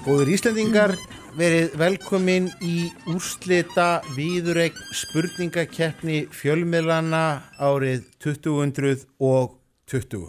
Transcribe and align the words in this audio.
Góður 0.00 0.30
Íslandingar, 0.32 0.94
verið 1.36 1.74
velkomin 1.76 2.46
í 2.64 2.86
úrslita 3.12 4.00
viðurregn 4.16 4.78
spurningakeppni 4.96 6.22
fjölmiðlana 6.32 7.42
árið 7.60 8.06
2020. 8.24 10.22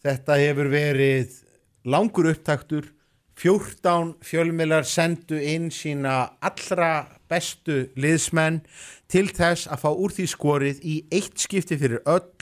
Þetta 0.00 0.38
hefur 0.40 0.70
verið 0.72 1.34
langur 1.84 2.30
upptaktur, 2.30 2.86
14 3.36 4.14
fjölmiðlar 4.24 4.88
sendu 4.88 5.36
inn 5.36 5.68
sína 5.68 6.14
allra 6.40 7.04
bestu 7.28 7.90
liðsmenn 8.00 8.62
til 9.12 9.26
þess 9.28 9.68
að 9.68 9.82
fá 9.82 9.90
úr 9.92 10.14
því 10.16 10.26
skorið 10.32 10.80
í 10.80 10.94
eitt 11.12 11.36
skipti 11.44 11.76
fyrir 11.76 12.00
öll 12.08 12.32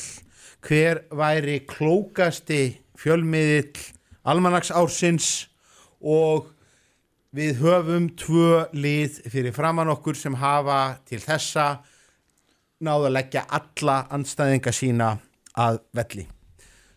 hver 0.62 1.02
væri 1.10 1.58
klókasti 1.66 2.78
fjölmiðill 2.94 3.74
almanags 4.22 4.70
ársins 4.70 5.48
og 6.04 6.50
við 7.34 7.58
höfum 7.64 8.10
tvö 8.18 8.68
lið 8.76 9.24
fyrir 9.32 9.56
framann 9.56 9.90
okkur 9.90 10.18
sem 10.18 10.36
hafa 10.38 11.00
til 11.08 11.18
þessa 11.24 11.80
náðu 12.84 13.08
að 13.08 13.16
leggja 13.16 13.44
alla 13.58 14.04
anstæðinga 14.14 14.72
sína 14.74 15.16
að 15.58 15.80
velli. 15.96 16.28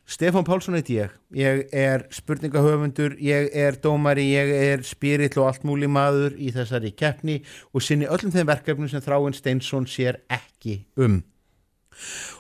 Stefán 0.08 0.46
Pálsson 0.48 0.78
heit 0.78 0.88
ég, 0.88 1.12
ég 1.36 1.66
er 1.76 2.06
spurningahöfundur, 2.16 3.18
ég 3.20 3.50
er 3.52 3.76
dómari, 3.84 4.24
ég 4.32 4.54
er 4.56 4.84
spirill 4.88 5.36
og 5.42 5.50
allt 5.50 5.66
múli 5.68 5.90
maður 5.92 6.38
í 6.40 6.54
þessari 6.56 6.94
keppni 6.96 7.42
og 7.74 7.84
sinni 7.84 8.08
öllum 8.08 8.32
þeim 8.32 8.48
verkefnum 8.48 8.88
sem 8.88 9.04
Þráinn 9.04 9.36
Steinsson 9.36 9.90
sér 9.90 10.22
ekki 10.32 10.80
um. 10.96 11.20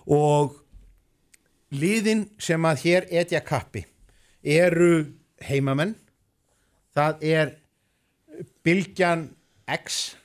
Og 0.07 0.55
liðin 1.75 2.29
sem 2.39 2.63
að 2.69 2.85
hér 2.85 3.09
etja 3.11 3.43
kappi 3.43 3.83
eru 4.47 5.09
heimamenn, 5.43 5.97
það 6.97 7.27
er 7.29 7.53
Bilgjan 8.65 9.27
X, 9.69 10.15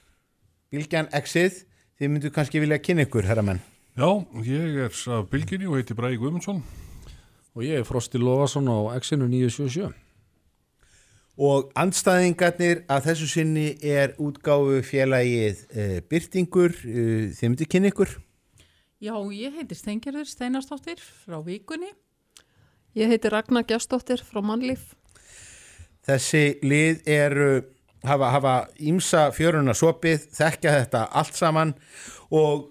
Bilgjan 0.72 1.10
X-ið, 1.12 1.64
þið 2.00 2.12
myndu 2.12 2.33
kannski 2.34 2.62
vilja 2.62 2.80
kynna 2.83 3.06
ykkur, 3.06 3.28
herramenn. 3.28 3.60
Já, 3.92 4.08
ég 4.47 4.78
er 4.86 4.94
af 5.12 5.27
Bilginni 5.28 5.69
og 5.69 5.77
heiti 5.77 5.97
Bræði 5.97 6.20
Guðmundsson. 6.22 6.62
Og 7.52 7.66
ég 7.66 7.82
er 7.82 7.84
Frosti 7.84 8.20
Lófarsson 8.20 8.70
á 8.72 8.97
X-inu 8.97 9.28
977. 9.28 9.92
Og 11.42 11.69
andstæðingarnir 11.77 12.84
að 12.92 13.08
þessu 13.08 13.28
sinni 13.28 13.66
er 13.84 14.14
útgáfu 14.20 14.80
félagið 14.84 15.60
e, 15.72 15.86
Byrtingur, 16.08 16.77
e, 16.84 17.04
þið 17.36 17.50
myndu 17.50 17.69
kynna 17.69 17.92
ykkur. 17.92 18.16
Já, 19.02 19.14
ég 19.34 19.56
heiti 19.58 19.77
Steingerður 19.77 20.28
Steinarstóttir 20.30 21.00
frá 21.02 21.41
Víkunni. 21.44 21.92
Ég 22.97 23.12
heiti 23.12 23.32
Ragnar 23.32 23.64
Gjastóttir 23.69 24.25
frá 24.25 24.41
Mannlíf. 24.44 24.92
Þessi 26.03 26.45
lið 26.67 27.05
eru, 27.06 27.50
hafa, 28.03 28.55
ímsa 28.83 29.28
fjöruna 29.34 29.75
sopið, 29.77 30.25
þekkja 30.34 30.77
þetta 30.81 31.03
allt 31.20 31.39
saman 31.39 31.75
og 32.34 32.69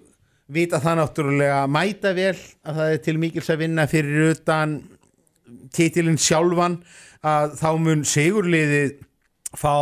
vita 0.52 0.82
það 0.84 0.98
náttúrulega 1.00 1.62
mæta 1.72 2.12
vel 2.18 2.36
að 2.36 2.82
það 2.82 2.96
er 2.96 3.06
til 3.06 3.16
mikils 3.22 3.52
að 3.54 3.62
vinna 3.64 3.88
fyrir 3.88 4.34
utan 4.34 4.82
titilinn 5.76 6.20
sjálfan 6.20 6.82
að 7.24 7.56
þá 7.62 7.70
mun 7.80 8.04
segurliðið 8.08 8.98
fá 9.56 9.76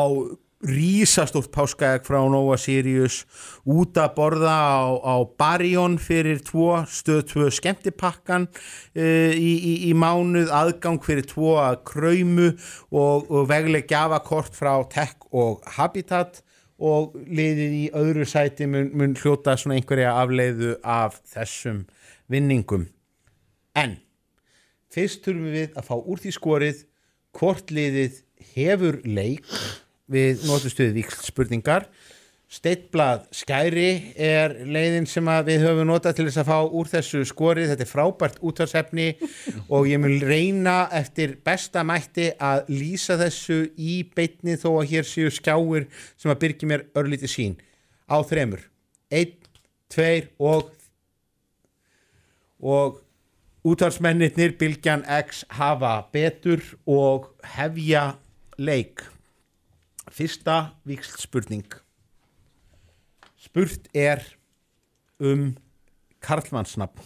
rísastórt 0.65 1.47
páskaegg 1.55 2.03
frá 2.03 2.19
Nova 2.27 2.57
Sirius 2.59 3.21
út 3.63 3.95
að 3.99 4.11
borða 4.17 4.51
á, 4.51 4.79
á 4.99 5.15
Barjón 5.39 5.95
fyrir 6.01 6.41
tvo, 6.43 6.81
stöð 6.83 7.21
tvo 7.31 7.47
skemmtipakkan 7.53 8.49
uh, 8.49 9.31
í, 9.31 9.53
í, 9.55 9.73
í 9.87 9.93
mánuð, 9.95 10.51
aðgang 10.51 10.99
fyrir 11.05 11.27
tvo 11.29 11.55
að 11.63 11.79
kröymu 11.87 12.51
og, 12.91 13.31
og 13.31 13.47
vegleg 13.51 13.87
gjafakort 13.87 14.57
frá 14.57 14.73
Tech 14.91 15.15
og 15.31 15.63
Habitat 15.77 16.43
og 16.79 17.15
liðið 17.27 17.79
í 17.79 17.85
öðru 17.95 18.27
sæti 18.27 18.67
mun, 18.67 18.91
mun 18.95 19.15
hljóta 19.19 19.55
svona 19.59 19.79
einhverja 19.79 20.15
afleiðu 20.19 20.75
af 20.83 21.19
þessum 21.27 21.85
vinningum. 22.31 22.87
En 23.79 23.99
fyrst 24.91 25.23
þurfum 25.23 25.51
við 25.55 25.75
að 25.79 25.87
fá 25.87 25.95
úr 25.99 26.19
því 26.19 26.35
skorið 26.35 26.87
hvort 27.35 27.71
liðið 27.71 28.25
hefur 28.55 28.99
leik 29.07 29.47
við 30.09 30.47
notustuðið 30.49 30.97
vikl 31.01 31.19
spurningar 31.23 31.89
Steitblad 32.49 33.27
skæri 33.29 34.15
er 34.17 34.55
leiðin 34.65 35.05
sem 35.05 35.27
við 35.45 35.67
höfum 35.67 35.85
notað 35.85 36.15
til 36.17 36.23
þess 36.25 36.39
að 36.41 36.47
fá 36.47 36.55
úr 36.79 36.87
þessu 36.89 37.19
skorið, 37.29 37.67
þetta 37.69 37.85
er 37.85 37.89
frábært 37.91 38.39
útvarsefni 38.41 39.05
og 39.75 39.85
ég 39.85 40.01
mun 40.01 40.15
reyna 40.25 40.79
eftir 40.97 41.35
besta 41.45 41.83
mætti 41.85 42.31
að 42.41 42.71
lýsa 42.73 43.19
þessu 43.21 43.59
í 43.77 43.99
beitni 44.17 44.57
þó 44.57 44.79
að 44.79 44.95
hér 44.95 45.05
séu 45.05 45.29
skjáir 45.29 45.85
sem 46.17 46.33
að 46.33 46.41
byrgi 46.41 46.71
mér 46.71 46.87
örlíti 46.97 47.29
sín 47.29 47.53
á 48.09 48.17
þremur, 48.25 48.65
einn, 49.13 49.37
tveir 49.93 50.31
og 50.41 50.73
og 52.65 52.97
útvarsmennir 53.61 54.57
Bilgjan 54.57 55.05
X 55.05 55.45
hafa 55.53 55.99
betur 56.09 56.65
og 56.89 57.29
hefja 57.53 58.15
leik 58.57 59.05
Fyrsta 60.09 60.73
vikst 60.85 61.21
spurning 61.21 61.67
Spurt 63.39 63.87
er 63.95 64.19
um 65.19 65.53
Karlmannsnafn. 66.19 66.99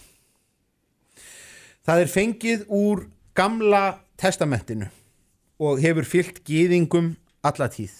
Það 1.85 2.01
er 2.01 2.09
fengið 2.09 2.63
úr 2.73 3.03
gamla 3.37 3.99
testamentinu 4.17 4.87
og 5.61 5.81
hefur 5.83 6.07
fyllt 6.09 6.41
gýðingum 6.47 7.11
alla 7.45 7.67
tíð. 7.69 7.93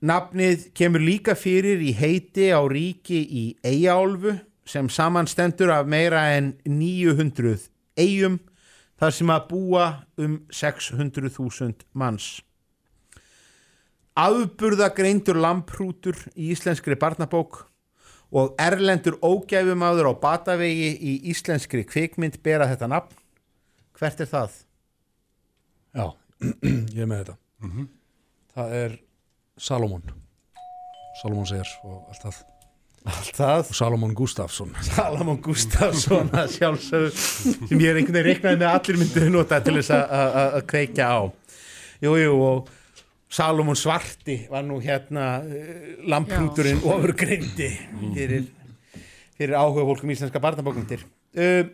Nafnið 0.00 0.68
kemur 0.78 1.02
líka 1.04 1.34
fyrir 1.36 1.82
í 1.82 1.92
heiti 1.98 2.48
á 2.54 2.62
ríki 2.64 3.20
í 3.20 3.44
Eyjálfu 3.66 4.38
sem 4.68 4.88
samanstendur 4.88 5.74
af 5.74 5.88
meira 5.90 6.22
en 6.38 6.54
900 6.64 7.68
eigum 7.98 8.38
þar 8.98 9.16
sem 9.18 9.32
að 9.34 9.48
búa 9.50 9.86
um 10.16 10.40
600.000 10.48 11.84
manns 11.92 12.38
afburðagreindur 14.18 15.38
lamprútur 15.38 16.18
í 16.34 16.50
íslenskri 16.52 16.98
barnabók 16.98 17.64
og 18.34 18.56
erlendur 18.60 19.16
ógæfumáður 19.24 20.10
á 20.10 20.14
batavegi 20.20 20.90
í 20.98 21.14
íslenskri 21.32 21.84
kvikmynd 21.88 22.40
bera 22.44 22.68
þetta 22.68 22.90
nafn. 22.90 23.14
Hvert 23.98 24.20
er 24.20 24.30
það? 24.30 24.58
Já, 25.96 26.06
ég 26.96 27.02
er 27.02 27.08
með 27.08 27.22
þetta. 27.22 27.36
Mm 27.62 27.70
-hmm. 27.72 27.88
Það 28.54 28.76
er 28.82 29.00
Salomon. 29.56 30.04
Salomon 31.22 31.46
segir 31.46 31.70
og 31.84 32.06
allt 32.10 32.22
það. 32.22 32.44
Allt 33.08 33.36
það? 33.36 33.64
Og 33.64 33.74
Salomon 33.74 34.14
Gustafsson. 34.14 34.74
Salomon 34.92 35.40
Gustafsson 35.42 36.30
að 36.34 36.52
sjálfsög 36.58 37.12
sem 37.14 37.80
ég 37.80 37.90
er 37.90 38.00
einhvern 38.00 38.18
veginn 38.18 38.28
reiknaði 38.28 38.60
með 38.60 38.72
allir 38.74 38.98
mynduðu 38.98 39.30
nota 39.30 39.60
til 39.60 39.78
þess 39.78 39.94
að 39.94 40.60
kveikja 40.66 41.06
á. 41.08 41.20
Jú, 42.04 42.14
jú, 42.14 42.34
og 42.38 42.68
Salomon 43.28 43.76
Svarti 43.76 44.46
var 44.50 44.64
nú 44.64 44.78
hérna 44.80 45.26
uh, 45.44 46.06
lamprúturinn 46.08 46.80
ofurgrindi 46.80 47.68
fyrir, 48.14 48.48
fyrir 49.36 49.58
áhuga 49.58 49.84
fólkum 49.90 50.14
íslenska 50.14 50.40
barnabókundir 50.42 51.04
uh, 51.04 51.64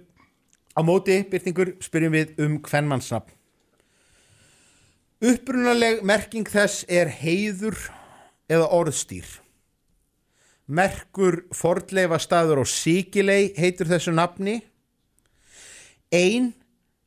á 0.75 0.81
móti, 0.83 1.21
byrtingur, 1.31 1.77
spyrjum 1.85 2.19
við 2.19 2.35
um 2.43 2.59
hvernmannsnafn 2.65 3.33
upprunaleg 5.25 6.03
merking 6.05 6.51
þess 6.51 6.85
er 6.91 7.09
heiður 7.23 7.79
eða 8.51 8.69
orðstýr 8.77 9.41
merkur 10.67 11.43
fordleifa 11.53 12.19
staður 12.23 12.63
og 12.63 12.69
síkilei 12.71 13.53
heitur 13.59 13.89
þessu 13.91 14.15
nafni. 14.15 14.61
Ein 16.13 16.53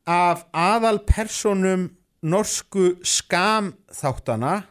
af 0.06 0.46
aðal 0.54 1.02
personum 1.08 1.90
norsku 2.26 2.98
skamþáttana 3.06 4.62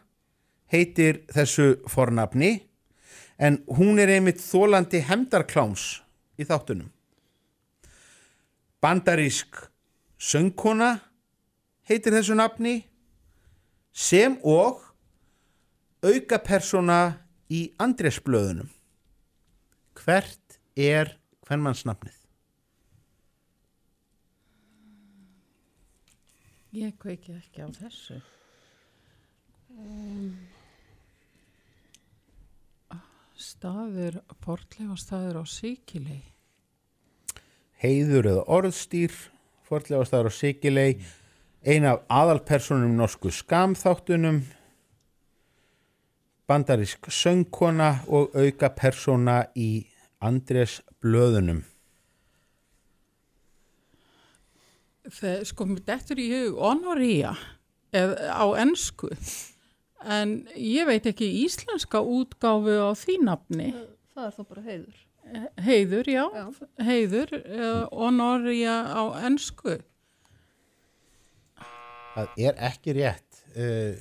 heitir 0.71 1.23
þessu 1.31 1.77
fornafni 1.87 2.51
en 3.39 3.61
hún 3.77 4.01
er 4.01 4.11
einmitt 4.17 4.41
þólandi 4.41 5.01
hemdarkláms 5.07 6.01
í 6.37 6.45
þáttunum. 6.47 6.89
Bandarísk 8.81 9.61
söngkona 10.17 10.97
heitir 11.87 12.17
þessu 12.17 12.37
nafni 12.37 12.81
sem 13.93 14.37
og 14.43 14.83
aukapersona 16.05 17.01
í 17.49 17.67
andresblöðunum. 17.81 18.69
Hvert 19.97 20.59
er 20.77 21.15
hvernmannsnafnið? 21.47 22.16
Ég 26.75 26.97
kveiki 26.99 27.35
ekki 27.37 27.63
á 27.63 27.69
þessu. 27.71 28.17
Um, 29.77 30.33
staður, 33.37 34.19
portlefa 34.43 34.97
staður 34.99 35.41
á 35.41 35.43
síkilei. 35.47 36.23
Heiður 37.77 38.31
eða 38.33 38.43
orðstýr, 38.57 39.15
fortlefa 39.67 40.09
staður 40.09 40.31
á 40.31 40.33
síkilei. 40.33 40.91
ein 41.67 41.83
af 41.83 42.03
aðalpersonum 42.07 42.93
norsku 42.95 43.31
skamþáttunum 43.33 44.37
bandarísk 46.47 47.09
söngkona 47.11 47.89
og 48.07 48.35
auka 48.37 48.69
persóna 48.71 49.41
í 49.55 49.83
Andrés 50.23 50.79
blöðunum 51.03 51.65
Þegar 55.13 55.45
sko 55.47 55.65
mér 55.69 55.83
dettur 55.87 56.19
í 56.19 56.27
hug 56.33 56.57
honoría 56.59 57.35
á 57.95 58.45
ennsku 58.59 59.09
en 60.07 60.33
ég 60.59 60.85
veit 60.89 61.07
ekki 61.09 61.27
íslenska 61.45 62.01
útgáfu 62.03 62.75
á 62.83 62.91
því 62.97 63.15
nafni. 63.25 63.69
Það 64.13 64.25
er 64.27 64.35
þá 64.35 64.41
bara 64.51 64.63
heiður. 64.67 64.97
Heiður, 65.59 66.07
já, 66.07 66.23
Já. 66.31 66.43
heiður, 66.87 67.33
uh, 67.43 67.81
honoría 67.91 68.75
á 68.95 69.03
ennsku. 69.27 69.73
það 72.15 72.37
er 72.47 72.61
ekki 72.69 72.93
rétt 72.97 73.41
uh, 73.55 73.97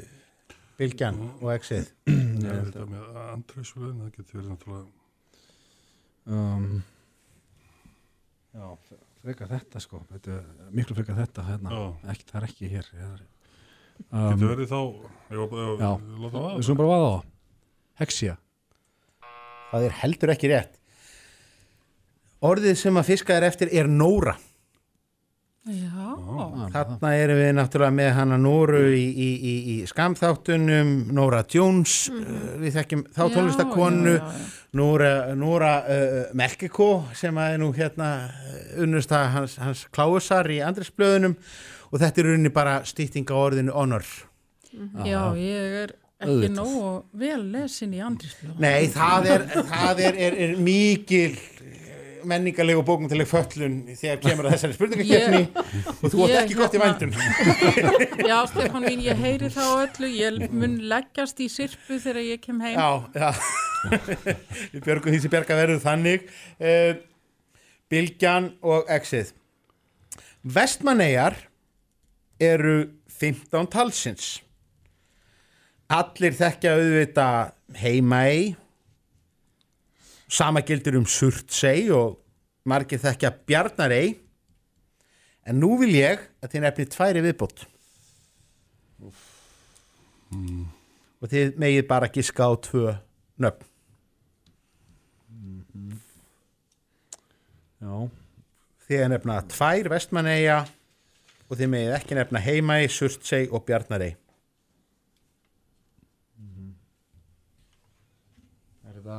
Bilgjan 0.79 1.19
og 1.41 1.51
Exið 1.57 1.89
Ég 2.47 2.47
held 2.53 2.77
að 2.79 2.87
með 2.93 3.19
Andrésvöðin, 3.33 3.99
það 4.05 4.13
getur 4.21 4.39
verið 4.39 4.53
náttúrulega, 4.53 4.87
um, 6.31 6.71
Já, 8.57 8.69
frekar 9.27 9.53
þetta 9.53 9.83
sko 9.83 10.01
þetta, 10.15 10.41
Miklu 10.77 10.97
frekar 10.99 11.19
þetta 11.21 11.45
hérna. 11.51 11.75
já, 11.75 12.11
ekki, 12.15 12.27
Það 12.31 12.41
er 12.41 12.49
ekki 12.49 12.73
hér 12.73 12.91
um, 12.97 14.43
verið 14.47 14.73
þá, 14.73 14.81
ég 15.35 15.41
var 15.43 15.53
bara, 15.53 15.69
Já. 15.83 15.93
Við 16.57 16.67
skulum 16.67 16.81
bara 16.83 16.91
vaða 16.95 17.13
á. 17.13 17.19
Hexia 18.03 18.37
það 19.71 19.87
er 19.89 19.97
heldur 20.03 20.33
ekki 20.35 20.51
rétt. 20.53 20.75
Orðið 22.47 22.77
sem 22.79 22.99
að 23.01 23.09
fiska 23.11 23.37
er 23.37 23.47
eftir 23.49 23.73
er 23.75 23.89
Nóra 23.91 24.37
Þarna 25.67 27.11
erum 27.19 27.41
við 27.41 27.49
náttúrulega 27.57 27.95
með 27.97 28.11
hana 28.15 28.37
Nóru 28.39 28.83
í, 28.95 29.03
í, 29.03 29.31
í, 29.35 29.55
í 29.73 29.77
skamþáttunum, 29.91 30.93
Nóra 31.17 31.41
Jones, 31.51 32.05
uh, 32.13 32.53
við 32.63 32.77
þekkjum 32.79 33.03
þá 33.11 33.23
tónlistakonu. 33.35 34.15
Nóra, 34.79 35.11
Nóra 35.35 35.73
uh, 35.83 36.15
Melkiko 36.39 36.91
sem 37.19 37.35
að 37.43 37.57
er 37.57 37.61
nú 37.65 37.73
hérna 37.75 38.11
unnusta 38.79 39.25
hans, 39.35 39.59
hans 39.59 39.87
kláusar 39.91 40.47
í 40.55 40.61
andresblöðunum 40.63 41.35
og 41.91 42.01
þetta 42.03 42.23
er 42.23 42.31
rauninni 42.31 42.55
bara 42.55 42.81
stýtting 42.87 43.27
á 43.27 43.35
orðinu 43.35 43.75
honor. 43.75 44.07
Já, 45.03 45.33
ég 45.35 45.79
er 45.83 45.97
ekki 46.23 46.53
nógu 46.55 46.91
vel 47.19 47.43
lesin 47.53 47.95
í 47.97 48.01
andrisljóð. 48.05 48.55
Nei, 48.63 48.87
það 48.93 49.31
er, 49.35 49.47
það 49.73 50.03
er, 50.07 50.23
er, 50.29 50.39
er 50.47 50.57
mikil 50.63 51.33
menningarleg 52.29 52.79
og 52.81 52.85
bókmyndileg 52.89 53.29
föllun 53.31 53.77
þegar 53.97 54.21
kemur 54.23 54.49
að 54.49 54.57
þessari 54.57 54.77
spurningakefni 54.77 55.41
og 55.95 56.07
þú 56.13 56.27
átt 56.27 56.37
ekki 56.43 56.59
gott 56.59 56.77
í 56.77 56.81
hérna- 56.83 56.99
vændun. 57.01 58.27
Já, 58.31 58.37
Stefán 58.51 58.87
mín, 58.87 59.03
ég 59.05 59.23
heyri 59.23 59.51
það 59.55 59.71
á 59.71 59.75
öllu, 59.87 60.11
ég 60.13 60.41
mun 60.53 60.77
leggjast 60.91 61.43
í 61.45 61.49
sirpu 61.53 62.01
þegar 62.03 62.23
ég 62.27 62.43
kem 62.45 62.61
heim. 62.65 62.79
Já, 62.79 62.91
já. 63.15 63.31
Við 64.73 64.81
björgum 64.83 65.15
því 65.15 65.21
sem 65.23 65.33
bjarga 65.33 65.59
verður 65.59 65.83
þannig. 65.85 66.27
Uh, 66.59 66.97
Bilgjan 67.93 68.51
og 68.67 68.89
Exið. 68.91 69.31
Vestmannegar 70.43 71.39
eru 72.43 72.79
15 73.17 73.71
talsins. 73.73 74.37
Allir 75.93 76.35
þekkja 76.35 76.75
auðvita 76.75 77.29
heimæi 77.79 78.57
Sama 80.27 80.63
gildir 80.67 80.97
um 80.99 81.07
Surtsey 81.07 81.87
og 81.95 82.19
margir 82.67 82.99
þekkja 83.03 83.31
Bjarnarey. 83.47 84.17
En 85.47 85.61
nú 85.63 85.77
vil 85.79 85.95
ég 85.95 86.25
að 86.43 86.57
þið 86.57 86.65
nefnir 86.65 86.91
tværi 86.91 87.23
viðbót. 87.23 87.67
Og 91.23 91.31
þið 91.31 91.55
megið 91.63 91.87
bara 91.89 92.11
giska 92.11 92.51
á 92.51 92.53
tvö 92.59 92.97
nöfn. 93.39 93.73
Já, 97.77 98.09
þið 98.89 99.09
nefna 99.13 99.41
tvær 99.53 99.91
vestmanneia 99.93 100.59
og 101.47 101.59
þið 101.61 101.69
megið 101.71 101.97
ekki 102.01 102.17
nefna 102.19 102.41
heimæi, 102.43 102.89
Surtsey 102.91 103.47
og 103.47 103.63
Bjarnarey. 103.69 104.17
Er 108.87 108.97
þetta 108.97 109.19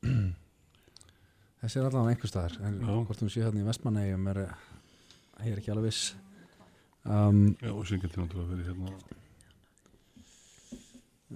Þessi 0.00 1.76
er 1.76 1.86
allavega 1.86 2.14
einhver 2.14 2.30
staðar 2.30 2.54
en 2.64 2.78
Já. 2.80 2.92
hvort 3.04 3.20
hún 3.20 3.32
sé 3.32 3.42
hérna 3.44 3.60
í 3.60 3.66
Vestmannegjum 3.66 4.28
er 4.32 4.38
ég 5.44 5.52
er 5.52 5.60
ekki 5.60 5.72
alveg 5.74 5.90
viss 5.90 6.14
um, 7.04 7.42
Já, 7.60 7.72
og 7.74 7.82
sem 7.88 8.00
getur 8.00 8.24
náttúrulega 8.24 8.54
verið 8.54 8.70
hérna, 8.70 8.94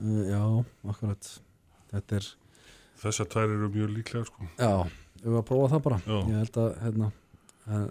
uh, 0.00 0.22
Já, 0.30 0.42
akkurat 0.94 1.30
Þetta 1.94 2.18
er, 2.18 2.28
þessar 3.04 3.28
tvær 3.30 3.52
eru 3.52 3.68
mjög 3.70 3.92
líklega, 3.94 4.26
sko. 4.26 4.48
já, 4.58 4.72
við 5.20 5.28
varum 5.28 5.42
að 5.42 5.48
prófa 5.52 5.68
það 5.74 5.84
bara 5.84 6.00
Já. 6.02 6.16
Ég 6.16 6.40
held 6.40 6.58
að, 6.64 6.70
hérna 6.82 7.10
en, 7.68 7.86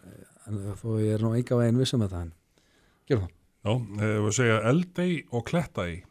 en, 0.50 0.60
þó 0.81 0.88
ég 1.00 1.14
er 1.14 1.24
nú 1.24 1.31
enga 1.38 1.60
veginn 1.62 1.80
viss 1.80 1.96
um 1.96 2.04
þetta 2.04 2.25
en 2.25 2.34
gerum 3.08 3.28
það 3.30 3.40
Já, 3.64 3.78
við 4.25 4.34
segja 4.36 4.58
eldei 4.74 5.12
og 5.31 5.46
klettei. 5.48 6.02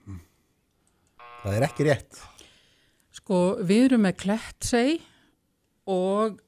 það 1.42 1.56
er 1.58 1.66
ekki 1.66 1.84
rétt 1.90 2.22
Sko, 3.22 3.38
við 3.62 3.84
erum 3.86 4.02
með 4.02 4.16
Klettsey 4.18 4.96
og 5.86 6.40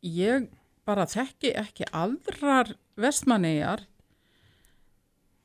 ég 0.00 0.46
bara 0.88 1.04
þekki 1.04 1.50
ekki 1.60 1.84
aðrar 1.92 2.70
vestmannegar 2.96 3.82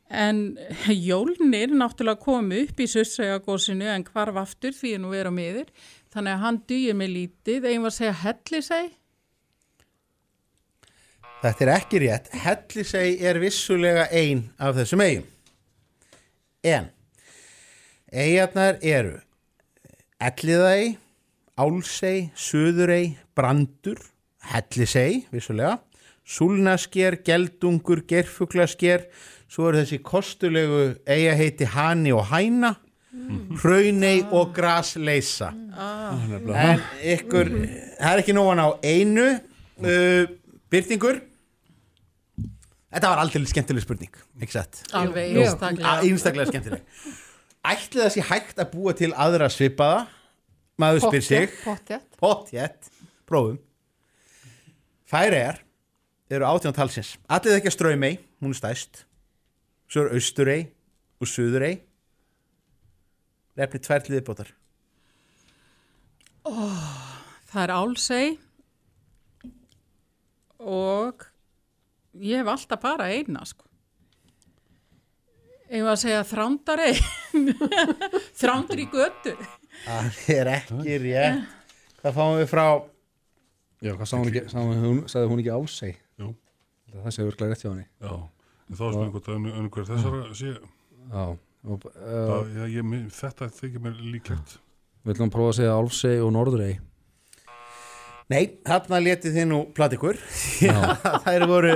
en 0.07 0.55
jólnir 1.09 1.73
náttúrulega 1.75 2.23
komu 2.23 2.61
upp 2.63 2.79
í 2.79 2.87
Sussegagósinu 2.87 3.89
en 3.91 4.07
hvarf 4.07 4.39
aftur 4.39 4.71
því 4.77 4.95
að 4.95 5.03
nú 5.03 5.11
er 5.19 5.27
á 5.27 5.33
miður 5.35 5.73
þannig 6.15 6.31
að 6.37 6.43
hann 6.45 6.61
dýir 6.69 6.95
mig 6.95 7.11
lítið. 7.11 7.67
Eigin 7.67 7.83
var 7.83 7.91
að 7.91 7.97
segja 7.97 8.15
Hellisey? 8.23 8.89
Þetta 11.43 11.65
er 11.65 11.73
ekki 11.75 12.01
rétt. 12.05 12.31
Hellisey 12.39 13.19
er 13.19 13.43
vissulega 13.43 14.07
ein 14.15 14.47
af 14.63 14.77
þessum 14.79 15.03
eigum 15.03 15.27
en 16.63 16.87
eigarnar 18.15 18.77
eru 18.79 19.17
Elliðæi 20.23 20.93
Álsey, 21.59 22.29
Suðurey 22.33 23.17
Brandur, 23.35 23.99
Hellisey 24.53 25.25
vissulega, 25.33 25.77
Súlnasker 26.23 27.19
Geldungur, 27.25 28.05
Gerfuglasker 28.07 29.09
svo 29.51 29.67
er 29.69 29.81
þessi 29.81 29.99
kostulegu 30.01 30.93
eiga 31.03 31.35
heiti 31.37 31.67
Hani 31.69 32.13
og 32.15 32.25
Hæna 32.31 32.73
Hrauney 33.61 34.23
og 34.33 34.53
Grasleysa. 34.55 35.51
En 35.53 36.81
ykkur 37.13 37.51
það 37.51 38.09
er 38.09 38.23
ekki 38.23 38.33
nógan 38.35 38.63
á 38.63 38.67
einu 38.81 39.27
uh, 39.35 40.23
byrtingur 40.73 41.19
þetta 42.93 43.11
var 43.11 43.21
aldrei 43.21 43.45
skemmtileg 43.49 43.85
spurning 43.85 44.17
ekki 44.41 44.55
satt? 44.55 44.81
Alveg 44.97 45.37
einstaklega. 45.43 45.99
Einstaklega 46.07 46.49
skemmtileg. 46.49 46.81
Ætli 47.63 48.01
það 48.01 48.11
sé 48.15 48.25
hægt 48.27 48.59
að 48.59 48.73
búa 48.73 48.97
til 48.97 49.13
aðra 49.13 49.47
svipaða 49.53 50.07
maður 50.83 51.07
spyr 51.07 51.25
sig. 51.29 51.55
Pottjett. 51.63 52.19
potjett, 52.19 52.91
prófum. 53.29 53.57
Færi 55.07 55.39
er 55.39 55.63
eru 56.33 56.45
átján 56.49 56.75
talsins. 56.75 57.15
Allir 57.31 57.57
þekkja 57.57 57.75
ströymei, 57.77 58.13
hún 58.43 58.53
er 58.53 58.61
stæst 58.61 59.03
svo 59.93 60.07
er 60.07 60.15
austurei 60.17 60.61
og 61.21 61.29
suðurei 61.29 61.73
nefnir 63.59 63.83
tvær 63.85 64.07
liðbótar 64.09 64.49
Það 66.43 67.59
er 67.61 67.73
Álsey 67.75 68.31
og 70.63 71.27
ég 72.17 72.41
hef 72.41 72.49
alltaf 72.49 72.81
bara 72.81 73.11
eina 73.13 73.43
sko. 73.45 73.67
Ég 75.69 75.85
var 75.85 75.93
að 75.93 76.01
segja 76.01 76.25
þrándarei, 76.27 76.91
þrándur 78.41 78.81
í 78.83 78.87
götu. 78.91 79.35
Það 79.85 80.19
er 80.37 80.51
ekki 80.57 80.97
rétt. 81.03 81.47
Hvað 82.03 82.17
fáum 82.19 82.37
við 82.41 82.49
frá 82.51 82.65
Já, 83.83 83.91
hvað 83.99 84.07
sagði 84.07 84.21
hún 84.23 84.31
ekki, 84.31 84.43
sagði 84.53 84.77
hún, 84.83 85.01
sagði 85.11 85.29
hún 85.33 85.41
ekki 85.43 85.53
ásei 85.57 85.91
Jú. 86.23 86.29
Það 86.93 87.11
sé 87.15 87.25
örglega 87.25 87.51
rétt 87.55 87.63
hjá 87.65 87.69
henni. 87.73 87.85
Já, 87.99 88.13
en 88.69 88.77
þá 88.79 88.83
er 88.87 88.93
spurning 88.93 89.29
ön- 89.33 89.57
önnur 89.59 89.87
þessara 89.89 90.21
sé, 90.37 90.53
Já, 91.11 91.23
og, 91.63 91.85
uh, 91.89 92.15
það, 92.29 92.53
já, 92.59 92.65
ég, 92.77 92.95
þetta 93.17 93.49
þykir 93.59 93.83
mér 93.83 93.97
líklegt. 94.13 94.57
við 95.03 95.13
ætlum 95.15 95.29
að 95.31 95.35
prófa 95.35 95.51
að 95.53 95.57
segja 95.59 95.77
Álfsei 95.79 96.17
og 96.23 96.31
Norðurei 96.35 96.73
Nei, 98.31 98.45
þarna 98.63 99.01
letið 99.03 99.33
þið 99.35 99.47
nú 99.49 99.57
platikur 99.75 100.15
það 100.63 101.27
eru 101.33 101.47
voru 101.51 101.73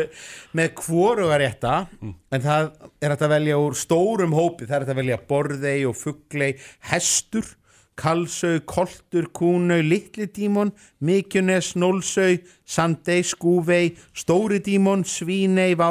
með 0.56 0.70
hvoruga 0.80 1.38
rétta 1.42 1.74
en 2.00 2.42
það 2.46 2.70
er 3.04 3.14
að 3.18 3.26
velja 3.34 3.58
úr 3.60 3.76
stórum 3.78 4.34
hópi, 4.38 4.64
það 4.70 4.78
er 4.78 4.86
að 4.94 5.00
velja 5.02 5.18
borðei 5.28 5.82
og 5.90 5.98
fuglei, 6.00 6.54
hestur 6.88 7.50
kalsau, 7.98 8.60
koltur, 8.70 9.30
kúnau 9.34 9.82
litli 9.82 10.28
dímon, 10.30 10.74
mikjunes 11.02 11.74
nólsau, 11.76 12.38
sandei, 12.66 13.24
skúvei 13.26 13.96
stóri 14.14 14.62
dímon, 14.64 15.06
svínei 15.08 15.74
vá, 15.80 15.90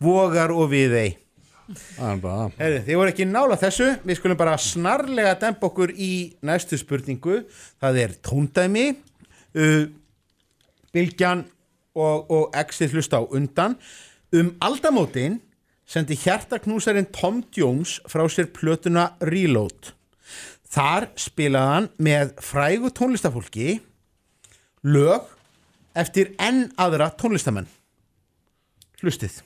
vogar 0.00 0.54
og 0.54 0.70
viðei 0.72 1.18
er 1.72 2.52
Heyri, 2.58 2.80
þið 2.86 2.98
voru 2.98 3.12
ekki 3.12 3.26
nála 3.28 3.56
þessu, 3.60 3.88
við 4.04 4.18
skulum 4.18 4.38
bara 4.40 4.56
snarlega 4.60 5.34
dempa 5.40 5.68
okkur 5.68 5.92
í 5.94 6.12
næstu 6.44 6.78
spurningu. 6.80 7.42
Það 7.80 8.00
er 8.04 8.16
tóndæmi, 8.26 8.86
uh, 9.56 9.86
Bilgjan 10.92 11.46
og, 11.96 12.28
og 12.28 12.58
Exið 12.58 12.96
hlusta 12.96 13.22
á 13.22 13.24
undan. 13.24 13.78
Um 14.32 14.54
aldamótin 14.64 15.40
sendi 15.88 16.16
hjartaknúsarinn 16.16 17.10
Tom 17.12 17.42
Jones 17.56 17.98
frá 18.08 18.24
sér 18.28 18.50
plötuna 18.52 19.12
Reload. 19.20 19.92
Þar 20.72 21.10
spilaði 21.20 21.72
hann 21.74 21.88
með 22.00 22.30
frægu 22.40 22.90
tónlistafólki 22.96 23.74
lög 24.88 25.28
eftir 25.98 26.32
enn 26.40 26.70
aðra 26.80 27.10
tónlistamenn. 27.20 27.68
Hlustið. 29.02 29.42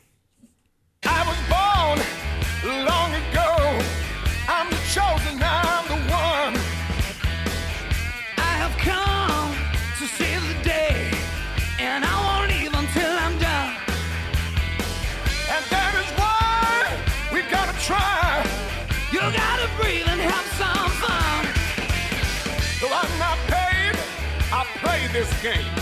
This 25.16 25.32
game, 25.40 25.72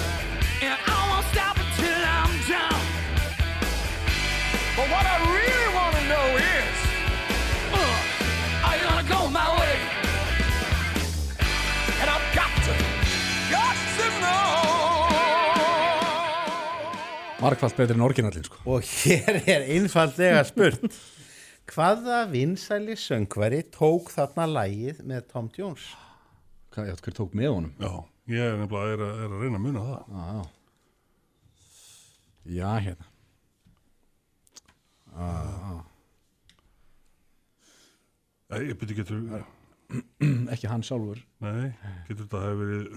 and 0.62 0.79
I 0.95 0.99
won't 1.11 1.26
stop 1.35 1.57
until 1.59 2.00
I'm 2.19 2.35
done. 2.47 2.85
But 4.76 4.87
what 4.95 5.05
I 5.14 5.17
really 5.35 5.71
want 5.79 5.95
to 5.99 6.05
know 6.12 6.26
is, 6.38 6.76
uh, 7.75 8.67
are 8.67 8.76
you 8.79 8.85
gonna 8.87 9.09
go 9.17 9.21
my 9.41 9.49
way? 9.59 9.75
And 12.00 12.09
I've 12.14 12.29
got 12.38 12.53
to, 12.67 12.75
got 13.57 13.76
to 13.99 14.07
know. 14.23 14.47
margfald 17.43 17.75
betri 17.75 17.99
en 17.99 18.07
orginallin 18.07 18.47
sko. 18.47 18.62
Og 18.71 18.87
hér 18.87 19.43
er 19.43 19.67
einfallega 19.67 20.47
spurt 20.47 20.87
Hvaða 21.75 22.23
vinsæli 22.31 22.95
söngvari 22.95 23.64
tók 23.75 24.14
þarna 24.14 24.47
lægið 24.61 25.03
með 25.03 25.31
Tom 25.35 25.50
Jones? 25.59 25.91
Hvað, 26.71 26.93
já, 26.93 27.00
hver 27.03 27.23
tók 27.25 27.35
með 27.35 27.57
honum? 27.57 27.73
Já, 27.83 27.95
ég 28.33 28.40
er 28.40 28.57
nefnilega 28.61 28.93
er, 28.95 29.00
að- 29.04 29.19
er 29.25 29.31
að 29.35 29.40
reyna 29.45 29.59
að 29.59 29.64
muna 29.66 29.81
það. 29.88 30.00
Já, 30.14 30.23
já. 30.35 30.45
Já, 32.54 32.71
hérna. 32.85 33.07
Nei, 38.50 38.61
ég 38.69 38.76
byrja 38.78 38.97
getur, 39.00 39.21
Ekki 40.54 40.69
hann 40.71 40.83
sjálfur. 40.87 41.21
nei, 41.43 41.69
getur 42.09 42.25
þetta 42.26 42.40
hefur 42.45 42.59
verið, 42.61 42.88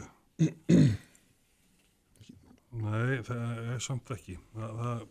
nei, 2.78 3.18
það 3.28 3.62
er 3.76 3.82
samt 3.84 4.12
ekki. 4.16 4.36
Það, 4.56 4.72
það, 4.82 5.06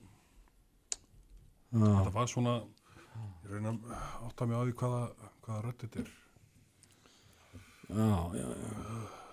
Já, 1.76 1.82
það 1.86 2.12
var 2.14 2.30
svona, 2.30 2.54
ég 3.44 3.50
reyna 3.56 3.72
að 3.74 3.80
átta 4.28 4.46
mig 4.48 4.56
á 4.56 4.62
því 4.68 4.74
hvaða, 4.80 5.00
hvaða 5.46 5.60
rödd 5.66 5.80
þetta 5.84 5.98
er. 6.04 6.10
já, 7.90 8.10
já. 8.40 8.46
já. 8.46 9.25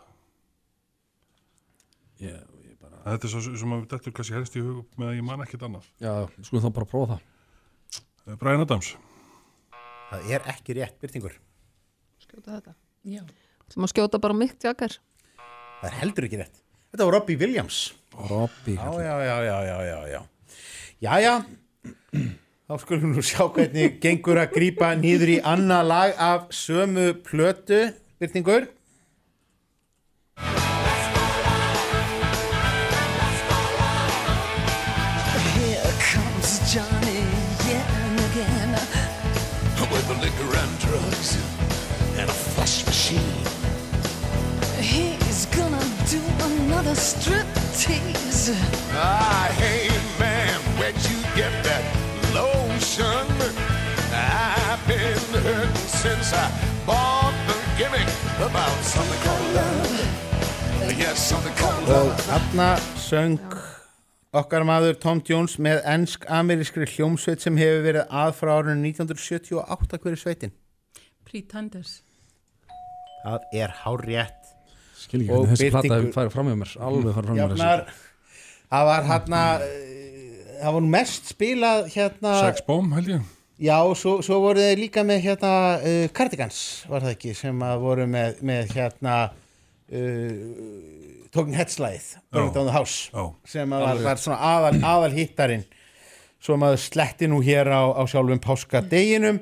Ég, 2.23 2.43
ég 2.63 2.75
bara... 2.81 2.99
Þetta 3.05 3.29
er 3.29 3.33
svo 3.35 3.55
sem 3.61 3.75
að 3.75 3.85
þetta 3.91 4.09
er 4.11 4.17
kannski 4.19 4.37
helst 4.37 4.57
í 4.59 4.63
hug 4.65 4.83
með 4.99 5.11
að 5.11 5.17
ég 5.19 5.25
man 5.27 5.43
ekkert 5.45 5.65
annað. 5.67 5.89
Já, 6.03 6.13
skulum 6.41 6.63
þá 6.65 6.69
bara 6.79 6.89
prófa 6.93 7.15
það. 7.15 7.25
Eh, 8.23 8.37
Brian 8.39 8.63
Adams, 8.63 8.93
Það 10.13 10.29
er 10.35 10.43
ekki 10.51 10.75
rétt 10.77 10.99
byrtingur 11.01 11.33
Skjóta 12.21 12.51
þetta. 12.53 12.73
Já. 13.09 13.23
Þú 13.73 13.81
má 13.81 13.87
skjóta 13.89 14.19
bara 14.21 14.35
Mick 14.37 14.61
Jagger. 14.61 14.99
Það 15.81 15.87
er 15.89 15.97
heldur 16.03 16.27
ekki 16.27 16.39
rétt 16.43 16.59
Þetta 16.93 17.07
var 17.07 17.15
Robbie 17.17 17.39
Williams 17.41 17.79
Robby. 18.29 18.75
Já, 18.77 18.91
já, 19.01 19.15
já, 19.25 19.37
já, 19.47 19.57
já, 19.65 19.77
já, 19.89 19.99
já 20.13 20.21
Jæja 21.03 21.33
Þá 22.63 22.75
skulum 22.79 23.15
nú 23.17 23.23
sjá 23.25 23.43
hvernig 23.51 23.97
gengur 24.03 24.39
að 24.39 24.53
grípa 24.53 24.93
nýður 24.95 25.33
í 25.33 25.39
annað 25.43 25.89
lag 25.89 26.13
af 26.29 26.45
sömu 26.55 27.09
plötu 27.25 27.81
byrtingur 28.21 28.69
another 46.93 47.01
strip 47.01 47.47
tease 47.73 48.51
Ah, 48.93 49.49
hey 49.57 49.89
man, 50.19 50.59
where'd 50.77 50.95
you 51.09 51.17
get 51.35 51.51
that 51.63 51.83
lotion? 52.33 53.25
I've 54.13 54.87
been 54.87 55.41
hurting 55.41 55.75
since 55.87 56.33
I 56.33 56.45
bought 56.85 57.33
the 57.47 57.57
gimmick 57.77 58.07
about 58.37 58.77
something 58.83 59.19
called 59.25 59.55
love. 59.55 60.97
Yes, 60.97 61.17
something 61.29 61.55
called 61.55 61.89
og 61.89 61.89
love. 61.89 62.21
þarna 62.27 62.77
söng 62.97 63.39
okkar 64.33 64.63
maður 64.63 64.99
Tom 64.99 65.21
Jones 65.25 65.57
með 65.57 65.81
ennsk-amerískri 65.85 66.85
hljómsveit 66.85 67.41
sem 67.41 67.57
hefur 67.57 67.83
verið 67.87 68.05
að 68.09 68.35
frá 68.37 68.53
árinu 68.59 68.85
1978 68.93 69.97
hverju 70.03 70.21
sveitin 70.21 70.53
Pretenders. 71.25 72.01
Það 73.23 73.41
er 73.53 73.77
hárrétt 73.81 74.42
Skil 75.03 75.23
ekki 75.25 75.43
þessi 75.51 75.69
hefur 75.73 76.09
farið 76.15 76.33
fram 76.35 76.49
hjá 76.51 76.57
mér. 76.63 76.73
Alveg 76.87 77.17
farið 77.17 77.29
fram 77.31 77.39
hjá 77.41 77.47
mér. 77.53 77.85
Það 78.73 78.89
var 78.89 79.07
hérna 79.09 79.41
eh, 79.67 80.03
það 80.63 80.75
var 80.77 80.85
nú 80.85 80.91
mest 80.93 81.31
spilað 81.33 81.87
hérna 81.93 82.33
Sex 82.41 82.65
Bomb 82.67 82.95
held 82.95 83.11
ég. 83.11 83.29
já, 83.61 83.77
svo, 83.99 84.17
svo 84.25 84.39
voru 84.43 84.63
þeir 84.63 84.81
líka 84.81 85.03
með 85.07 85.23
hérna 85.27 85.53
uh, 85.77 86.05
Cardigans, 86.15 86.59
var 86.89 87.05
það 87.05 87.15
ekki 87.17 87.35
sem 87.37 87.63
að 87.67 87.83
voru 87.83 88.07
með, 88.09 88.41
með 88.45 88.73
hérna 88.77 89.17
uh, 89.27 91.03
Burn 91.33 91.53
It 91.57 91.73
Já. 91.73 92.51
Down 92.53 92.67
the 92.67 92.73
House 92.73 93.09
Já. 93.09 93.23
sem 93.49 93.73
að 93.73 93.85
var, 93.87 94.01
var 94.05 94.21
svona 94.21 94.39
aðal, 94.53 94.75
aðal 94.85 95.13
hittarinn 95.17 95.65
svo 96.43 96.57
maður 96.59 96.81
sletti 96.83 97.29
nú 97.31 97.39
hér 97.43 97.69
á, 97.71 97.81
á 97.95 98.03
sjálfum 98.09 98.41
páskadeginum 98.43 99.39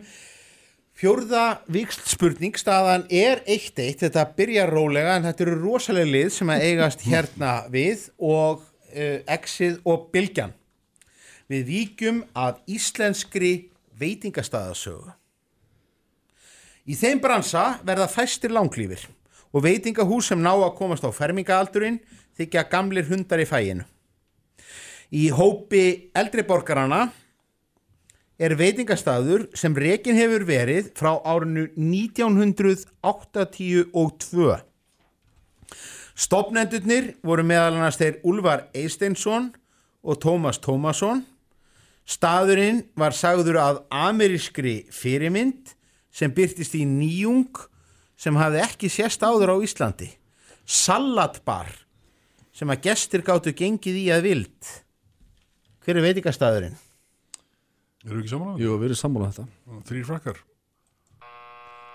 fjórða 1.02 1.46
vikst 1.72 2.06
spurning 2.12 2.58
staðan 2.60 3.08
er 3.10 3.42
eitt 3.50 3.80
eitt, 3.82 4.04
þetta 4.04 4.28
byrjar 4.38 4.70
rólega 4.70 5.16
en 5.18 5.26
þetta 5.26 5.48
eru 5.48 5.56
rosalega 5.64 6.12
lið 6.14 6.28
sem 6.36 6.52
að 6.54 6.66
eigast 6.68 7.06
hérna 7.08 7.54
við 7.74 8.04
og 8.18 8.62
uh, 8.62 9.18
exið 9.26 9.80
og 9.90 10.12
bylgjan. 10.14 10.54
Við 11.50 11.66
víkjum 11.68 12.22
að 12.38 12.62
íslenskri 12.70 13.54
veitingastæðasögu 13.98 15.18
í 16.90 16.98
þeim 16.98 17.22
bransa 17.22 17.80
verða 17.86 18.08
fæstir 18.10 18.54
langlífir 18.54 19.04
og 19.52 19.66
veitingahús 19.66 20.32
sem 20.32 20.42
ná 20.42 20.52
að 20.54 20.76
komast 20.80 21.06
á 21.06 21.10
fermingaaldurinn 21.14 22.00
þykja 22.40 22.66
gamlir 22.72 23.10
hundar 23.10 23.42
í 23.42 23.48
fæinu 23.50 23.86
í 25.12 25.28
hópi 25.36 26.12
eldri 26.18 26.46
borgarana 26.48 27.10
er 28.42 28.56
veitingastæður 28.58 29.44
sem 29.58 29.76
rekin 29.78 30.18
hefur 30.18 30.46
verið 30.48 30.88
frá 30.98 31.20
árinu 31.22 31.68
1982. 31.78 34.56
Stopnendurnir 36.18 37.14
voru 37.26 37.44
meðal 37.46 37.74
annars 37.78 37.98
þeir 38.02 38.20
Úlfar 38.28 38.62
Eisteinsson 38.74 39.54
og 40.02 40.20
Tómas 40.24 40.60
Tómasson. 40.62 41.26
Staðurinn 42.10 42.84
var 42.98 43.12
sagður 43.14 43.58
að 43.62 43.84
amerískri 43.94 44.86
fyrirmynd 44.92 45.76
sem 46.12 46.32
byrtist 46.34 46.76
í 46.76 46.86
nýjung 46.90 47.68
sem 48.18 48.36
hafði 48.38 48.60
ekki 48.66 48.90
sést 48.92 49.22
áður 49.22 49.52
á 49.54 49.56
Íslandi. 49.62 50.10
Salatbar 50.66 51.68
sem 52.54 52.70
að 52.74 52.82
gestir 52.90 53.22
gáttu 53.26 53.54
gengið 53.54 53.96
í 54.02 54.12
að 54.14 54.22
vild. 54.28 54.62
Hver 55.86 55.98
er 55.98 56.04
veitingastæðurinn? 56.10 56.91
Eru 58.08 58.22
ekki 58.22 58.32
saman 58.32 58.56
á 58.56 58.62
Jú, 58.62 58.78
við 58.82 58.88
erum 58.90 58.98
sammálað 58.98 59.36
þetta. 59.36 59.82
Þrýr 59.90 60.08
frakkar. 60.08 60.40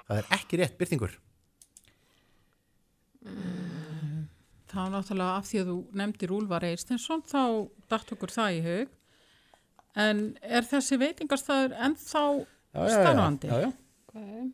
Það 0.07 0.21
er 0.21 0.29
ekki 0.37 0.61
rétt 0.61 0.77
byrtingur. 0.79 1.17
Þá 4.71 4.83
náttúrulega 4.93 5.41
af 5.41 5.49
því 5.49 5.63
að 5.63 5.73
þú 5.73 5.79
nefndir 5.99 6.35
Úlfar 6.37 6.67
Eirstensson 6.69 7.25
þá 7.27 7.43
dætt 7.91 8.13
okkur 8.15 8.35
það 8.35 8.59
í 8.59 8.63
hug. 8.67 8.95
En 9.97 10.23
er 10.45 10.67
þessi 10.69 10.99
veitingastæður 11.01 11.75
ennþá 11.89 12.25
starfandi? 12.77 13.51
Já, 13.51 13.65
já. 13.65 13.71
Okay. 14.13 14.47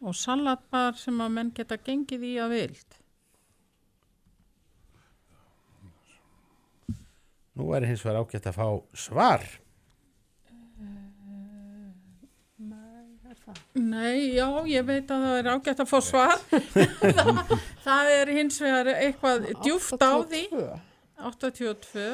Og 0.00 0.16
salatbar 0.16 0.96
sem 0.96 1.18
að 1.20 1.34
menn 1.36 1.52
geta 1.54 1.76
gengið 1.76 2.24
í 2.24 2.34
að 2.40 2.54
vild? 2.56 3.00
Nú 7.60 7.74
er 7.76 7.84
hins 7.84 8.02
vegar 8.06 8.24
ágætt 8.24 8.48
að 8.48 8.56
fá 8.56 8.68
svar. 8.96 9.44
Nei, 13.74 14.34
já, 14.36 14.46
ég 14.70 14.84
veit 14.88 15.10
að 15.12 15.24
það 15.26 15.38
er 15.40 15.48
ágætt 15.54 15.82
að 15.84 15.90
fá 15.90 15.98
svar. 16.04 16.36
það, 16.50 17.30
það 17.86 18.10
er 18.16 18.32
hins 18.36 18.60
vegar 18.62 18.90
eitthvað 18.94 19.48
djúft 19.64 20.02
á 20.04 20.12
því. 20.30 20.42
82. 20.50 20.80
82, 21.20 22.06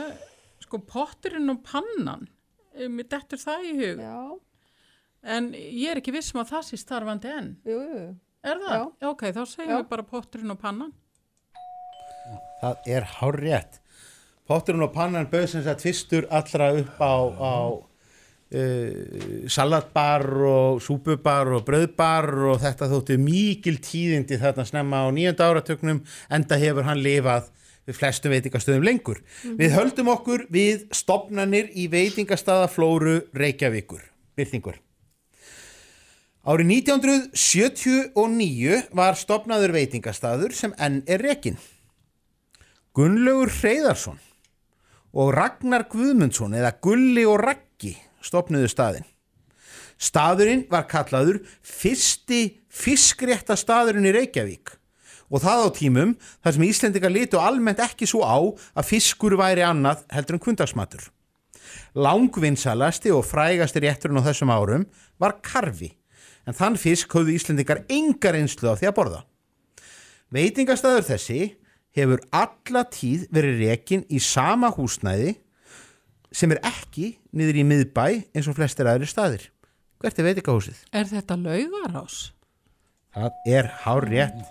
sko 0.67 0.81
potturinn 0.83 1.53
og 1.53 1.61
pannan, 1.67 2.27
eh, 2.75 2.89
mér 2.91 3.07
dettur 3.13 3.39
það 3.43 3.69
í 3.71 3.75
hug. 3.83 4.03
Já, 4.03 4.19
En 5.27 5.49
ég 5.57 5.89
er 5.91 5.99
ekki 5.99 6.13
vissum 6.15 6.39
að 6.39 6.53
það 6.53 6.65
sé 6.69 6.77
starfandi 6.79 7.31
enn. 7.35 7.49
jú, 7.67 7.79
jú. 7.83 8.03
Er 8.47 8.61
það? 8.63 8.75
Já. 8.77 9.09
Ok, 9.09 9.23
þá 9.35 9.41
segjum 9.51 9.73
Já. 9.73 9.79
við 9.81 9.89
bara 9.91 10.05
potturinn 10.07 10.53
og 10.55 10.59
pannan. 10.63 10.93
Það 12.61 12.87
er 12.95 13.07
hár 13.17 13.39
rétt. 13.43 13.81
Potturinn 14.47 14.85
og 14.87 14.93
pannan 14.95 15.27
bauð 15.31 15.49
sem 15.51 15.65
sagt 15.67 15.83
fyrstur 15.83 16.29
allra 16.31 16.69
upp 16.79 17.01
á, 17.03 17.15
á 17.43 17.55
uh, 18.55 19.49
salatbar 19.51 20.25
og 20.47 20.83
súpubar 20.85 21.51
og 21.57 21.65
brauðbar 21.67 22.31
og 22.53 22.61
þetta 22.63 22.91
þóttu 22.93 23.19
mikil 23.23 23.79
tíðindi 23.83 24.39
þarna 24.43 24.65
snemma 24.69 24.97
á 25.07 25.09
nýjönda 25.15 25.51
áratögnum 25.51 26.03
enda 26.31 26.55
hefur 26.61 26.85
hann 26.89 27.03
lifað 27.03 27.45
við 27.87 27.95
flestum 28.01 28.33
veitingastöðum 28.35 28.85
lengur. 28.87 29.19
Við 29.59 29.71
höldum 29.77 30.09
okkur 30.11 30.41
við 30.53 30.89
stopnanir 30.95 31.71
í 31.79 31.87
veitingastaðaflóru 31.93 33.31
Reykjavíkur. 33.37 34.03
Byrtingur. 34.37 34.77
Árið 36.47 36.67
1979 36.87 38.83
var 38.95 39.15
stopnaður 39.19 39.73
veitingastaður 39.75 40.53
sem 40.55 40.75
enn 40.79 41.03
er 41.11 41.19
rekin. 41.23 41.57
Gunnlaugur 42.95 43.51
Hreyðarsson 43.51 44.19
og 45.17 45.35
Ragnar 45.35 45.85
Guðmundsson 45.91 46.55
eða 46.55 46.79
Gulli 46.83 47.25
og 47.27 47.41
Raggi 47.43 47.97
stopnuðu 48.27 48.71
staðinn. 48.71 49.07
Staðurinn 49.97 50.67
var 50.69 50.85
kallaður 50.91 51.41
fyrsti 51.65 52.59
fiskrétta 52.69 53.57
staðurinn 53.57 54.09
í 54.11 54.13
Reykjavík 54.17 54.75
og 55.27 55.43
það 55.43 55.63
á 55.65 55.69
tímum 55.75 56.15
þar 56.45 56.55
sem 56.55 56.65
Íslendingar 56.69 57.15
litu 57.15 57.41
almennt 57.41 57.81
ekki 57.83 58.07
svo 58.09 58.23
á 58.23 58.39
að 58.39 58.89
fiskur 58.91 59.37
væri 59.41 59.65
annað 59.67 60.05
heldur 60.13 60.39
en 60.39 60.45
kundagsmatur. 60.45 61.07
Langvinnsalasti 61.97 63.13
og 63.15 63.25
frægasti 63.27 63.83
rétturinn 63.83 64.21
á 64.21 64.27
þessum 64.29 64.53
árum 64.53 64.85
var 65.19 65.39
karfi 65.43 65.95
en 66.47 66.55
þann 66.55 66.79
fisk 66.79 67.17
höfðu 67.17 67.35
Íslendingar 67.35 67.83
engar 67.91 68.39
einslu 68.39 68.71
á 68.71 68.79
því 68.79 68.91
að 68.91 68.97
borða. 69.01 69.23
Veitingastæður 70.35 71.09
þessi 71.09 71.41
hefur 71.97 72.23
alla 72.35 72.85
tíð 72.93 73.27
verið 73.33 73.63
rekin 73.65 74.05
í 74.13 74.21
sama 74.23 74.71
húsnæði 74.75 75.37
sem 76.37 76.53
er 76.53 76.61
ekki 76.69 77.15
niður 77.37 77.61
í 77.63 77.65
miðbæ 77.67 78.07
eins 78.37 78.49
og 78.51 78.57
flestir 78.59 78.89
aðri 78.91 79.09
staðir. 79.09 79.49
Hvert 80.03 80.19
er 80.21 80.27
veitingahúsið? 80.29 80.83
Er 80.93 81.09
þetta 81.09 81.39
laugarás? 81.41 82.19
Það 83.17 83.49
er 83.49 83.71
hár 83.87 84.05
rétt. 84.11 84.43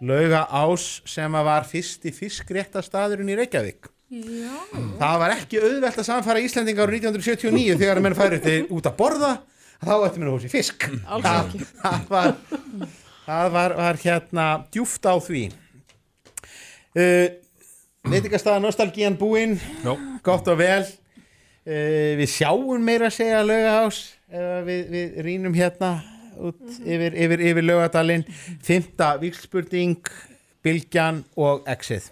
Lauga 0.00 0.46
ás 0.48 0.84
sem 1.04 1.34
að 1.36 1.48
var 1.50 1.66
fyrsti 1.68 2.12
fiskrétta 2.16 2.80
staðurinn 2.80 3.28
í 3.28 3.36
Reykjavík. 3.36 3.90
Já. 4.10 4.54
Það 4.98 5.18
var 5.20 5.34
ekki 5.36 5.60
auðvelt 5.60 5.98
að 6.00 6.06
samfara 6.08 6.40
Íslendinga 6.42 6.86
árið 6.86 7.04
1979 7.10 7.76
þegar 7.76 8.00
að 8.00 8.06
menn 8.06 8.16
færi 8.16 8.38
þetta 8.40 8.74
út 8.78 8.88
að 8.88 8.96
borða 8.96 9.32
þá 9.84 9.92
ætti 9.98 10.22
menn 10.22 10.30
að 10.30 10.38
hósi 10.38 10.50
fisk. 10.50 10.86
Það, 11.04 11.52
það, 11.82 12.08
var, 12.08 12.32
það 13.28 13.52
var, 13.58 13.76
var 13.82 14.00
hérna 14.06 14.46
djúft 14.72 15.04
á 15.04 15.14
því. 15.20 15.44
Uh, 16.96 17.28
Veitingastæða 18.08 18.64
nostalgían 18.64 19.20
búinn, 19.20 19.58
Já, 19.84 19.92
gott 20.24 20.48
og 20.48 20.56
vel. 20.58 20.88
Uh, 21.70 22.16
við 22.18 22.32
sjáum 22.32 22.82
meira 22.82 23.06
að 23.06 23.14
segja 23.20 23.44
lauga 23.46 23.74
ás 23.84 23.98
ef 24.26 24.64
við, 24.66 24.80
við 24.90 25.20
rínum 25.22 25.54
hérna 25.54 25.90
út 26.40 26.58
yfir, 26.82 27.14
yfir, 27.14 27.44
yfir 27.52 27.66
laugadalinn. 27.66 28.24
Fymta 28.64 29.12
vikspurning, 29.20 30.10
bylgjan 30.64 31.22
og 31.38 31.68
exið. 31.70 32.10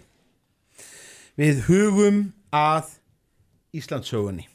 Við 1.38 1.64
hugum 1.66 2.22
að 2.54 2.94
Íslandsögunni. 3.74 4.46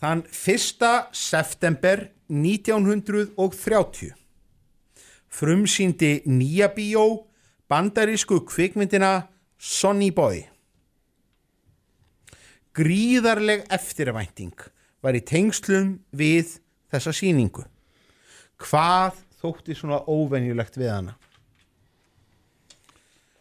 Þann 0.00 0.24
1. 0.28 1.12
september 1.16 2.08
1930 2.28 4.12
frumsýndi 5.36 6.10
nýja 6.28 6.68
bíó 6.72 7.06
bandarísku 7.68 8.42
kvikmyndina 8.48 9.28
Sonny 9.58 10.10
Boy. 10.10 10.55
Gríðarleg 12.76 13.64
eftirvænting 13.72 14.66
var 15.04 15.16
í 15.16 15.22
tengslum 15.24 15.94
við 16.16 16.58
þessa 16.92 17.14
sýningu. 17.16 17.64
Hvað 18.60 19.22
þótti 19.40 19.76
svona 19.76 20.02
óvenjulegt 20.04 20.76
við 20.80 20.92
hana? 20.92 21.14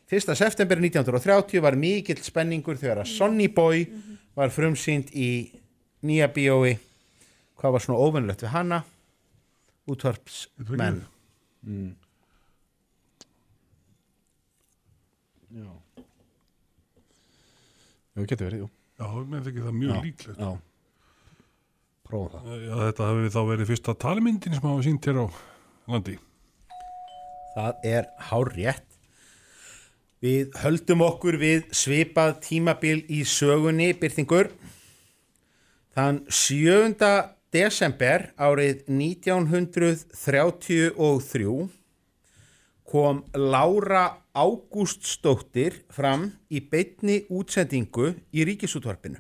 1. 0.06 0.36
september 0.38 0.78
1930 0.78 1.64
var 1.66 1.76
mikill 1.80 2.22
spenningur 2.22 2.78
þegar 2.78 3.02
að 3.02 3.12
Sonny 3.16 3.48
Boy 3.52 3.88
var 4.38 4.54
frumsýnd 4.54 5.10
í 5.18 5.30
nýja 6.06 6.30
bíói. 6.32 6.76
Hvað 7.58 7.76
var 7.76 7.84
svona 7.84 8.04
óvenjulegt 8.06 8.46
við 8.46 8.54
hana? 8.54 8.84
Útvarpsmenn. 9.90 11.02
Já. 15.56 15.72
Já, 18.16 18.24
getur 18.24 18.48
verið, 18.48 18.66
jú. 18.66 18.75
Já, 19.00 19.08
menn 19.26 19.44
þykir 19.46 19.64
það 19.68 19.76
mjög 19.80 19.92
Já, 19.92 19.98
líklegt. 20.06 20.40
Já. 20.40 20.52
Prófa 22.06 22.40
það. 22.40 22.46
Já, 22.62 22.76
þetta 22.84 23.10
hefur 23.10 23.34
þá 23.36 23.42
verið 23.50 23.70
fyrsta 23.72 23.92
talmyndin 24.06 24.56
sem 24.56 24.68
hafa 24.70 24.86
sínt 24.86 25.04
hér 25.10 25.18
á 25.22 25.24
landi. 25.92 26.16
Það 27.56 27.74
er 27.92 28.04
hár 28.30 28.48
rétt. 28.56 28.90
Við 30.26 30.46
höldum 30.64 31.02
okkur 31.06 31.36
við 31.42 31.60
svipað 31.76 32.32
tímabil 32.46 33.00
í 33.12 33.14
sögunni, 33.30 33.90
byrtingur. 34.00 34.48
Þann 35.96 36.18
7. 36.28 37.12
desember 37.56 38.20
árið 38.36 38.78
1933 38.90 40.92
kom 42.86 43.24
Lára 43.34 44.22
Ágústsdóttir 44.36 45.82
fram 45.90 46.28
í 46.54 46.62
beinni 46.62 47.24
útsendingu 47.34 48.12
í 48.36 48.46
ríkisútvarpinu. 48.46 49.18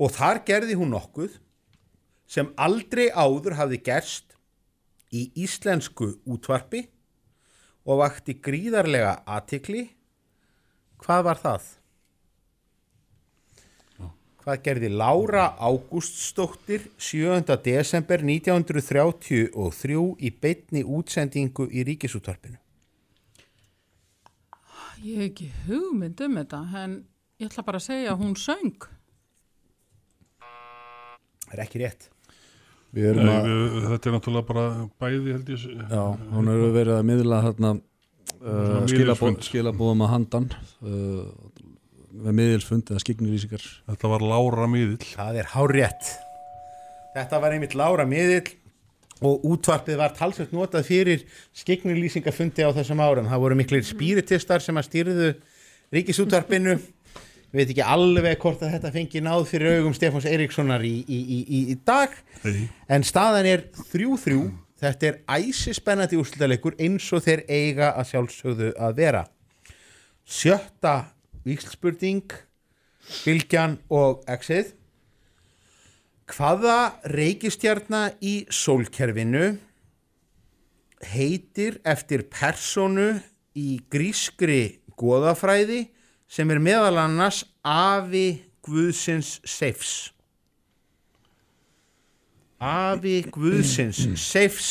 Og 0.00 0.14
þar 0.14 0.40
gerði 0.48 0.78
hún 0.80 0.94
nokkuð 0.94 1.36
sem 2.24 2.48
aldrei 2.56 3.10
áður 3.12 3.58
hafði 3.58 3.82
gerst 3.84 4.38
í 5.12 5.28
íslensku 5.44 6.14
útvarpi 6.24 6.86
og 7.84 8.00
vakti 8.00 8.38
gríðarlega 8.40 9.18
aðtikli. 9.28 9.84
Hvað 11.02 11.24
var 11.28 11.42
það? 11.42 11.70
Hvað 14.42 14.62
gerði 14.66 14.88
Lára 14.90 15.44
Ágústsdóttir 15.62 16.88
7. 16.98 17.46
desember 17.62 18.24
1933 18.26 20.00
í 20.18 20.32
beinni 20.34 20.82
útsendingu 20.82 21.68
í 21.70 21.84
ríkisútvarpinu? 21.86 22.58
Ég 25.02 25.20
hef 25.20 25.28
ekki 25.28 25.46
hugmynd 25.68 26.24
um 26.26 26.40
þetta, 26.40 26.62
en 26.82 26.98
ég 27.38 27.52
ætla 27.52 27.64
bara 27.68 27.78
að 27.78 27.86
segja 27.86 28.10
að 28.16 28.24
hún 28.24 28.34
söng. 28.38 28.88
Það 31.46 31.54
er 31.54 31.64
ekki 31.68 31.84
rétt. 31.84 32.10
Við 32.92 33.08
erum 33.12 33.30
Nei, 33.30 33.32
að, 33.36 33.46
við, 33.46 33.88
þetta 33.92 34.10
er 34.10 34.16
náttúrulega 34.16 34.48
bara 34.50 34.66
bæði 35.00 35.36
held 35.36 35.54
ég. 35.54 35.70
já, 35.70 36.02
hún 36.34 36.50
hefur 36.50 36.74
verið 36.80 36.96
að 36.98 37.08
miðla 37.12 37.42
þarna 37.46 37.74
uh, 38.42 39.38
skilabóðum 39.46 40.02
að 40.02 40.12
handan 40.16 40.50
uh, 40.82 41.22
miðilsfund 42.12 42.90
eða 42.92 43.02
skiknilýsingar. 43.02 43.64
Þetta 43.90 44.10
var 44.12 44.24
Lára 44.26 44.68
Miðill. 44.70 45.12
Það 45.14 45.38
er 45.42 45.52
hár 45.54 45.72
rétt. 45.72 46.10
Þetta 47.12 47.40
var 47.42 47.54
einmitt 47.56 47.76
Lára 47.76 48.06
miðill 48.08 48.54
og 49.22 49.44
útvarpið 49.46 50.00
var 50.00 50.14
talsveit 50.16 50.54
notað 50.54 50.88
fyrir 50.88 51.22
skiknulýsingafundi 51.60 52.64
á 52.66 52.74
þessum 52.74 53.02
árum. 53.04 53.28
Það 53.30 53.44
voru 53.44 53.58
miklir 53.58 53.84
spiritistar 53.86 54.64
sem 54.64 54.78
að 54.80 54.88
stýrðu 54.88 55.28
ríkisútvarpinu. 55.94 56.78
Við 57.52 57.60
veit 57.60 57.72
ekki 57.74 57.84
alveg 57.84 58.38
hvort 58.40 58.64
að 58.64 58.74
þetta 58.78 58.92
fengi 58.94 59.20
náð 59.20 59.44
fyrir 59.50 59.76
augum 59.76 59.94
Stefáns 59.96 60.26
Eiríkssonar 60.28 60.82
í, 60.88 60.94
í, 61.04 61.18
í, 61.20 61.38
í, 61.44 61.60
í 61.74 61.78
dag. 61.84 62.14
Nei, 62.46 62.64
En 62.88 63.04
staðan 63.04 63.48
er 63.50 63.66
3-3. 63.92 64.38
Þetta 64.82 65.10
er 65.10 65.18
æsispennandi 65.30 66.18
úrslutaleikur 66.18 66.74
eins 66.80 67.04
og 67.14 67.22
þeir 67.22 67.44
eiga 67.46 67.92
að 67.92 68.08
sjálfsögðu 68.08 68.72
að 68.80 68.96
vera. 68.98 69.26
Sjötta 70.26 70.96
víkslspurning, 71.46 72.30
Bilgjan 73.24 73.78
og 73.90 74.22
Exið. 74.30 74.72
Hvaða 76.32 76.76
reikistjarna 77.12 78.06
í 78.22 78.44
sólkerfinu 78.52 79.56
heitir 81.12 81.80
eftir 81.84 82.24
personu 82.30 83.10
í 83.58 83.82
grískri 83.92 84.78
goðafræði 84.96 85.84
sem 86.30 86.50
er 86.54 86.62
meðal 86.62 86.96
annars 87.02 87.42
afi 87.66 88.42
Guðsins 88.64 89.40
Seifs? 89.44 90.12
Afi 92.62 93.18
Guðsins 93.34 94.06
Seifs 94.22 94.70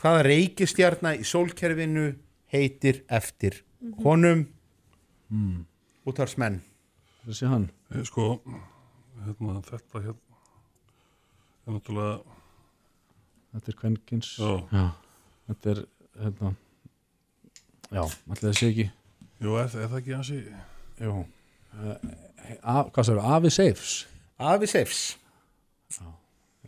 hvaða 0.00 0.24
reikistjarna 0.26 1.12
í 1.20 1.28
sólkerfinu 1.28 2.08
heitir 2.52 3.04
eftir 3.12 3.60
honum 4.02 4.46
mm. 5.32 5.64
útvarsmenn 6.10 6.60
Þessi 7.22 7.46
hann. 7.46 7.68
Eh, 7.94 8.02
Sko, 8.02 8.40
hérna, 9.22 9.60
þetta 9.62 10.00
hérna 10.02 10.14
er 11.62 11.76
náttúrulega, 11.76 12.38
Þetta 13.52 13.68
er 13.70 13.76
kvenkins. 13.78 14.30
Já, 14.40 14.84
Þetta 15.46 15.70
er 15.74 15.82
hérna 16.22 16.54
Já, 17.92 18.02
allir 18.02 18.40
það 18.40 18.56
sé 18.56 18.70
ekki. 18.72 18.86
Jú, 19.42 19.54
er, 19.60 19.66
er 19.68 19.90
það 19.92 19.98
ekki 19.98 20.14
hansi, 20.16 20.38
Jú. 21.02 21.18
Uh, 21.72 21.92
a, 22.62 22.74
Hvað 22.88 23.06
sagður, 23.08 23.22
Afi 23.36 23.52
Seifs? 23.52 23.92
Afi 24.52 24.68
Seifs. 24.70 25.02
Uh, 25.98 26.08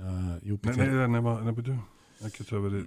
nei, 0.05 0.39
Júpiter 0.51 0.79
nei, 0.81 0.93
nei, 0.93 1.09
nema, 1.17 1.39
nefnir 1.47 1.79
það 2.21 2.37
getur 2.39 2.59
að 2.59 2.67
verið, 2.69 2.87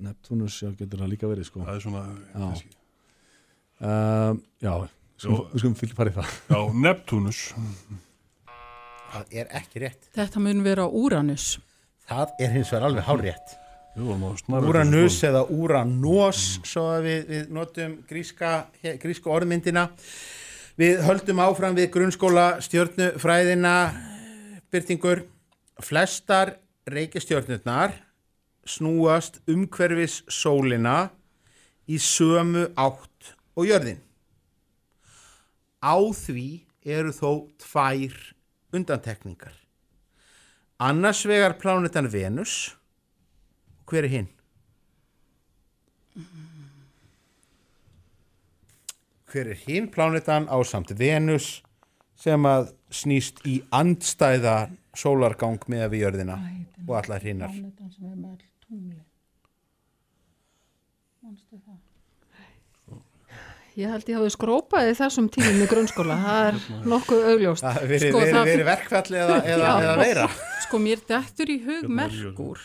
Neptunus, 0.00 0.56
já, 0.62 0.70
getur 0.78 1.02
það 1.04 1.10
líka 1.12 1.28
verið 1.30 1.46
sko. 1.48 1.64
það 1.66 1.74
er 1.78 1.84
svona, 1.84 2.02
Já. 2.32 2.40
kannski, 2.40 2.70
uh, 3.80 4.34
Já, 4.64 4.74
Jú. 5.20 5.38
við 5.52 5.58
skulum 5.62 5.74
fylgja 5.80 5.98
farið 5.98 6.18
það 6.20 6.36
já, 6.50 6.60
Neptunus, 6.86 7.40
það 9.10 9.34
er 9.42 9.50
ekki 9.60 9.82
rétt 9.84 10.10
Þetta 10.16 10.40
mun 10.44 10.62
vera 10.64 10.86
Úranus. 10.88 11.58
það 12.08 12.36
er 12.40 12.54
hins 12.56 12.70
vegar 12.72 12.88
alveg 12.90 13.04
nú 14.20 14.30
snarlega 14.38 14.70
Úranus 14.70 15.16
eða 15.26 15.42
Úranós 15.50 16.42
svo 16.64 16.86
að 16.94 17.02
við, 17.08 17.24
við 17.34 17.48
notum 17.56 17.96
gríska, 18.08 18.52
gríska 19.02 19.30
orðmyndina 19.34 19.88
við 20.80 21.02
höldum 21.04 21.42
áfram 21.42 21.74
við 21.76 21.90
grunnskóla 21.92 22.46
stjörnufræðina 22.64 23.74
byrtingur 24.72 25.24
flestar 25.82 26.54
reikistjörnurnar 26.90 27.92
snúast 28.68 29.40
umhverfis 29.50 30.20
sólina 30.28 31.10
í 31.90 31.98
sömu 31.98 32.68
átt 32.78 33.34
og 33.56 33.70
jörðin 33.70 34.02
á 35.80 35.96
því 35.96 36.48
eru 36.84 37.14
þó 37.14 37.30
tvær 37.62 38.18
undantekningar 38.76 39.56
annars 40.80 41.24
vegar 41.28 41.56
plánetan 41.60 42.08
Venus 42.12 42.76
hver 43.90 44.06
er 44.06 44.12
hinn? 44.12 44.28
Hver 49.30 49.50
er 49.50 49.58
hinn 49.64 49.88
plánetan 49.90 50.46
á 50.46 50.58
samt 50.66 50.92
Venus 50.98 51.60
sem 52.20 52.46
að 52.46 52.70
snýst 52.94 53.42
í 53.48 53.60
andstæða 53.74 54.70
sólargang 54.94 55.62
með 55.70 55.88
við 55.94 56.04
jörðina 56.04 56.38
og 56.86 56.94
allar 57.00 57.26
hinnar. 57.26 57.50
Plánetan 57.50 57.92
sem 57.94 58.06
er 58.06 58.16
með 58.16 58.30
all 58.34 58.49
tungli. 58.70 58.98
Manstu 61.24 61.58
það? 61.60 61.78
Ég 63.78 63.86
held 63.94 64.08
ég 64.10 64.16
hafi 64.18 64.30
skrópaði 64.34 64.94
þessum 64.98 65.28
tímum 65.32 65.60
í 65.62 65.66
grunnskóla. 65.70 66.16
Það 66.20 66.46
er 66.48 66.56
nokkuð 66.90 67.26
augljóst. 67.30 67.64
Það 67.64 67.84
verið, 67.92 68.10
Sko, 68.10 68.22
það- 68.26 68.48
verið 68.50 68.66
verkfall 68.68 69.16
eða, 69.20 69.36
eða, 69.46 69.68
Já. 69.68 69.74
eða 69.84 69.96
veira. 70.00 70.24
Sko 70.64 70.80
mér 70.82 71.04
dettur 71.06 71.52
í 71.54 71.58
hug 71.64 71.84
Hérna 71.86 72.06
er 72.08 72.10
Merkur 72.10 72.64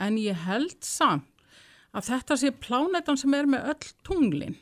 en 0.00 0.16
ég 0.22 0.34
held 0.46 0.78
samt 0.86 1.26
að 1.94 2.08
þetta 2.12 2.36
sé 2.38 2.50
plánetan 2.64 3.18
sem 3.18 3.34
er 3.34 3.46
með 3.50 3.68
öll 3.74 3.92
tunglin. 4.06 4.56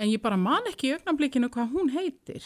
En 0.00 0.08
ég 0.08 0.20
bara 0.22 0.36
man 0.40 0.64
ekki 0.70 0.90
í 0.90 0.94
augnablikinu 0.98 1.50
hvað 1.52 1.72
hún 1.74 1.90
heitir. 1.94 2.42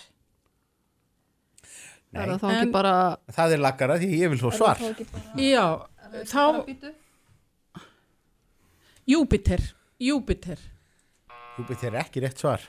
Er 2.15 2.29
það 2.29 2.41
þá 2.41 2.49
En- 2.51 2.57
ekki 2.61 2.73
bara... 2.73 2.95
Það 3.33 3.53
er 3.57 3.59
laggara 3.65 3.99
því 3.99 4.11
ég 4.21 4.31
vil 4.31 4.39
svo 4.39 4.51
svar. 4.55 4.79
Já, 5.39 5.65
þá 6.31 6.65
Júpiter, 9.07 9.61
Júpiter. 10.01 10.59
Júpiter 11.59 11.93
er 11.93 12.01
ekki 12.05 12.23
rétt 12.25 12.41
svar. 12.41 12.63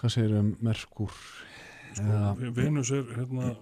Hvað 0.00 0.12
segir 0.14 0.36
um 0.38 0.52
Merkur? 0.64 1.14
Eða, 1.94 2.30
Venus 2.56 2.90
er, 2.94 3.04
hérna, 3.14 3.52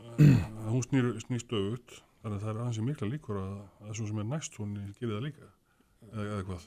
hún 0.70 0.84
snýr, 0.86 1.10
snýst 1.24 1.50
öfut, 1.52 1.98
þannig 2.22 2.38
að 2.38 2.44
það 2.44 2.52
er 2.52 2.60
aðeins 2.62 2.78
mikla 2.86 3.08
líkur 3.12 3.40
að, 3.42 3.50
að 3.84 3.96
svo 3.98 4.06
sem 4.08 4.22
er 4.22 4.28
næst 4.30 4.56
hún 4.60 4.70
gerir 5.00 5.12
það 5.18 5.26
líka, 5.26 5.48
eða, 6.08 6.24
eða 6.24 6.38
hvað. 6.48 6.64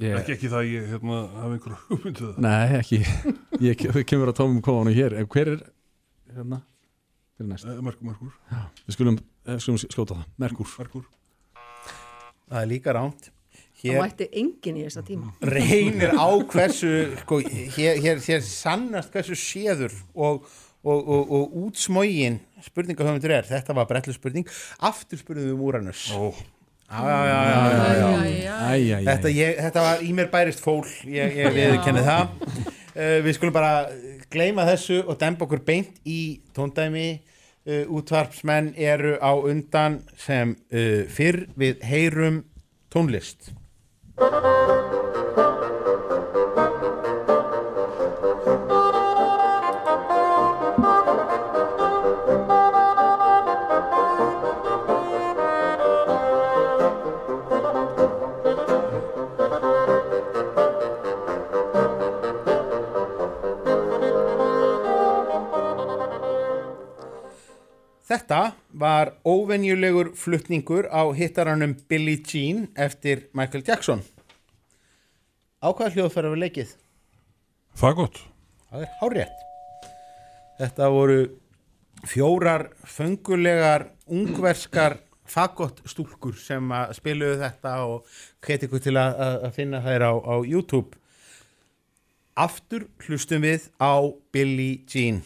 ég, 0.00 0.14
Ekki, 0.22 0.34
ekki 0.38 0.50
það 0.54 0.62
að 0.62 0.70
ég, 0.72 0.86
hérna, 0.94 1.18
hafa 1.34 1.58
einhverju 1.58 1.80
hugmyndu 1.90 2.24
það. 2.30 2.40
Nei, 2.46 2.78
ekki 2.78 3.00
Ég 3.68 3.78
ke- 3.82 4.04
kemur 4.08 4.32
að 4.32 4.38
tómum 4.40 4.60
kofanu 4.64 4.92
hér 4.96 5.16
En 5.18 5.26
hver 5.28 5.48
er 5.56 5.62
hérna? 6.36 6.60
Hver 7.36 7.44
er 7.44 7.50
næst? 7.52 7.68
Eh, 7.68 7.80
Merkur, 7.84 8.08
Merkur, 8.08 8.32
Við 8.86 8.96
skulum, 8.96 9.18
eh, 9.44 9.58
skulum 9.60 9.80
skjóta 9.84 10.16
það 10.22 10.26
Merkur 10.44 10.72
Merkur. 10.80 11.04
Það 12.48 12.62
er 12.62 12.70
líka 12.72 12.94
ránt. 12.96 13.28
Það 13.78 13.84
Hér 13.92 14.00
mætti 14.02 14.26
enginn 14.40 14.78
í 14.80 14.84
þessa 14.88 15.02
tíma. 15.06 15.32
reynir 15.54 16.10
á 16.18 16.28
hversu, 16.50 16.92
sko, 17.20 17.38
hér, 17.76 18.00
hér, 18.02 18.18
hér 18.24 18.40
sannast 18.42 19.12
hversu 19.14 19.36
séður 19.38 19.94
og, 20.18 20.48
og, 20.82 20.98
og, 20.98 21.30
og 21.38 21.58
útsmógin 21.68 22.40
spurningahöfundur 22.66 23.36
er. 23.36 23.46
Þetta 23.46 23.76
var 23.78 23.86
bretlu 23.86 24.16
spurning. 24.16 24.48
Aftur 24.82 25.20
spurðum 25.20 25.52
við 25.52 25.54
um 25.54 25.66
Úranus. 25.68 26.08
Ó, 26.10 26.32
Já, 26.88 27.02
já, 27.04 27.16
já, 27.28 27.38
já, 27.44 27.60
já, 27.68 28.28
já. 28.40 28.52
Æ, 28.56 28.72
Æ, 28.72 28.76
æ, 28.80 28.96
æ 28.96 29.04
Þetta, 29.04 29.30
ég, 29.36 29.58
þetta 29.60 29.80
var 29.84 30.02
í 30.02 30.12
mér 30.16 30.30
bærist 30.32 30.62
fól, 30.64 30.86
ég, 31.04 31.34
ég 31.36 31.50
viðurkenni 31.52 32.04
það. 32.06 32.30
Uh, 32.96 33.18
við 33.26 33.34
skulum 33.36 33.52
bara 33.52 33.72
gleyma 34.32 34.64
þessu 34.70 35.02
og 35.04 35.18
demba 35.20 35.44
okkur 35.44 35.60
beint 35.68 36.00
í 36.08 36.40
tóndæmi. 36.56 37.20
Uh, 37.68 37.84
útvarpsmenn 37.92 38.70
eru 38.80 39.18
á 39.20 39.36
undan 39.36 39.98
sem 40.16 40.54
uh, 40.72 41.04
fyrr 41.04 41.42
við 41.52 41.82
heyrum 41.84 42.38
tónlist. 42.88 43.50
Þetta 68.08 68.40
var 68.80 69.10
óvenjulegur 69.28 70.14
flutningur 70.16 70.86
á 70.88 71.04
hittaranum 71.12 71.74
Billie 71.90 72.22
Jean 72.24 72.68
eftir 72.76 73.26
Michael 73.36 73.64
Jackson. 73.66 74.00
Á 75.60 75.68
hvaða 75.74 75.92
hljóðfæra 75.96 76.30
við 76.32 76.42
leikið? 76.46 76.70
fagott. 77.78 78.16
Það 78.70 78.80
er 78.82 78.94
hárétt. 79.00 79.42
Þetta 80.58 80.88
voru 80.90 81.18
fjórar 82.10 82.64
föngulegar 82.90 83.84
ungverskar 84.10 84.96
fagott 85.28 85.78
stúlkur 85.86 86.34
sem 86.40 86.72
spiluðu 86.96 87.36
þetta 87.42 87.74
og 87.86 88.08
hveti 88.42 88.66
ykkur 88.66 88.82
til 88.82 88.96
að, 88.98 89.14
að- 89.20 89.44
að 89.46 89.52
finna 89.60 89.80
þær 89.84 90.06
á, 90.10 90.12
á 90.16 90.34
YouTube. 90.48 90.96
Aftur 92.38 92.88
hlustum 93.06 93.42
við 93.44 93.68
á 93.78 93.94
Billie 94.32 94.80
Jean. 94.88 95.20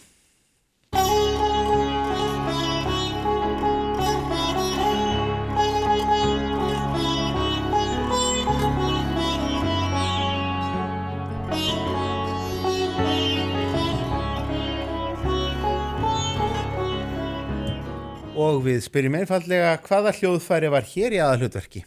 Og 18.52 18.60
við 18.66 18.82
spyrjum 18.84 19.14
einfallega 19.16 19.76
hvaða 19.86 20.10
hljóðfæri 20.18 20.68
var 20.72 20.84
hér 20.84 21.14
í 21.16 21.20
aðalhlutverki? 21.24 21.80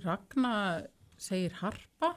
Ragna 0.00 0.52
segir 1.20 1.52
harpa. 1.58 2.14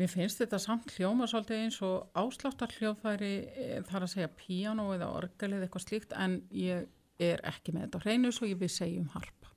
Mér 0.00 0.08
finnst 0.08 0.40
þetta 0.40 0.60
samt 0.62 0.94
hljóma 0.94 1.26
svolítið 1.28 1.64
eins 1.66 1.76
og 1.84 2.06
ásláttar 2.16 2.72
hljóðfæri 2.78 3.32
eh, 3.50 3.74
þar 3.90 4.06
að 4.06 4.12
segja 4.14 4.30
píano 4.38 4.86
eða 4.94 5.10
orgel 5.18 5.50
eða 5.50 5.66
eitthvað 5.66 5.84
slíkt 5.84 6.14
en 6.16 6.38
ég 6.56 6.88
er 7.20 7.44
ekki 7.50 7.74
með 7.76 7.88
þetta 7.88 8.02
hreinu 8.06 8.32
svo 8.32 8.48
ég 8.48 8.62
vil 8.62 8.70
segja 8.72 9.02
um 9.02 9.10
harpa. 9.12 9.52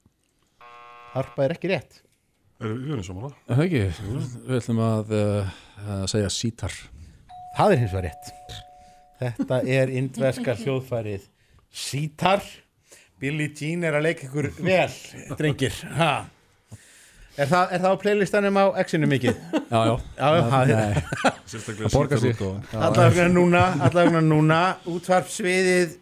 Harpa 1.14 1.46
er 1.46 1.56
ekki 1.56 1.72
rétt. 1.72 2.02
Er 2.60 2.76
við 2.76 3.06
samanlega? 3.08 3.40
Er 3.48 3.62
Það 3.62 3.66
ekki, 3.70 3.86
við 4.50 4.60
ætlum 4.60 4.84
að, 4.90 5.16
uh, 5.22 5.56
að 6.02 6.06
segja 6.12 6.36
sítar 6.36 6.78
Það 7.54 7.72
er 7.72 7.84
hins 7.84 7.92
vegar 7.94 8.10
rétt. 8.10 8.63
Þetta 9.38 9.62
er 9.80 9.94
indverska 9.94 10.56
hljóðfærið 10.62 11.30
Sítar. 11.74 12.44
Billie 13.24 13.54
Jean 13.56 13.86
er 13.88 13.96
að 13.96 14.10
leika 14.10 14.28
ykkur 14.28 14.50
vel, 14.60 14.90
drengir. 15.40 15.76
Ha. 15.96 16.14
Er 17.34 17.48
það, 17.50 17.72
er 17.74 17.82
það 17.82 17.94
á 17.96 17.98
playlistanum 18.02 18.58
á 18.62 18.66
X-inu 18.84 19.08
mikið? 19.10 19.38
Já, 19.72 19.80
já, 19.88 19.94
Já, 20.20 20.28
já, 20.68 20.82
er 20.84 21.00
Sérstaklega 21.50 21.90
borgar 21.94 22.20
sig 22.22 22.44
allavega 22.78 23.26
núna, 23.32 23.64
allavega 23.88 24.22
núna 24.22 24.60
útvarpsviðið 24.90 25.96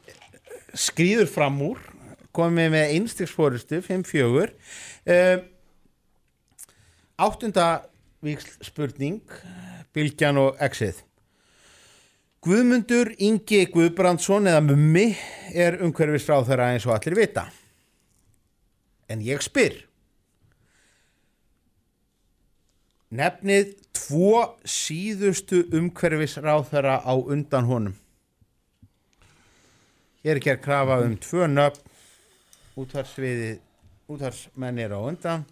skrýður 0.76 1.30
fram 1.32 1.62
úr 1.70 1.80
komið 2.36 2.74
með 2.76 2.94
einstigsfórustu 2.98 3.80
5-4 3.86 4.52
um, 5.16 5.46
áttunda 7.28 7.70
víksl 8.24 8.60
spurning 8.68 9.22
Bilgjan 9.96 10.40
og 10.40 10.60
Exið 10.64 11.00
Guðmundur 12.42 13.12
Ingi 13.22 13.68
Guðbrandsson 13.70 14.50
eða 14.50 14.64
Mummi 14.66 15.12
er 15.54 15.76
umhverfis 15.86 16.26
ráðherra 16.26 16.72
eins 16.74 16.88
og 16.90 16.96
allir 16.96 17.14
vita 17.20 17.44
en 19.12 19.22
ég 19.22 19.44
spyr 19.46 19.76
Nefnið 23.12 23.74
tvo 23.92 24.56
síðustu 24.64 25.66
umhverfis 25.76 26.38
ráðherra 26.40 26.94
á 27.04 27.12
undan 27.12 27.68
honum. 27.68 27.96
Hér 30.24 30.40
er 30.40 30.44
gerð 30.46 30.62
krafa 30.64 31.02
um 31.04 31.18
tvö 31.20 31.50
nöfn, 31.52 31.82
útvarsviði, 32.80 33.58
útvarsmenn 34.08 34.80
er 34.80 34.96
á 34.96 35.00
undan. 35.04 35.44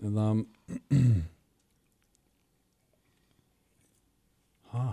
eða 0.00 0.30
Hæ? 4.70 4.84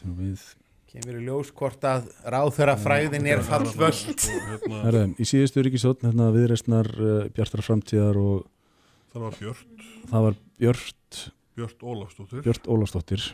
Þegar 0.00 0.18
við 0.18 0.50
Kemur 0.92 1.16
í 1.16 1.22
ljós 1.24 1.48
hvort 1.56 1.84
að 1.88 2.10
ráðherra 2.28 2.74
fræðin 2.76 3.24
er 3.32 3.40
fallvöld. 3.46 3.96
Sko, 3.96 4.34
hérna, 4.44 4.80
Herðum, 4.82 5.14
í 5.16 5.24
síðustu 5.24 5.62
ríkisjótt 5.64 6.02
hérna, 6.04 6.26
viðreistnar 6.34 6.90
uh, 6.92 7.12
Bjartara 7.32 7.64
framtíðar 7.64 8.18
og 8.20 8.42
það 9.14 9.24
var 9.24 9.38
Björn, 9.38 9.86
það 10.10 10.26
var 10.26 10.36
Björt 10.60 11.22
Björn 11.56 11.88
Ólafsdóttir. 11.94 12.44
Björt 12.44 12.68
Ólafsdóttir. 12.68 13.24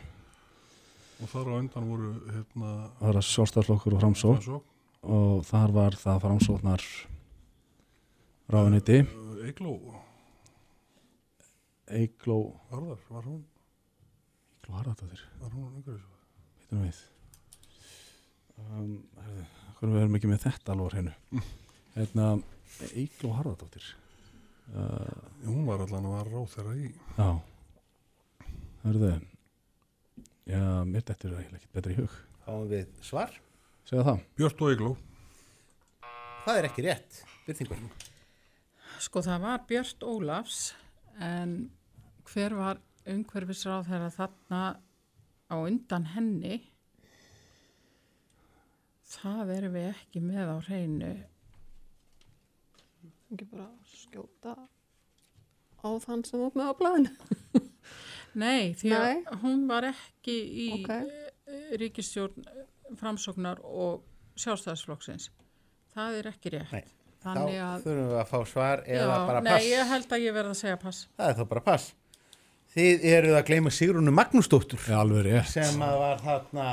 Og 1.18 1.32
þar 1.32 1.50
á 1.50 1.54
undan 1.58 1.90
voru 1.90 2.12
hérna 2.30 2.72
það 3.00 3.18
var 3.18 3.30
sjálfstæðsflokkur 3.32 3.96
og 3.96 4.04
framsók 4.04 4.38
Framsókn, 4.38 4.66
og 5.18 5.44
þar 5.50 5.74
var 5.80 5.98
það 5.98 6.24
framsóknar 6.28 6.90
ráðuniti 8.54 9.02
uh, 9.02 9.98
Eygló 11.88 12.38
Eigló 12.70 13.08
var 13.10 13.26
hún, 13.28 13.42
Eigló 14.58 14.78
Harðardóttir, 14.78 15.24
var 15.40 15.54
hún 15.56 15.72
umhverfis 15.72 16.18
veitum 16.68 16.84
við. 16.84 16.98
Um, 18.58 18.90
herðu, 19.22 19.44
hvernig 19.78 19.94
við 19.94 20.02
erum 20.02 20.18
ekki 20.18 20.28
með 20.28 20.42
þetta 20.44 20.74
alveg 20.74 20.88
á 20.88 20.92
hreinu 20.92 21.42
hérna, 21.96 22.26
Eigló 22.92 23.32
Harðardóttir. 23.36 23.86
Uh, 24.68 25.06
hún 25.46 25.64
var 25.64 25.80
allan 25.80 26.08
að 26.10 26.16
var 26.18 26.28
ráð 26.34 26.50
þeirra 26.52 26.74
í 26.76 26.90
já. 27.16 27.28
Hörðu 28.82 29.12
já, 30.44 30.60
mér 30.84 31.06
þetta 31.08 31.30
er 31.30 31.38
ekki 31.56 31.72
betra 31.72 31.94
í 31.94 31.98
hug. 32.02 32.18
Fáum 32.44 32.68
við 32.68 32.92
svar. 33.04 33.32
segja 33.88 34.04
það. 34.10 34.20
Björn 34.36 34.60
og 34.66 34.74
Eygló. 34.74 34.92
Það 36.44 36.60
er 36.60 36.68
ekki 36.68 36.84
rétt. 36.84 37.22
Byrtingur. 37.46 37.80
Sko 39.00 39.22
það 39.24 39.42
var 39.46 39.64
Björt 39.68 40.04
Ólafs 40.04 40.60
en 41.24 41.56
hver 42.32 42.54
var 42.58 42.80
umhverfisráð 43.08 43.86
þegar 43.88 44.14
þarna 44.18 44.62
á 45.48 45.56
undan 45.64 46.06
henni 46.14 46.58
það 49.08 49.52
erum 49.56 49.76
við 49.78 49.86
ekki 49.94 50.22
með 50.24 50.52
á 50.52 50.56
hreinu 50.68 51.12
Ekki 53.28 53.44
bara 53.50 53.66
skjóta 53.84 54.54
á 55.84 55.88
þann 56.00 56.22
sem 56.24 56.40
var 56.40 56.54
með 56.56 56.70
á 56.72 56.74
blæðinu. 56.78 57.10
Nei, 58.42 58.72
því 58.80 58.92
að 58.96 59.04
Nei. 59.04 59.18
hún 59.42 59.66
var 59.68 59.86
ekki 59.90 60.36
í 60.64 60.68
Ok. 60.78 60.88
okay. 60.88 61.76
ríkistjórn 61.80 62.46
framsóknar 62.96 63.60
og 63.64 64.04
sjálfstæðisflokksins 64.40 65.28
það 65.92 66.18
er 66.22 66.30
ekki 66.32 66.52
rétt 66.56 66.72
Nei. 66.72 66.84
þannig 67.24 67.56
Þá 67.58 67.66
að 67.68 67.84
þurfum 67.84 68.08
við 68.14 68.18
að 68.22 68.30
fá 68.32 68.38
svar 68.52 68.84
eða 68.86 69.06
Já, 69.12 69.26
bara 69.28 69.44
nei, 69.44 69.52
pass. 69.52 69.68
ég 69.74 69.92
held 69.92 70.12
að 70.16 70.24
ég 70.24 70.36
verð 70.38 70.52
að 70.54 70.60
segja 70.62 70.80
pass 70.86 71.02
Það 71.18 71.32
er 71.32 71.38
þá 71.40 71.44
bara 71.52 71.64
pass. 71.68 71.88
Þið 72.78 73.04
eruð 73.10 73.34
að 73.40 73.46
gleyma 73.48 73.70
Sigrúnu 73.74 74.12
Magnúsdóttur. 74.14 74.78
Já, 74.86 75.00
alveg 75.00 75.24
rétt. 75.26 75.48
Sem 75.50 75.80
að 75.82 75.96
var 75.98 76.20
þarna 76.22 76.66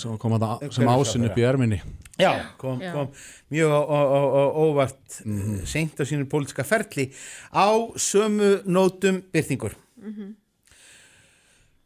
sem, 0.00 0.16
kom 0.18 0.32
að, 0.34 0.64
sem 0.74 0.88
ásinn 0.90 1.26
upp 1.28 1.36
í 1.38 1.44
erminni. 1.46 1.78
Já, 2.18 2.30
kom, 2.58 2.80
Já. 2.82 2.90
kom 2.94 3.12
mjög 3.54 3.70
ó- 3.74 3.86
ó- 3.94 4.32
ó- 4.40 4.56
óvart 4.64 5.20
mm 5.26 5.60
seint 5.66 5.98
á 5.98 6.04
sínu 6.06 6.26
pólitska 6.30 6.64
ferli. 6.66 7.08
Á 7.54 7.70
sömu 7.98 8.64
nótum 8.66 9.20
byrtingur. 9.34 9.74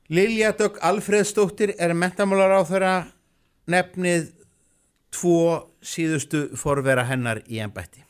Lilja 0.08 0.52
Dögg 0.56 0.78
Alfreðsdóttir 0.80 1.74
er 1.78 1.92
mentamálar 1.92 2.54
á 2.56 2.62
þeirra 2.64 2.94
nefnið 3.68 4.30
tvo 5.12 5.68
síðustu 5.84 6.46
forvera 6.56 7.04
hennar 7.04 7.42
í 7.44 7.60
embætti. 7.60 8.00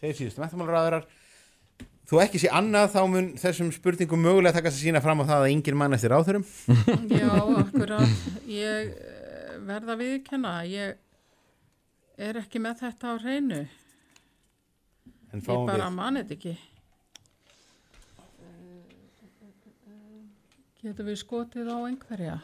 Þeir 0.00 0.14
síðustu 0.22 0.40
mentamálar 0.44 0.76
á 0.80 0.84
þeirra 0.86 1.02
Þú 2.06 2.20
ekki 2.22 2.38
sé 2.38 2.50
annað 2.54 2.92
þá 2.92 3.00
mun 3.10 3.32
þessum 3.40 3.72
spurningum 3.74 4.20
mögulega 4.22 4.54
takast 4.60 4.78
að 4.78 4.84
sína 4.84 5.02
fram 5.02 5.24
á 5.26 5.28
það 5.28 5.40
að 5.40 5.52
yngir 5.56 5.78
mann 5.78 5.96
eftir 5.96 6.14
áþurum. 6.14 6.44
Já, 7.10 7.32
akkurat 7.64 8.28
ég 8.46 8.92
eh, 8.94 9.56
verð 9.66 9.90
að 9.90 10.04
viðkenna 10.04 10.52
ég 10.70 10.94
er 12.16 12.38
ekki 12.40 12.62
með 12.62 12.84
þetta 12.84 13.10
á 13.10 13.14
hreinu 13.20 13.60
ég 15.34 15.66
bara 15.68 15.90
þetta 15.90 16.36
ekki 16.38 16.54
Getum 20.86 21.08
við 21.08 21.16
skotið 21.18 21.68
á 21.72 21.78
einhverja? 21.82 22.36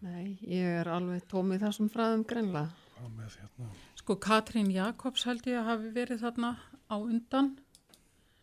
Nei, 0.00 0.38
ég 0.48 0.64
er 0.80 0.88
alveg 0.88 1.26
tómið 1.28 1.60
þessum 1.66 1.90
fræðum 1.92 2.22
greinlega. 2.28 2.70
hvað 2.96 3.10
með 3.18 3.34
hérna. 3.40 3.66
Sko 4.00 4.16
Katrín 4.16 4.70
Jakobs 4.72 5.24
held 5.28 5.44
ég 5.50 5.58
að 5.60 5.68
hafi 5.70 5.90
verið 5.96 6.22
þarna 6.24 6.50
á 6.88 6.96
undan. 6.96 7.50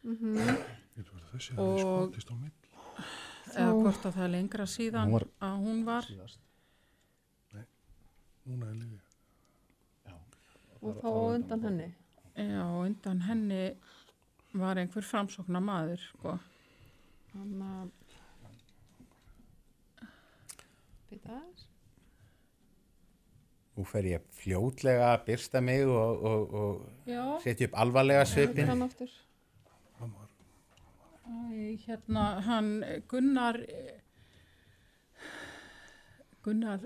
Getur 0.04 1.14
verið 1.16 1.32
þessi 1.34 1.56
að 1.56 1.58
það 1.58 1.80
skotist 1.82 2.30
á 2.30 2.36
mill 2.38 2.54
eða 3.58 3.74
hvort 3.82 4.06
að 4.06 4.14
það 4.18 4.24
er 4.28 4.32
lengra 4.36 4.66
síðan 4.70 5.08
Hún 5.10 5.14
var- 5.18 5.28
að 5.48 5.56
hún 5.66 5.84
var. 5.86 6.06
núna 8.48 8.68
er 8.70 8.76
liði 8.76 9.00
Og 10.82 10.96
þá 11.02 11.08
á 11.10 11.22
undan 11.36 11.62
henni. 11.66 11.88
Já, 12.38 12.62
á 12.62 12.78
undan 12.86 13.22
henni 13.22 13.64
var 14.54 14.78
einhver 14.78 15.02
framsóknar 15.04 15.62
maður 15.66 15.98
sko. 16.00 16.36
Þannig 17.34 17.72
að... 17.82 17.90
Býta 17.98 18.22
aðeins. 18.46 18.74
Nú 23.78 23.86
fer 23.86 24.08
ég 24.10 24.24
fljótlega 24.34 25.12
að 25.14 25.26
byrsta 25.28 25.62
mig 25.62 25.86
og, 25.86 26.24
og, 26.26 26.56
og 26.58 27.42
setja 27.44 27.70
upp 27.70 27.78
alvarlega 27.84 28.26
svipin. 28.26 28.72
Hann 28.72 28.90
Æ, 31.28 31.76
hérna 31.84 32.26
hann 32.46 32.70
Gunnar 33.12 33.58
Gunnar 36.44 36.80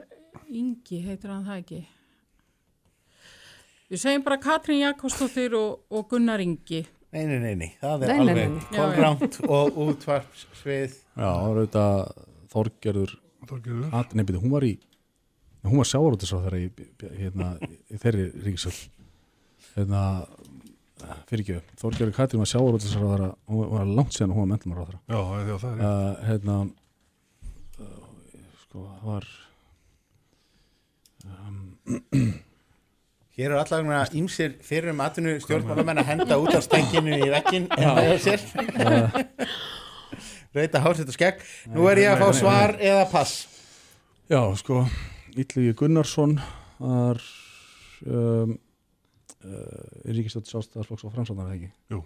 Ingi 0.49 1.01
heitir 1.05 1.29
hann 1.29 1.45
það 1.45 1.60
ekki? 1.62 1.81
Við 3.91 4.01
segjum 4.01 4.23
bara 4.25 4.39
Katrín 4.41 4.81
Jakobsdóttir 4.81 5.53
og, 5.60 5.84
og 5.91 6.07
Gunnar 6.10 6.41
Ingi. 6.41 6.81
Nei, 7.12 7.25
nei, 7.27 7.39
nei, 7.43 7.55
nei, 7.60 7.69
það 7.81 8.05
er 8.07 8.12
Nei, 8.12 8.19
alveg 8.23 8.53
kolgránt 8.71 9.38
og 9.51 9.79
útvarpsvið. 9.86 10.93
Já, 11.12 11.27
það 11.27 11.41
var 11.43 11.60
auðvitað 11.60 12.27
Þorgerður 12.53 13.15
nei, 14.15 14.25
byrju, 14.25 14.41
hún 14.43 14.54
var 14.54 14.65
í 14.67 14.73
hún 15.65 15.82
var 15.82 15.89
sjávarútisráð 15.89 16.58
í, 16.58 16.65
hérna, 17.19 17.54
í 17.89 17.99
þeirri 18.01 18.27
ríkisöld 18.45 18.80
hérna 19.75 20.01
fyrir 21.30 21.43
ekki, 21.43 21.60
Þorgerður 21.82 22.15
Katrín 22.17 22.41
var 22.43 22.49
sjávarútisráð 22.51 23.08
þeirra, 23.13 23.30
hún 23.49 23.71
var 23.75 23.93
langt 23.99 24.15
síðan 24.15 24.34
og 24.34 24.39
hún 24.39 24.45
var 24.45 24.51
mentumar 24.56 24.84
þeirra 24.84 24.99
já, 25.06 25.21
já, 25.51 25.56
það 25.63 25.71
er 25.71 25.77
uh, 25.86 26.25
hérna 26.30 26.58
sko, 28.65 28.86
það 28.88 29.08
var 29.12 29.32
Hér 33.32 33.47
eru 33.47 33.58
allavega 33.62 34.01
ímsir 34.19 34.58
fyrir 34.65 34.91
um 34.91 35.01
atvinnu 35.01 35.38
stjórnmálamenn 35.41 36.01
að 36.01 36.10
henda 36.12 36.38
út 36.41 36.54
af 36.58 36.65
stenginu 36.65 37.15
í 37.15 37.30
vekkin 37.32 37.69
en 37.77 37.86
það 37.88 38.10
er 38.10 38.19
sér. 38.25 38.41
Rauta 40.55 40.81
hálsett 40.83 41.07
og 41.07 41.15
skegg. 41.15 41.43
Nú 41.71 41.85
er 41.91 42.01
ég 42.03 42.11
að 42.11 42.23
fá 42.25 42.29
svar 42.35 42.73
eða 42.79 43.05
pass. 43.11 43.47
já, 44.31 44.41
sko, 44.59 44.81
Ítlugi 45.39 45.73
Gunnarsson 45.79 46.37
var 46.81 47.19
um, 48.07 48.57
uh, 49.45 50.11
ríkistöld 50.11 50.47
sjálfstæðarflokks 50.49 51.05
og 51.07 51.13
framsóknar 51.15 51.47
eða 51.51 51.55
ekki? 51.59 51.69
Jú. 51.93 52.01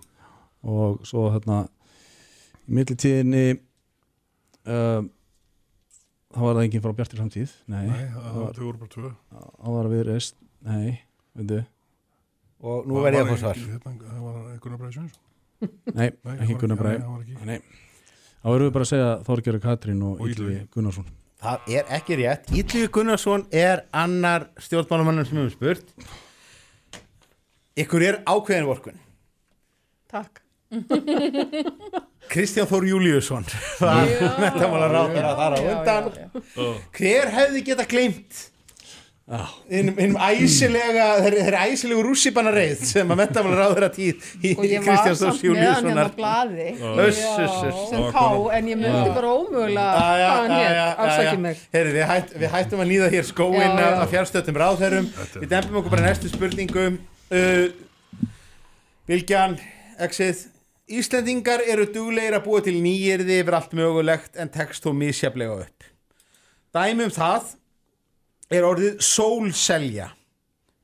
og 0.66 1.02
svo 1.06 1.28
hérna 1.34 1.64
í 2.66 2.74
millitíðinni 2.74 3.44
um, 4.66 5.10
þá 6.34 6.40
var 6.42 6.58
það 6.58 6.64
enginn 6.66 6.84
frá 6.86 6.94
Bjartir 6.98 7.22
framtíð 7.22 7.54
nei, 7.70 7.84
Nei, 7.90 8.06
það- 8.14 8.56
þau 8.58 8.66
voru 8.66 8.82
bara 8.82 8.94
tvö. 8.96 9.12
Þá 9.62 9.70
var 9.78 9.90
við 9.94 10.04
reist 10.10 10.38
nei, 10.66 11.00
veitu. 11.38 11.62
Og 12.66 12.88
nú 12.90 13.02
verð 13.06 13.20
ég 13.20 13.26
að 13.26 13.34
fá 13.34 13.38
svar. 13.44 13.62
Það 13.86 14.22
var 14.26 14.60
Gunnar 14.64 14.82
Bræði 14.82 14.98
Sjönsson 14.98 15.22
nei, 15.96 16.10
ekki 16.40 16.58
Gunnar 16.62 16.78
Bræ 16.82 16.94
nei, 17.46 17.60
þá 18.46 18.50
erum 18.54 18.68
við 18.68 18.74
bara 18.76 18.86
að 18.86 18.92
segja 18.94 19.08
Þorgjörg 19.26 19.64
Katrín 19.66 20.04
og, 20.06 20.20
Og 20.22 20.30
Ylvi. 20.30 20.60
Gunnarsson. 20.76 21.08
Það 21.46 21.72
er 21.78 21.90
ekki 21.98 22.18
rétt. 22.22 22.48
Ítliði 22.54 22.92
Gunnarsson 22.94 23.44
er 23.54 23.82
annar 23.94 24.46
stjórnmálumannum 24.62 25.26
sem 25.26 25.38
við 25.42 25.48
höfum 25.50 25.56
spurt. 25.58 26.14
Ykkur 27.82 28.06
er 28.08 28.22
ákveðin 28.24 28.70
vorkun 28.70 29.02
Takk. 30.08 30.40
Kristján 32.32 32.70
Þór 32.70 32.86
Júliusson 32.88 33.44
var 33.82 34.08
metamála 34.42 34.88
ráðherra 34.94 35.34
þar 35.38 35.56
á 35.56 35.60
undan. 35.74 36.08
hver 36.96 37.30
hefði 37.36 37.64
geta 37.68 37.86
glemt 37.90 38.46
innum, 39.26 39.96
innum 39.98 40.18
æsilega 40.22 41.06
þeir, 41.26 41.36
þeir 41.48 41.56
æsilegu 41.58 42.02
rússipannareið 42.06 42.84
sem 42.86 43.10
að 43.10 43.18
metamála 43.24 43.56
ráðherra 43.58 43.88
tíð 43.96 44.28
í 44.38 44.52
Og 44.54 44.68
ég 44.70 44.84
var 44.86 44.86
Kristján 44.86 45.18
Þórs 45.18 45.40
samt 45.40 45.56
með 45.56 45.72
hann 45.72 45.88
hérna 45.90 46.04
Júliussonar 46.06 46.12
uss. 47.08 47.80
sem 47.90 48.04
K, 48.14 48.26
en 48.60 48.70
ég 48.70 48.80
myndi 48.84 49.16
bara 49.16 49.32
ómögulega 49.34 50.06
já. 50.22 50.30
mig. 51.48 51.66
Heyrðu, 51.74 51.96
við, 51.98 52.06
hætt, 52.12 52.38
við 52.44 52.54
hættum 52.54 52.86
að 52.86 52.92
líða 52.94 53.10
hér 53.16 53.28
skóin 53.32 53.82
af 53.88 54.14
fjárstöttum 54.14 54.62
ráðherrum. 54.62 55.10
Við 55.40 55.50
dempum 55.56 55.82
okkur 55.82 55.96
bara 55.98 56.06
næstu 56.06 56.30
spurningum. 56.30 57.02
Uh, 57.34 57.66
Bilgjan, 59.10 59.58
exið. 60.06 60.46
Íslendingar 60.86 61.66
eru 61.66 61.90
duglegir 61.90 62.38
að 62.38 62.46
búa 62.46 62.62
til 62.62 62.78
nýjirði 62.78 63.42
yfir 63.42 63.58
allt 63.58 63.74
mögulegt 63.74 64.38
en 64.38 64.54
tekst 64.54 64.86
þó 64.86 64.94
misjaflega 64.94 65.64
upp. 65.66 65.94
Dæmi 66.78 67.10
um 67.10 67.14
það 67.16 67.56
er 68.54 68.66
orðið 68.68 69.02
sólselja 69.04 70.12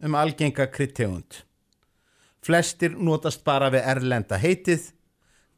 um 0.01 0.15
algenga 0.17 0.65
kryddtegund. 0.71 1.43
Flestir 2.41 2.95
notast 2.97 3.43
bara 3.45 3.69
við 3.73 3.85
erlenda 3.85 4.39
heitið. 4.41 4.87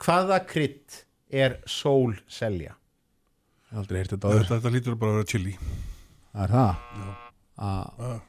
Hvaða 0.04 0.42
krydd 0.50 1.04
er 1.32 1.62
sólselja? 1.70 2.74
ég 3.74 3.80
aldrei 3.80 4.02
heyrt 4.02 4.14
þetta 4.14 4.30
áður. 4.30 4.44
Þetta, 4.44 4.58
þetta 4.58 4.74
lítur 4.76 4.98
bara 5.00 5.14
að 5.14 5.20
vera 5.22 5.30
chili. 5.32 5.54
Það 6.34 6.44
er 6.44 6.54
það? 6.54 6.84
Ah. 7.64 8.20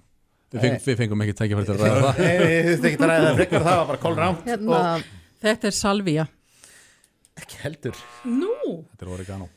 við, 0.53 0.61
feng, 0.63 0.79
við 0.85 0.97
fengum 1.01 1.25
ekki 1.25 1.35
tækifæri 1.41 1.67
til 1.69 1.75
að 1.75 1.83
ræða 1.83 1.99
það. 2.05 2.23
Nei, 2.23 2.33
þið 2.39 2.71
þurftu 2.71 2.89
ekki 2.91 3.01
að 3.01 3.11
ræða 3.11 3.27
það 3.27 3.39
frekar 3.41 3.67
það 3.67 3.79
var 3.81 3.91
bara 3.91 4.03
kólrámt 4.05 4.49
Hérna, 4.49 4.81
Þetta 5.45 5.69
er 5.69 5.77
salvía. 5.77 6.27
ekki 7.43 7.61
heldur. 7.65 8.01
Nú, 8.31 8.53
þetta 8.93 9.07
er 9.07 9.13
oregano. 9.19 9.51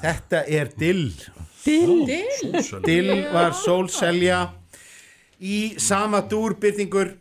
Þetta 0.00 0.42
er 0.58 0.72
dill 0.80 1.06
dill. 1.64 2.06
Sólsel 2.40 2.82
dill. 2.86 3.12
var 3.32 3.52
sólselja. 3.56 4.40
Í 5.40 5.78
sama 5.80 6.20
dúrbyrtingur 6.28 7.14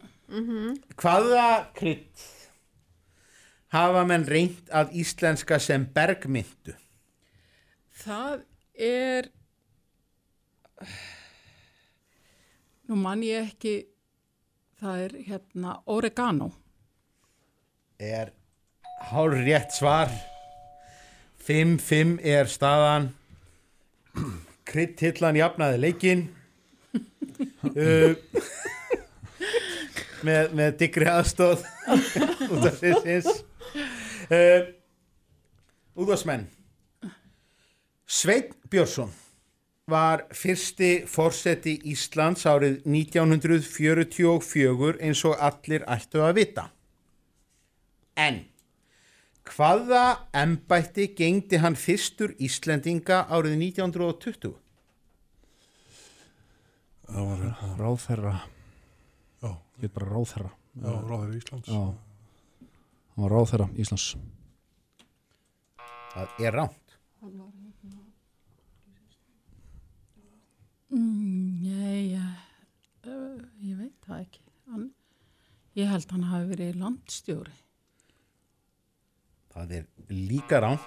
hvaða 0.99 1.71
krydd 1.73 2.25
hafa 3.73 4.04
menn 4.06 4.28
reynt 4.30 4.69
að 4.73 4.93
íslenska 5.02 5.58
sem 5.62 5.86
bergmyndu 5.93 6.75
Það 8.04 8.43
er 8.75 9.30
Nú 12.89 12.97
man 12.97 13.21
ég 13.25 13.52
ekki 13.52 13.73
það 14.80 15.02
er 15.04 15.15
hérna 15.28 15.73
oregano. 15.91 16.47
Er 17.99 18.32
hár 19.12 19.36
rétt 19.36 19.75
svar 19.75 20.10
5-5 21.45 22.15
er 22.23 22.49
staðan 22.49 23.12
kryddhillan 24.69 25.39
jafnaði 25.39 25.82
leikin 25.84 26.25
uh, 27.69 28.13
með, 30.25 30.53
með 30.53 30.75
diggri 30.84 31.10
aðstóð 31.10 31.65
út 32.53 32.69
af 32.69 32.77
sýsins 32.82 33.32
uh, 34.29 34.69
útvarsmenn 35.99 36.47
Sveinn 38.10 38.53
Björnsson 38.69 39.12
var 39.89 40.23
fyrsti 40.34 41.05
forseti 41.10 41.75
Íslands 41.91 42.45
árið 42.49 42.79
1944 42.86 44.97
eins 45.05 45.21
og 45.25 45.36
allir 45.38 45.86
ættu 45.89 46.21
að 46.25 46.36
vita. 46.39 46.65
En 48.17 48.48
hvaða 49.49 50.03
embætti 50.38 51.09
gengdi 51.17 51.59
hann 51.63 51.77
fyrstur 51.79 52.33
Íslendinga 52.39 53.23
árið 53.33 53.55
1920? 53.59 54.53
Það 57.09 57.29
var, 57.29 57.45
ráðherra, 57.79 58.33
já, 59.41 59.49
ég 59.81 59.88
er 59.88 59.93
bara 59.95 60.09
ráðherra. 60.12 60.51
Já, 60.79 60.91
ráður 61.09 61.38
Íslands. 61.39 61.71
Já. 61.71 61.79
Hann 63.15 63.25
var 63.25 63.33
ráðherra 63.33 63.69
Íslands. 63.81 64.12
Það 66.13 66.45
er 66.45 66.57
rámt. 66.59 66.95
Nei, 70.89 72.13
ég, 72.13 72.29
uh, 73.05 73.41
ég 73.62 73.81
veit 73.81 73.97
það 74.05 74.23
ekki. 74.23 74.45
Hann, 74.69 74.88
Ég 75.77 75.88
held 75.88 76.12
hann 76.12 76.25
hafi 76.27 76.47
verið 76.49 76.79
landstjóri 76.81 77.53
Það 79.53 79.75
er 79.79 79.85
líka 80.09 80.62
rámt. 80.63 80.83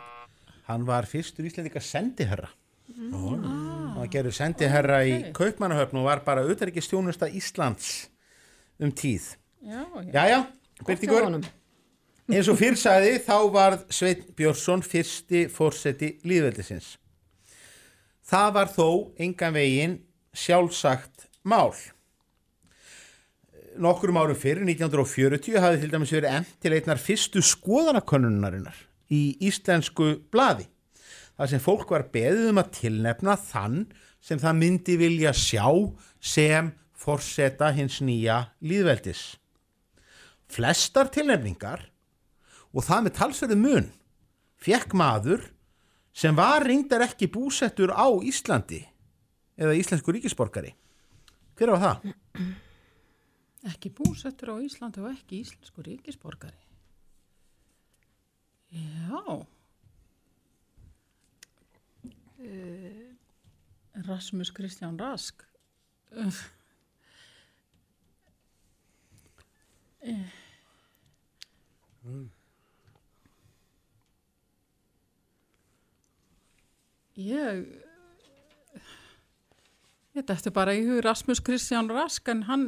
Hann 0.68 0.84
var 0.86 1.08
fyrstur 1.10 1.46
Íslendinga 1.48 1.82
sendiherra. 1.82 2.50
Hann 2.92 3.96
var 3.96 4.10
gerður 4.12 4.36
sendiherra 4.36 5.02
í 5.08 5.16
Kaupmannahöfn 5.36 5.98
og 6.00 6.06
var 6.06 6.22
bara 6.26 6.44
auðverkistjónusta 6.46 7.28
Íslands 7.32 8.08
um 8.82 8.92
tíð. 8.94 9.34
Já, 9.62 9.82
já, 9.82 10.12
Jæja, 10.12 10.38
hjá 10.78 10.86
byrtingur. 10.86 11.50
Eins 12.32 12.48
og 12.48 12.58
fyrr 12.58 12.78
sagði 12.78 13.16
þá 13.26 13.36
varð 13.52 13.82
Sveinn 13.92 14.22
Björnsson 14.38 14.82
fyrsti 14.86 15.46
fórseti 15.52 16.14
líðveldisins. 16.26 16.94
Það 18.22 18.54
var 18.56 18.70
þó 18.72 18.88
engan 19.20 19.56
veginn 19.56 19.98
sjálfsagt 20.32 21.26
mál. 21.44 21.74
Nokkurum 23.80 24.18
árum 24.20 24.36
fyrr, 24.36 24.60
1940, 24.66 25.56
hafði 25.62 25.80
til 25.80 25.92
dæmis 25.92 26.12
verið 26.12 26.34
emt 26.36 26.56
til 26.60 26.74
einnar 26.76 27.00
fyrstu 27.00 27.40
skoðanakonnunarinnar 27.46 28.76
í 29.12 29.22
íslensku 29.48 30.14
blaði. 30.32 30.66
Það 31.38 31.52
sem 31.54 31.62
fólk 31.64 31.92
var 31.94 32.04
beðið 32.12 32.50
um 32.50 32.60
að 32.60 32.72
tilnefna 32.76 33.36
þann 33.40 33.78
sem 34.22 34.40
það 34.42 34.58
myndi 34.60 34.98
vilja 35.00 35.32
sjá 35.34 35.64
sem 36.20 36.70
forseta 36.92 37.72
hins 37.74 37.98
nýja 38.04 38.52
líðveldis. 38.62 39.22
Flestar 40.52 41.08
tilnefningar 41.12 41.88
og 42.72 42.84
það 42.86 43.06
með 43.06 43.16
talsverðu 43.18 43.58
mun 43.58 43.88
fekk 44.62 44.92
maður 44.96 45.48
sem 46.12 46.36
var 46.36 46.66
reyndar 46.66 47.06
ekki 47.08 47.30
búsettur 47.32 47.94
á 47.96 48.06
Íslandi 48.20 48.82
eða 49.56 49.76
íslensku 49.78 50.12
ríkisborgari. 50.12 50.74
Hver 51.56 51.72
var 51.74 51.82
það? 51.82 52.12
Ekki 53.70 53.92
búsettur 53.94 54.54
á 54.54 54.56
Íslandi 54.62 55.02
og 55.02 55.12
ekki 55.12 55.42
íslensku 55.42 55.84
ríkisborgari. 55.86 56.58
Já. 58.72 59.46
Eh, 62.42 63.12
Rasmus 64.06 64.50
Kristján 64.50 64.98
Rask. 64.98 65.44
Eh. 70.02 70.32
Ég 77.14 77.68
ég 80.18 80.24
dætti 80.26 80.50
bara 80.50 80.74
í 80.74 80.82
hug 80.88 81.04
Rasmus 81.06 81.38
Kristján 81.38 81.86
Rask 81.92 82.26
en 82.28 82.42
hann 82.48 82.64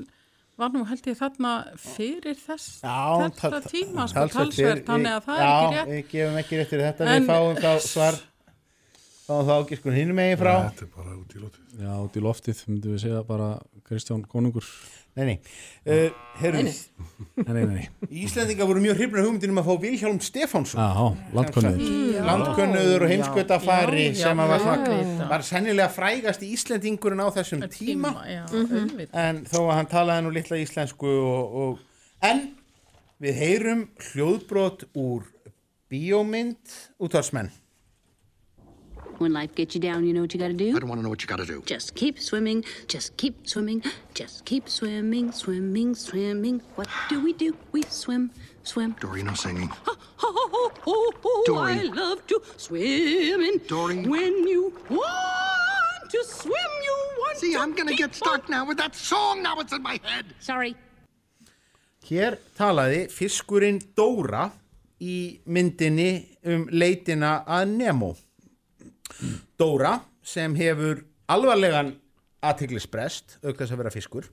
var 0.60 0.70
nú 0.74 0.84
held 0.86 1.06
ég 1.10 1.16
þarna 1.18 1.52
fyrir 1.82 2.36
þess, 2.38 2.80
þetta 2.84 3.60
tíma 3.70 4.06
sko 4.10 4.26
talsvert, 4.34 4.84
þannig 4.86 5.16
að 5.16 5.24
það 5.26 5.40
er 5.40 5.48
ekki 5.48 5.74
rétt. 5.74 5.74
Já, 5.74 5.90
við 5.90 6.04
gefum 6.12 6.38
ekki 6.42 6.60
rétt 6.60 6.70
fyrir 6.74 6.86
þetta, 6.90 7.08
En- 7.08 7.22
við 7.24 7.32
fáum 7.32 7.58
þá 7.64 7.72
svar 7.88 8.20
fáum 9.26 9.46
þá 9.48 9.54
ekki 9.64 9.78
sko 9.80 9.94
hinn 9.96 10.14
megin 10.14 10.38
frá. 10.40 10.54
Þetta 10.68 10.86
er 10.86 10.92
bara 10.96 11.16
út 11.18 11.34
í 11.34 11.42
lótið 11.42 11.84
já, 11.84 11.92
út 12.04 12.18
í 12.20 12.24
loftið 12.28 12.64
myndum 12.70 12.94
við 12.94 13.02
segja 13.06 13.22
bara 13.26 13.48
Kristján 13.88 14.22
Konungur 14.30 14.68
Nei, 15.14 15.24
nei, 15.28 15.34
uh, 15.86 16.08
herru 16.40 16.62
Nei, 16.64 16.72
nei, 17.46 17.52
nei, 17.54 17.66
nei, 17.70 17.84
Íslendinga 18.24 18.66
voru 18.66 18.80
mjög 18.82 18.96
hrifnir 18.98 19.22
hugmyndinum 19.22 19.60
að 19.60 19.68
fá 19.68 19.76
Vilhjálm 19.84 20.18
Stefánsson. 20.26 20.80
Já, 20.82 21.04
landkonnið 21.36 22.18
landkönnuður 22.26 23.04
og 23.06 23.12
heimskvötafari 23.12 24.08
Já, 24.08 24.10
já, 24.10 24.18
sem 24.24 24.42
að 24.42 24.50
var, 24.54 24.64
já, 24.66 24.98
já. 24.98 25.28
var 25.30 25.46
sennilega 25.46 25.88
frægast 25.94 26.42
í 26.42 26.50
Íslendingurinn 26.56 27.22
á 27.22 27.28
þessum 27.38 27.62
tíma. 27.70 28.10
já, 28.26 28.42
auðvitað. 28.50 29.14
en 29.22 29.40
þó 29.52 29.58
að 29.62 29.74
hann 29.78 29.90
talaði 29.94 30.26
nú 30.26 30.34
litla 30.34 30.58
íslensku 30.64 31.14
og, 31.22 31.58
og 31.62 32.26
en 32.26 32.42
við 33.22 33.38
heyrum 33.44 33.86
hljóðbrot 34.10 34.88
úr 34.98 35.28
bíómynd 35.94 36.74
útvarsmenn 36.98 37.52
When 39.18 39.32
life 39.32 39.54
gets 39.54 39.74
you 39.74 39.80
down, 39.80 40.06
you 40.06 40.12
know 40.12 40.20
what 40.22 40.34
you 40.34 40.40
gotta 40.40 40.54
do? 40.54 40.76
I 40.76 40.78
don't 40.78 40.88
want 40.88 40.98
to 40.98 41.02
know 41.02 41.08
what 41.08 41.22
you 41.22 41.28
got 41.28 41.38
to 41.38 41.46
do. 41.46 41.62
Just 41.66 41.94
keep 41.94 42.18
swimming, 42.18 42.64
just 42.88 43.16
keep 43.16 43.46
swimming, 43.46 43.82
just 44.14 44.44
keep 44.44 44.68
swimming, 44.68 45.32
swimming, 45.32 45.94
swimming. 45.94 46.62
What 46.74 46.88
do 47.08 47.22
we 47.22 47.32
do? 47.32 47.56
We 47.72 47.82
swim, 47.82 48.30
swim. 48.62 48.96
Dory, 49.00 49.22
no 49.22 49.34
singing. 49.34 49.70
Oh, 49.86 49.96
oh, 50.22 50.72
oh, 50.86 51.12
oh, 51.24 51.44
Dory. 51.46 51.72
I 51.72 51.82
love 51.82 52.26
to 52.28 52.40
swim 52.56 53.40
in. 53.40 53.60
Dory. 53.68 54.06
When 54.06 54.46
you 54.48 54.72
want 54.88 56.10
to 56.10 56.24
swim, 56.24 56.72
you 56.82 56.96
want 57.18 57.34
to 57.34 57.40
See, 57.40 57.52
to 57.52 57.58
I'm 57.60 57.74
going 57.74 57.88
to 57.88 57.94
get 57.94 58.14
stuck 58.14 58.48
now 58.48 58.64
with 58.64 58.78
that 58.78 58.94
song. 58.94 59.42
Now 59.42 59.60
it's 59.60 59.72
in 59.72 59.82
my 59.82 60.00
head. 60.02 60.26
Sorry. 60.40 60.74
Hér 62.04 62.36
talaði 62.56 63.06
fiskurinn 63.08 63.78
Dóra 63.96 64.50
í 65.00 65.40
myndinni 65.48 66.10
um 66.44 66.66
leitina 66.70 67.38
að 67.48 67.70
Nemo. 67.78 68.10
Dóra 69.60 69.98
sem 70.24 70.54
hefur 70.58 71.04
alvarlegan 71.30 71.94
aðtiklisbrest, 72.44 73.38
auk 73.44 73.58
þess 73.58 73.72
að 73.72 73.80
vera 73.80 73.92
fiskur, 73.92 74.28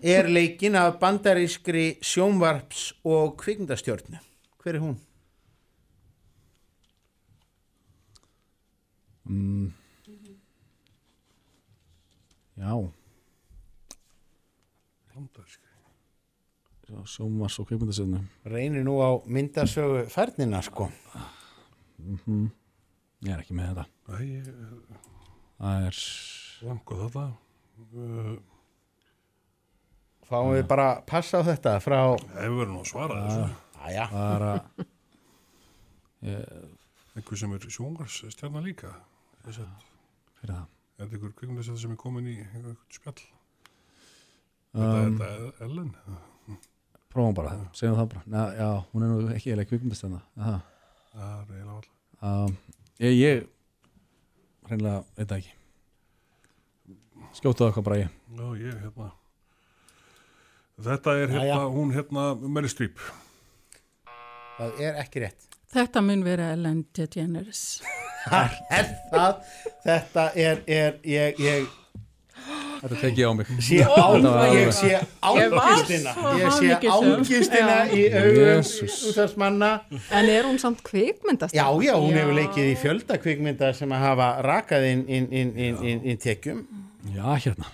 er 0.00 0.28
leikin 0.30 0.76
af 0.78 0.98
bandarískri 1.00 1.96
sjónvarps 2.04 2.90
og 3.06 3.36
kvikmyndastjörnu. 3.42 4.20
Hver 4.62 4.78
er 4.78 4.82
hún? 4.82 4.96
mm. 9.24 9.72
Já. 12.56 12.72
Sjómas 17.06 17.56
og 17.58 17.66
kveikmyndasöðnu 17.68 18.20
Reynir 18.46 18.84
nú 18.84 19.00
á 19.00 19.10
myndasögu 19.26 20.06
færnina, 20.12 20.60
sko. 20.62 20.90
mm 21.98 22.50
Ég 23.26 23.32
er 23.34 23.40
ekki 23.42 23.56
með 23.58 23.72
þetta 23.72 23.86
Æ, 24.06 24.16
ég 24.22 24.50
Það 25.56 25.86
er 25.88 25.98
lango 26.68 26.96
þetta. 27.00 27.24
Uh, 27.96 28.36
Fáum 30.26 30.50
við 30.56 30.64
bara 30.68 30.84
að 30.96 31.00
passa 31.08 31.38
á 31.40 31.42
þetta 31.46 31.72
frá... 31.84 31.98
ef 32.18 32.34
við 32.50 32.56
verðum 32.58 32.74
nú 32.76 32.82
að 32.82 32.90
svara 32.90 33.16
þessu. 33.24 33.46
Æja, 33.86 34.06
Það 34.10 34.32
er 34.36 34.44
að 34.46 34.86
ég, 36.26 36.40
Einhver 37.16 37.40
sem 37.40 37.54
er 37.56 37.66
sjóngarsstjarnar 37.76 38.64
líka. 38.66 38.90
Þess 39.46 39.62
að, 39.64 39.86
Fyrir 40.40 40.52
það 40.52 40.64
er 40.66 41.04
þetta 41.06 41.16
einhver 41.16 41.34
kvikmyndastöð 41.40 41.78
sem 41.84 41.94
er 41.94 42.00
komin 42.00 42.28
í 42.32 42.36
einhver 42.42 42.76
spjall? 42.92 43.20
um, 44.76 44.80
Þetta 44.82 45.28
er 45.32 45.64
Ellen. 45.68 45.90
Prófum 47.12 47.36
bara, 47.38 47.54
segjum 47.76 47.96
það 47.96 48.10
bara 48.12 48.22
Næ, 48.28 48.40
Já, 48.60 48.68
hún 48.92 49.04
er 49.06 49.12
nú 49.14 49.30
ekki 49.36 49.54
eða 49.54 49.64
kveikmyndasöðna 49.70 50.20
Það 50.36 50.58
Það 51.16 51.30
er 51.36 51.54
eiginlega 51.54 51.76
alltaf. 51.78 51.94
um, 52.28 52.58
Ég, 53.02 53.12
ég 53.20 53.44
hreinlega 54.68 55.02
veit 55.18 55.28
það 55.28 55.38
ekki 55.42 55.52
Skjótaðu 57.36 57.68
eitthvað 57.68 57.86
bara 57.90 57.98
ég 58.00 58.12
Já, 58.36 58.46
ég, 58.60 58.78
hérna. 58.82 59.10
Þetta 60.86 61.12
er 61.16 61.30
hérna, 61.32 61.44
Jæja. 61.48 61.60
hún 61.72 61.92
hérna, 61.94 62.24
Meryl 62.56 62.68
Streep. 62.68 62.98
það 64.58 64.80
er 64.84 64.98
ekki 65.00 65.22
rétt. 65.24 65.46
Þetta 65.72 66.02
mun 66.04 66.24
vera 66.24 66.50
Ellen 66.52 66.82
DeGeneres. 66.96 67.62
Það 68.26 68.58
er 68.78 68.90
það, 69.12 69.40
þetta 69.86 70.24
er, 70.44 70.60
er 70.68 70.98
ég, 71.08 71.40
ég 71.40 71.70
Þetta 72.82 72.98
tek 73.00 73.18
ég 73.18 73.26
á 73.28 73.32
mig. 73.38 73.50
Sé, 73.66 73.78
á, 73.82 74.06
ég 74.52 74.72
sé 74.76 74.90
ángistina 75.22 76.12
ég 76.40 76.50
sé 76.56 76.72
ángistina 76.90 77.76
í 77.92 78.04
augum 78.10 78.66
útvarsmanna 79.10 79.70
En 80.10 80.30
er 80.32 80.44
hún 80.48 80.58
samt 80.62 80.82
kvikmyndast? 80.86 81.54
já, 81.56 81.66
já, 81.82 81.94
hún 81.96 82.12
Já. 82.12 82.20
hefur 82.22 82.36
leikið 82.40 82.70
í 82.72 82.76
fjölda 82.82 83.18
kvikmynda 83.22 83.72
sem 83.76 83.92
að 83.96 84.04
hafa 84.06 84.28
rakað 84.46 84.86
inn, 84.92 85.02
inn, 85.08 85.26
inn, 85.30 85.52
inn, 85.56 85.82
inn, 85.82 86.04
inn 86.12 86.20
tekjum. 86.22 86.62
Já, 87.14 87.26
hérna. 87.46 87.70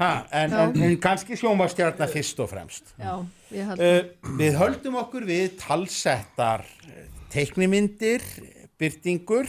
Ha, 0.00 0.08
en, 0.34 0.52
en, 0.58 0.72
en 0.82 0.96
kannski 0.98 1.36
sjónvarstjarnar 1.38 2.10
fyrst 2.10 2.40
og 2.42 2.48
fremst. 2.50 2.94
Já, 2.98 3.12
ég 3.54 3.68
held 3.70 3.84
uh, 3.84 4.32
við 4.40 4.56
höldum 4.58 4.96
okkur 4.98 5.26
við 5.28 5.52
talsettar 5.62 6.64
eh, 6.88 7.04
teiknimyndir 7.30 8.24
byrtingur 8.80 9.46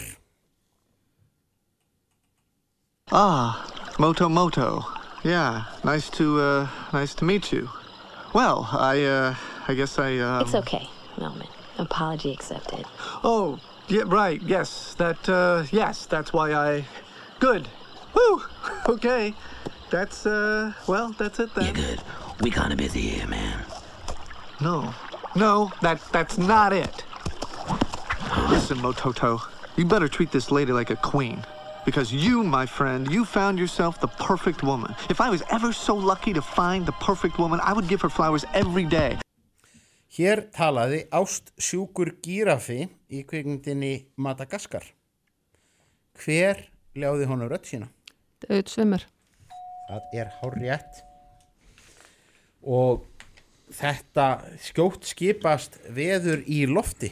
Ah, 3.12 3.70
Moto 4.00 4.28
Moto. 4.28 4.84
Yeah, 5.24 5.66
nice 5.84 6.10
to 6.12 6.40
uh, 6.42 6.68
nice 6.92 7.14
to 7.16 7.26
meet 7.26 7.52
you. 7.52 7.70
Well, 8.34 8.68
I 8.72 9.04
uh, 9.04 9.36
I 9.68 9.76
guess 9.76 10.00
I. 10.00 10.18
Um, 10.18 10.42
It's 10.42 10.56
okay, 10.56 10.90
Melman. 11.18 11.48
Apology 11.78 12.34
accepted. 12.34 12.84
Oh, 13.24 13.60
yeah, 13.88 14.04
right. 14.08 14.42
Yes, 14.42 14.96
that. 14.96 15.30
Uh, 15.30 15.66
yes, 15.72 16.08
that's 16.08 16.34
why 16.34 16.54
I. 16.54 16.86
Good. 17.40 17.68
Woo. 18.14 18.42
Okay. 18.90 19.34
That's 19.92 20.26
uh. 20.26 20.74
Well, 20.88 21.14
that's 21.18 21.40
it 21.40 21.54
then. 21.54 21.74
good. 21.76 22.02
We 22.42 22.50
kind 22.50 22.72
of 22.72 22.78
busy 22.80 23.02
here, 23.02 23.28
man. 23.28 23.66
No, 24.60 24.94
no, 25.36 25.72
that 25.82 26.02
that's 26.12 26.38
not 26.40 26.74
it. 26.74 27.04
Listen, 28.50 28.78
Mototo, 28.80 29.42
you 29.76 29.86
better 29.86 30.08
treat 30.08 30.32
this 30.32 30.50
lady 30.52 30.72
like 30.72 30.90
a 30.90 30.96
queen. 30.96 31.44
Because 31.86 32.12
you, 32.12 32.44
my 32.44 32.66
friend, 32.66 33.12
you 33.12 33.26
found 33.26 33.60
yourself 33.60 34.02
the 34.02 34.08
perfect 34.08 34.64
woman. 34.64 34.96
If 35.10 35.22
I 35.22 35.30
was 35.30 35.44
ever 35.52 35.72
so 35.72 35.96
lucky 35.96 36.34
to 36.34 36.42
find 36.42 36.86
the 36.86 36.94
perfect 36.94 37.38
woman, 37.38 37.60
I 37.64 37.74
would 37.74 37.88
give 37.88 38.02
her 38.02 38.10
flowers 38.10 38.46
every 38.54 38.86
day. 38.86 39.18
hér 40.16 40.46
talaði 40.56 41.06
Ást 41.12 41.52
sjúkur 41.60 42.14
gírafi 42.24 42.86
í 43.12 43.24
kvikmyndinni 43.28 44.08
Madagaskar 44.16 44.86
hver 46.22 46.62
ljáði 46.96 47.28
honum 47.28 47.50
rödd 47.52 47.68
sína 47.68 47.90
Auð 48.46 48.70
svimur. 48.70 49.04
Það 49.90 50.16
er 50.22 50.32
hárrétt 50.40 51.02
og 52.66 53.06
þetta 53.74 54.28
skjótt 54.62 55.08
skipast 55.10 55.80
veður 55.94 56.44
í 56.46 56.64
lofti. 56.70 57.10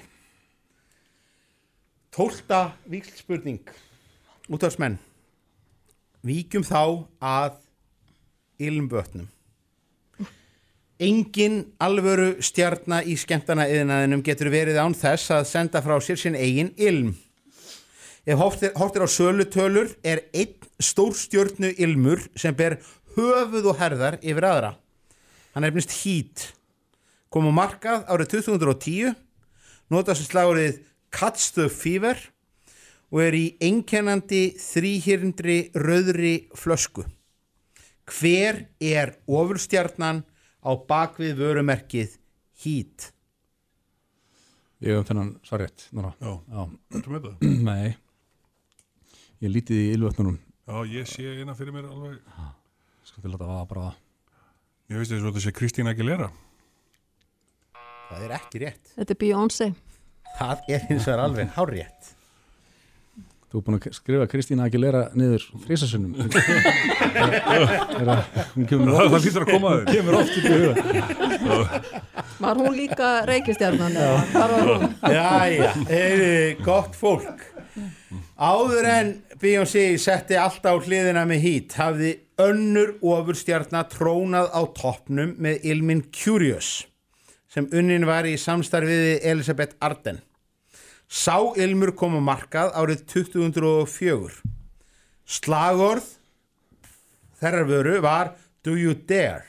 Tólta 2.14 2.76
víkslspurning 2.86 3.74
útvarsmenn. 4.52 4.98
Víkjum 6.24 6.64
þá 6.64 7.06
að 7.20 7.60
ilmbötnum. 8.64 9.28
Engin 11.04 11.64
alvöru 11.84 12.38
stjarnar 12.44 13.08
í 13.10 13.18
skemmtana 13.20 13.66
yðnaðinum 13.68 14.22
getur 14.24 14.52
verið 14.54 14.78
án 14.80 14.96
þess 14.96 15.34
að 15.36 15.48
senda 15.50 15.82
frá 15.84 15.98
sér 16.00 16.20
sinn 16.22 16.38
eigin 16.38 16.72
ilm. 16.78 17.12
Ef 18.24 18.40
er 18.64 19.04
á 19.04 19.08
sölutölur 19.10 19.90
er 20.00 20.24
einn 20.32 20.56
stórstjörnu 20.80 21.74
ilmur 21.78 22.22
sem 22.40 22.56
ber 22.56 22.78
höfuð 23.18 23.68
og 23.74 23.80
herðar 23.82 24.20
yfir 24.22 24.48
aðra. 24.48 24.72
Hann 25.54 25.66
er 25.66 25.74
nefnist 25.74 25.92
Heat. 26.04 26.54
Kom 27.30 27.50
á 27.50 27.54
markað 27.54 28.06
árið 28.08 28.38
2010, 28.38 29.14
notast 29.92 30.30
slagurðið 30.30 30.80
Cuts 31.14 31.52
the 31.52 31.68
Fever 31.70 32.18
og 33.14 33.20
er 33.22 33.36
í 33.38 33.44
einkennandi 33.62 34.44
þrýhyrndri 34.58 35.58
rauðri 35.78 36.34
flösku. 36.58 37.06
Hver 38.10 38.64
er 38.82 39.14
ofurstjarnan 39.30 40.24
á 40.66 40.72
bakvið 40.90 41.38
vörumerkið 41.38 42.18
Heat? 42.64 43.12
Ég 44.84 44.98
hef 44.98 45.08
þennan 45.08 45.36
svar 45.46 45.62
rétt 45.64 45.86
núna. 45.96 46.12
Já. 46.20 46.34
Já. 46.50 46.64
Þetta 46.98 47.14
með 47.14 47.28
það? 47.28 47.54
Nei 47.70 47.94
Ég 49.44 49.52
lítið 49.52 49.80
í 49.80 49.94
ylvötnunum 49.94 50.40
Já, 50.64 50.76
ég 50.88 51.08
sé 51.12 51.28
eina 51.38 51.56
fyrir 51.56 51.76
mér 51.76 51.90
alveg. 51.92 52.20
Skal 53.04 53.24
til 53.24 53.34
þetta 53.34 53.48
var 53.48 53.66
bara 53.70 53.90
Ég 54.92 55.00
veist 55.00 55.14
þess 55.14 55.22
að 55.24 55.30
þetta 55.30 55.44
sé 55.46 55.54
Kristín 55.56 55.90
Aguilera. 55.92 56.28
Það 58.10 58.26
er 58.26 58.34
ekki 58.36 58.60
rétt. 58.62 58.92
Þetta 58.98 59.16
er 59.16 59.20
Beyoncé. 59.22 59.68
Það 60.38 60.68
er 60.76 60.84
hins 60.90 61.08
vegar 61.08 61.22
alveg 61.24 61.54
hárrétt. 61.56 62.12
Þú 63.54 63.60
er 63.60 63.66
búin 63.68 63.76
að 63.78 63.94
skrifa 63.94 64.26
Kristína 64.32 64.66
Aguilera 64.66 65.04
niður 65.14 65.44
þrísasunnum 65.68 66.14
Það- 67.94 69.12
það 69.14 69.20
hlýtur 69.22 69.44
að 69.46 69.52
koma 69.52 69.74
þér. 69.76 69.86
Kemur 69.94 70.16
oft 70.18 70.34
upp 70.34 70.44
í 70.44 70.54
huga 70.54 70.74
Var 72.44 72.56
hún 72.60 72.74
líka 72.78 73.10
reykistjarnan? 73.30 73.94
Jæja, 75.14 75.70
heyri, 75.88 76.56
gott 76.66 76.98
fólk. 76.98 77.44
Áður 78.42 78.88
en 78.90 79.14
Beyoncé 79.42 79.86
setti 80.02 80.36
allt 80.40 80.66
á 80.66 80.74
hliðina 80.74 81.24
með 81.30 81.40
hít 81.46 81.78
hafði 81.78 82.12
önnur 82.42 82.96
ofurstjarnar 83.06 83.86
trónað 83.94 84.50
á 84.50 84.62
toppnum 84.76 85.36
með 85.42 85.62
ilmin 85.72 86.02
Curious 86.14 86.88
sem 87.54 87.68
unnin 87.70 88.06
var 88.10 88.26
í 88.26 88.34
samstarfiði 88.42 89.20
Elisabeth 89.30 89.78
Arden. 89.86 90.18
Sá 91.14 91.38
ilmur 91.62 91.92
kom 91.94 92.16
á 92.18 92.22
markað 92.26 92.72
árið 92.74 93.04
2004. 93.12 94.40
Slagorð 95.30 96.08
þerrar 97.38 97.68
vöru 97.70 98.00
var 98.02 98.32
Do 98.66 98.74
You 98.74 98.96
Dare? 98.98 99.46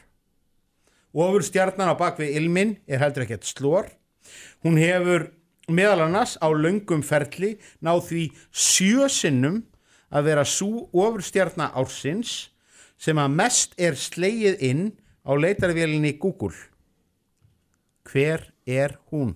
Ofurstjarnan 1.17 1.89
á 1.89 1.97
bakvið 1.97 2.37
ilmin 2.37 2.75
er 2.85 3.01
heldur 3.01 3.25
ekkert 3.25 3.49
slór. 3.49 3.89
Hún 4.61 4.77
hefur 4.77 5.31
meðal 5.73 6.03
annars 6.05 6.35
á 6.37 6.53
löngum 6.53 7.01
ferli 7.01 7.55
ná 7.81 7.95
því 7.97 8.27
sjö 8.53 9.09
sinnum 9.09 9.63
að 10.13 10.29
vera 10.29 10.45
svo 10.45 10.91
ofurstjarna 10.93 11.71
ársins 11.73 12.51
sem 13.01 13.17
að 13.17 13.39
mest 13.41 13.73
er 13.81 13.97
slegið 13.97 14.61
inn 14.69 14.85
á 15.25 15.33
leitarvélinni 15.33 16.13
Google. 16.21 16.53
Hver 18.05 18.51
er 18.69 18.99
hún? 19.09 19.33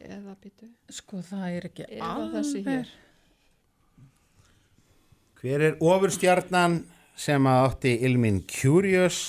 Eða 0.00 0.34
býtu. 0.40 0.68
Sko 0.90 1.20
það 1.24 1.46
er 1.58 1.66
ekki 1.70 1.86
Eða 1.88 2.10
alveg. 2.16 2.90
Hver 5.40 5.64
er 5.70 5.78
ofurstjarnan 5.80 6.80
sem 7.20 7.46
að 7.48 7.62
átti 7.68 7.94
Ilmin 8.08 8.42
Curious? 8.48 9.20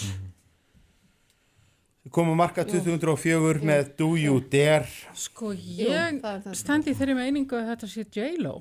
Þau 2.02 2.12
komu 2.18 2.34
marka 2.36 2.66
2004 2.68 3.62
með 3.68 3.92
Do 4.00 4.10
You 4.20 4.40
Dare? 4.52 4.88
Sko 5.16 5.52
Jú, 5.54 5.86
ég 5.86 6.18
það. 6.24 6.48
standi 6.58 6.92
í 6.92 6.98
þeirri 6.98 7.16
meiningu 7.20 7.60
að 7.60 7.70
þetta 7.74 7.92
sé 7.92 8.06
J-Lo. 8.10 8.56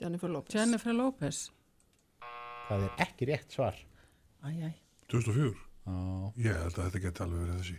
Jennifer 0.00 0.30
Lopez. 0.32 0.54
Jennifer 0.54 0.94
Lopez. 0.96 1.40
Það 2.70 2.86
er 2.86 3.02
ekki 3.04 3.26
rétt 3.28 3.52
svar. 3.52 3.76
Æj, 4.46 4.62
æj. 4.70 4.74
2004 5.10 5.50
Já, 5.90 6.32
ég 6.46 6.54
held 6.62 6.76
að 6.78 6.84
þetta 6.86 7.00
geti 7.02 7.22
alveg 7.24 7.40
verið 7.42 7.56
þessi 7.60 7.78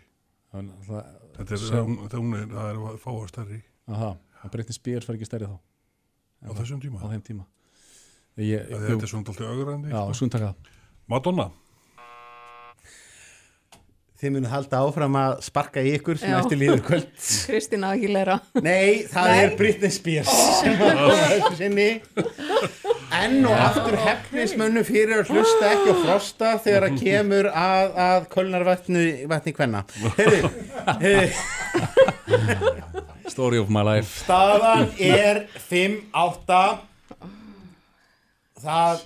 það 0.52 0.70
var 0.88 1.08
þetta 1.38 1.56
er, 1.56 1.62
Sjá. 1.64 1.72
það, 1.72 1.95
það, 2.12 2.36
er, 2.41 2.45
það 2.52 2.70
er 2.72 2.82
að 2.91 2.99
fá 3.02 3.10
að 3.14 3.26
stærri. 3.32 3.60
Aha, 3.91 4.12
það 4.41 4.54
breytni 4.56 4.76
spyr 4.78 5.06
fyrir 5.08 5.20
ekki 5.20 5.30
stærri 5.32 5.49
þá. 5.52 5.58
Á 6.41 6.49
þessum 6.60 6.82
tíma? 6.84 7.02
Á 7.02 7.06
þeim 7.12 7.26
tíma. 7.26 7.47
Ég, 8.41 8.70
Að 8.72 8.86
þetta 8.88 9.06
er 9.06 9.12
svona 9.12 9.28
alltaf 9.28 9.49
augrandi 9.52 9.91
Já, 9.91 9.99
skulum 10.16 10.32
taka 10.34 10.52
það. 10.52 10.72
Madonna. 11.12 11.49
Þið 14.22 14.34
munið 14.36 14.52
halda 14.54 14.80
áfram 14.86 15.16
að 15.18 15.32
sparka 15.41 15.82
í 15.82 15.95
ykkur 15.97 16.20
sem 16.22 16.34
eftir 16.38 16.60
líður 16.62 16.84
kvöld. 16.86 17.08
Kristina 17.49 17.89
Aguilera. 17.95 18.36
Nei, 18.62 19.08
það 19.10 19.30
Nei. 19.32 19.39
er 19.41 19.56
Britney 19.58 19.93
Spears. 19.95 20.30
Sem 21.58 21.74
Enn 23.12 23.43
og 23.43 23.51
aftur 23.59 23.97
hefnismönnu 23.99 24.86
fyrir 24.88 25.20
að 25.20 25.34
hlusta 25.34 25.68
ekki 25.74 25.91
á 25.91 25.95
frosta 25.99 26.51
þegar 26.64 26.86
að 26.88 26.93
kemur 27.03 27.49
að, 27.51 27.88
að 28.05 28.28
kvenna. 29.57 29.82
Heyri, 30.18 30.39
heyri, 31.01 31.28
Story 33.32 33.57
of 33.59 33.70
my 33.72 33.84
life 33.88 34.09
staðan 34.24 34.89
er 34.99 35.45
5-8. 35.70 36.62
Það 38.62 39.05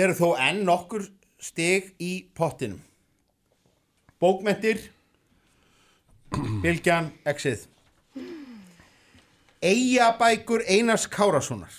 eru 0.00 0.14
þó 0.18 0.28
enn 0.48 0.64
nokkur 0.66 1.02
stig 1.42 1.82
í 2.02 2.12
pottinum. 2.36 2.80
Bókmentir, 4.22 4.78
Bilgjan, 6.62 7.10
Exið. 7.28 7.66
Eyjabækur 9.66 10.62
Einars 10.68 11.06
Kárassonar. 11.10 11.72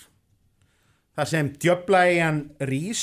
Það 1.18 1.26
sem 1.26 1.48
djöflaegjan 1.58 2.36
Rís 2.62 3.00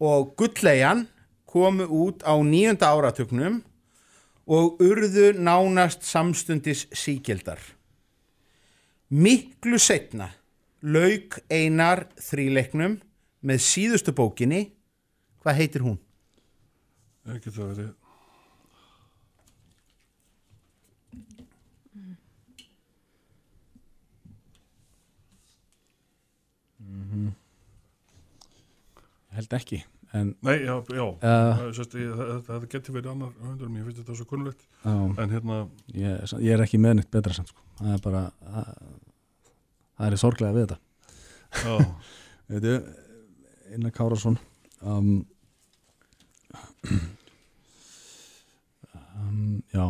og 0.00 0.30
Gullegjan 0.40 1.02
komu 1.44 1.84
út 1.84 2.22
á 2.24 2.32
nýjunda 2.40 2.88
áratugnum 2.88 3.58
og 4.48 4.80
urðu 4.80 5.34
nánast 5.36 6.06
samstundis 6.08 6.86
síkildar. 6.96 7.60
Miklu 9.12 9.76
setna 9.76 10.30
lauk 10.80 11.36
Einar 11.52 12.06
þríleiknum 12.16 12.96
með 13.44 13.60
síðustu 13.60 14.16
bókinni. 14.16 14.70
Hvað 15.44 15.60
heitir 15.60 15.84
hún? 15.84 16.00
ekki 17.28 17.52
það 17.52 17.68
verið 17.74 17.92
Ég 29.34 29.36
held 29.38 29.56
ekki 29.58 29.80
en, 30.14 30.28
Nei, 30.46 30.60
já, 30.62 30.74
já. 30.94 31.02
Uh, 31.02 31.18
uh, 31.26 31.70
sest, 31.74 31.94
ég, 31.98 32.12
það, 32.14 32.34
það 32.46 32.66
geti 32.70 32.94
verið 32.94 33.10
annar 33.14 33.32
höfundur 33.40 33.70
mér 33.72 33.86
finnst 33.88 34.00
þetta 34.02 34.14
svo 34.20 34.26
kunnulegt 34.30 34.62
en 34.86 35.32
hérna, 35.32 35.56
ég, 35.90 36.34
ég 36.38 36.54
er 36.54 36.62
ekki 36.62 36.78
með 36.78 37.00
neitt 37.00 37.10
betra 37.14 37.34
samt 37.34 37.50
sko. 37.50 37.64
það 37.80 37.96
er 37.96 38.02
bara 38.04 38.22
það, 38.44 38.68
það 39.96 40.06
er 40.06 40.16
sorglega 40.22 40.54
við 40.54 40.66
þetta. 40.68 40.78
Veitu, 42.54 42.74
Einar 43.74 43.94
Kárasson 43.96 44.36
um, 44.82 45.10
um, 49.18 49.62
Já 49.74 49.86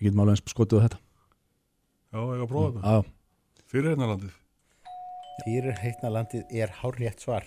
Við 0.00 0.08
getum 0.08 0.22
alveg 0.24 0.38
eins 0.38 0.52
skotið 0.54 0.80
á 0.80 0.84
þetta. 0.86 0.98
Já, 2.10 2.20
ég 2.24 2.40
að 2.40 2.48
prófa 2.48 2.70
þetta. 2.72 3.00
Fyrir 3.68 3.92
hérna 3.92 4.06
landið 4.08 4.39
Fyrir 5.40 5.76
heitna 5.80 6.10
landið 6.12 6.50
er 6.50 6.72
hárrétt 6.80 7.20
svar. 7.20 7.44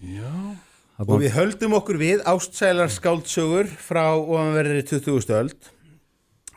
já, 0.00 0.56
Og 0.98 1.20
við 1.20 1.32
höldum 1.34 1.74
okkur 1.74 1.98
við 1.98 2.22
ástsælar 2.22 2.90
skáldsögur 2.92 3.66
frá 3.66 4.14
ofanverðri 4.14 4.84
20. 4.86 5.32
öld. 5.34 5.70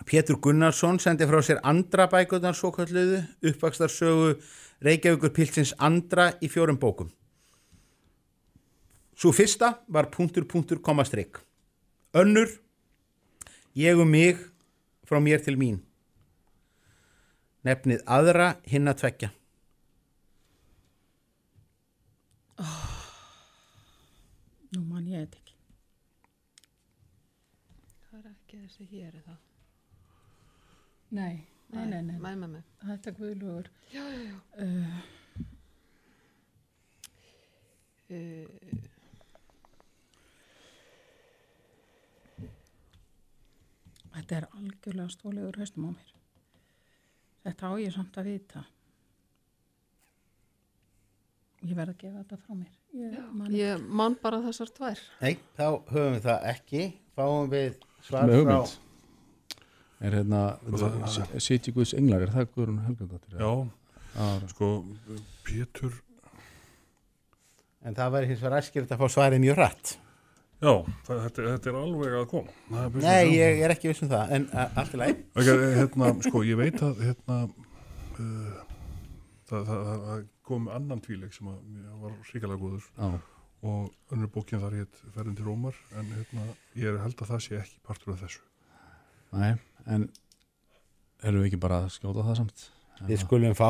Pétur 0.05 0.37
Gunnarsson 0.39 0.99
sendi 0.99 1.25
frá 1.25 1.41
sér 1.41 1.59
andra 1.63 2.07
bækurnar 2.07 2.55
svo 2.55 2.71
kalluðu, 2.71 3.23
uppvakstarsögu 3.41 4.37
Reykjavíkur 4.85 5.33
Pilsins 5.33 5.73
andra 5.79 6.29
í 6.39 6.49
fjórum 6.53 6.77
bókum. 6.77 7.09
Svo 9.17 9.33
fyrsta 9.33 9.79
var 9.89 10.11
punktur 10.13 10.45
punktur 10.45 10.77
komastrygg. 10.85 11.39
Önnur, 12.13 12.47
ég 13.73 13.97
um 13.97 14.09
mig 14.09 14.37
frá 15.09 15.17
mér 15.19 15.41
til 15.41 15.57
mín. 15.57 15.81
Nefnið 17.65 18.05
aðra 18.05 18.51
hinn 18.69 18.87
að 18.87 19.01
tvekja. 19.01 19.31
Nú 24.75 24.83
man 24.85 25.06
ég 25.17 25.27
þetta 25.27 25.43
ekki. 25.43 25.55
Það 28.07 28.17
er 28.23 28.31
ekki 28.31 28.63
þessi 28.63 28.89
hér 28.93 29.19
eða. 29.21 29.37
Nei, 31.17 31.35
nei, 31.73 31.85
nei, 31.91 32.01
nei. 32.01 32.17
Mæ 32.19 32.31
með 32.33 32.49
mig. 32.57 32.73
Þetta 32.83 33.11
er 33.13 33.19
guðlugur. 33.21 33.71
Já, 33.93 34.03
já, 34.13 34.19
já. 34.31 34.35
Uh, 34.63 35.15
Uh, 38.07 38.45
þetta 44.13 44.37
er 44.37 44.47
algjörlega 44.55 45.11
stólegur 45.11 45.59
haustum 45.59 45.89
á 45.89 45.91
mér. 45.91 46.13
Þetta 47.43 47.67
á 47.67 47.73
ég 47.83 47.91
samt 47.97 48.19
að 48.21 48.29
vita. 48.31 48.63
Ég 51.65 51.73
verð 51.75 51.93
að 51.95 52.01
gefa 52.03 52.19
þetta 52.21 52.37
frá 52.43 52.53
mér. 52.57 52.73
Ég, 52.97 53.15
man, 53.33 53.47
ég 53.57 53.85
man 54.01 54.17
bara 54.21 54.37
þessar 54.45 54.69
tvær. 54.77 54.99
Nei, 55.23 55.37
þá 55.57 55.63
höfum 55.89 56.13
við 56.17 56.25
það 56.27 56.45
ekki. 56.53 56.83
Fáum 57.17 57.49
við 57.51 57.79
svar 58.05 58.27
frá... 58.29 58.35
hugmynd 58.37 58.75
Er 59.97 60.13
hérna 60.13 60.41
Sitji 61.41 61.71
Guðs 61.73 61.95
Englar, 61.97 62.21
er 62.27 62.29
það 62.35 62.51
Guðrún 62.53 62.83
Helgadóttir? 62.85 63.39
já, 63.41 63.53
Já, 64.17 64.27
sko 64.51 64.67
Pétur, 65.47 65.95
En 67.87 67.95
það 67.97 68.11
væri 68.13 68.29
hins 68.29 68.43
vegar 68.43 68.59
æskilegt 68.61 68.93
að 68.93 69.01
fá 69.01 69.07
svarið 69.15 69.41
mjög 69.41 69.57
rætt. 69.61 69.95
já 70.61 70.71
það, 71.07 71.19
þetta, 71.25 71.43
þetta 71.53 71.69
er 71.71 71.75
alveg 71.81 72.15
að 72.19 72.27
koma 72.31 72.53
er 72.53 72.93
Nei, 72.93 73.01
svona- 73.01 73.33
ég 73.33 73.59
er 73.65 73.73
ekki 73.75 73.89
viss 73.91 74.03
um 74.05 74.09
það, 74.13 74.31
en 74.37 74.47
uh, 74.53 74.77
allt 74.81 74.93
í 74.93 75.01
lagi. 75.01 75.17
Ok, 75.33 75.49
hérna, 75.77 76.13
sko, 76.29 76.41
ég 76.45 76.57
veit 76.61 76.79
að 76.87 77.03
hérna 77.07 77.37
uh, 77.47 78.63
það, 79.49 79.71
það, 79.71 79.81
það, 79.87 80.05
það 80.07 80.27
kom 80.47 80.69
annan 80.71 81.01
tvíleik 81.03 81.35
sem 81.35 81.49
var 81.49 82.13
ríkalega 82.31 82.61
góður. 82.61 82.87
Já, 82.97 83.17
og 83.65 84.13
önnur 84.13 84.29
bókin 84.31 84.61
þar 84.61 84.75
hétt 84.77 84.99
ferðin 85.15 85.37
til 85.37 85.45
Rómar 85.47 85.77
en 85.97 86.09
hérna, 86.13 86.43
ég 86.77 86.91
er 86.91 86.99
held 87.01 87.21
að 87.23 87.31
það 87.31 87.39
sé 87.45 87.57
ekki 87.57 87.79
partur 87.87 88.13
af 88.13 88.19
þessu. 88.21 88.41
Nei, 89.33 89.53
en 89.89 90.05
erum 91.25 91.41
við 91.41 91.49
ekki 91.49 91.61
bara 91.63 91.77
að 91.85 91.95
skjóta 91.95 92.25
það 92.27 92.37
samt? 92.41 92.57
Við 93.07 93.17
skulum 93.23 93.55
fá 93.57 93.69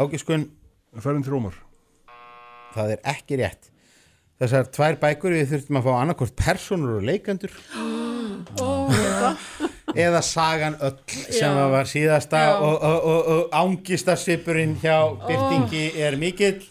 ágiskun, 0.00 0.46
ferðin 0.96 1.26
til 1.26 1.34
Rómar. 1.34 1.56
Það 2.74 2.94
er 2.94 3.00
ekki 3.12 3.34
rétt. 3.40 3.64
Þessar 4.40 4.64
tvær 4.72 4.94
bækur 5.02 5.36
við 5.36 5.50
þurftum 5.52 5.78
að 5.80 5.86
fá 5.86 5.92
annarkort 5.98 6.34
personur 6.38 6.96
og 6.96 7.04
leikandur 7.04 7.52
eða 9.94 10.22
sagan 10.22 10.76
öll 10.80 10.98
sem 11.08 11.56
Já. 11.56 11.68
var 11.72 11.88
síðasta 11.88 12.42
Já. 12.44 12.54
og, 12.58 12.76
og, 12.82 13.04
og, 13.04 13.30
og 13.34 13.56
ángistarsvipurinn 13.60 14.76
hjá 14.82 14.96
Byrtingi 15.26 15.84
er 16.00 16.16
mikill. 16.20 16.62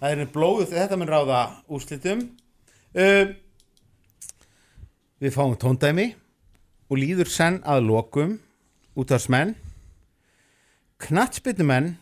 Það 0.00 0.10
er 0.10 0.30
blóð, 0.32 0.66
þetta 0.72 0.98
mun 1.00 1.10
ráða 1.10 1.40
úrslitum. 1.68 2.26
Uh, 2.94 3.34
við 5.22 5.34
fáum 5.34 5.56
tóndæmi 5.58 6.12
og 6.90 7.00
líður 7.00 7.30
senn 7.32 7.60
að 7.66 7.86
lokum 7.88 8.36
útvarsmenn, 8.94 9.54
knatsbytnumenn 11.02 11.94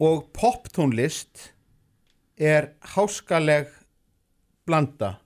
og 0.00 0.26
poptónlist 0.36 1.50
er 2.40 2.72
háskaleg 2.94 3.70
blanda 4.68 5.18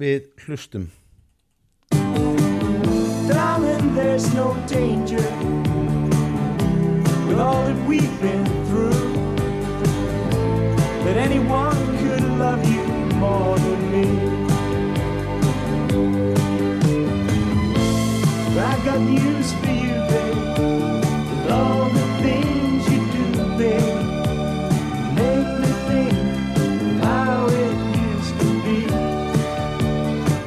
við 0.00 0.30
hlustum. 0.44 0.90
There's 3.94 4.34
no 4.34 4.56
danger 4.66 5.22
with 7.28 7.38
all 7.38 7.64
that 7.64 7.86
we've 7.86 8.20
been 8.20 8.44
through. 8.66 8.90
That 11.04 11.16
anyone 11.16 11.98
could 11.98 12.24
love 12.36 12.68
you 12.68 12.84
more 13.14 13.56
than 13.56 13.92
me. 13.92 14.06
But 18.52 18.64
I 18.64 18.84
got 18.84 19.00
you, 19.00 19.33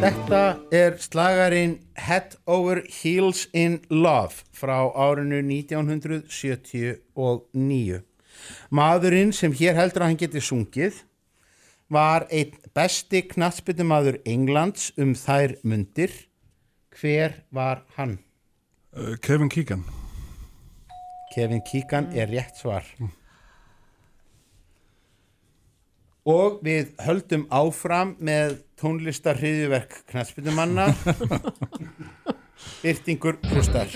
Þetta 0.07 0.71
er 0.71 0.93
slagarinn 1.03 1.83
Head 1.99 2.37
Over 2.47 2.79
Heels 2.87 3.51
in 3.51 3.83
Love 3.91 4.39
frá 4.55 4.87
árinu 4.95 5.43
1979. 5.43 7.99
Maðurinn 8.71 9.35
sem 9.35 9.51
hér 9.51 9.75
heldur 9.75 10.05
að 10.05 10.07
hann 10.07 10.21
geti 10.21 10.39
sungið 10.39 11.03
var 11.91 12.23
einn 12.31 12.55
besti 12.71 13.19
knatsbyttumadur 13.33 14.23
Englands 14.23 14.95
um 14.95 15.11
þær 15.11 15.59
mundir. 15.67 16.31
Hver 16.95 17.43
var 17.51 17.83
hann? 17.97 18.23
Uh, 18.95 19.19
Kevin 19.19 19.51
Keegan. 19.51 19.83
Kevin 21.35 21.59
Keegan 21.67 22.15
er 22.15 22.31
rétt 22.31 22.55
svar. 22.63 22.87
Og 26.23 26.63
við 26.63 26.95
höldum 27.03 27.43
áfram 27.51 28.15
með 28.23 28.63
tónlistar 28.77 29.39
hriðjuverk 29.41 30.03
knatsbyttumanna. 30.11 30.91
Byrtingur 32.81 33.39
hlustar. 33.49 33.89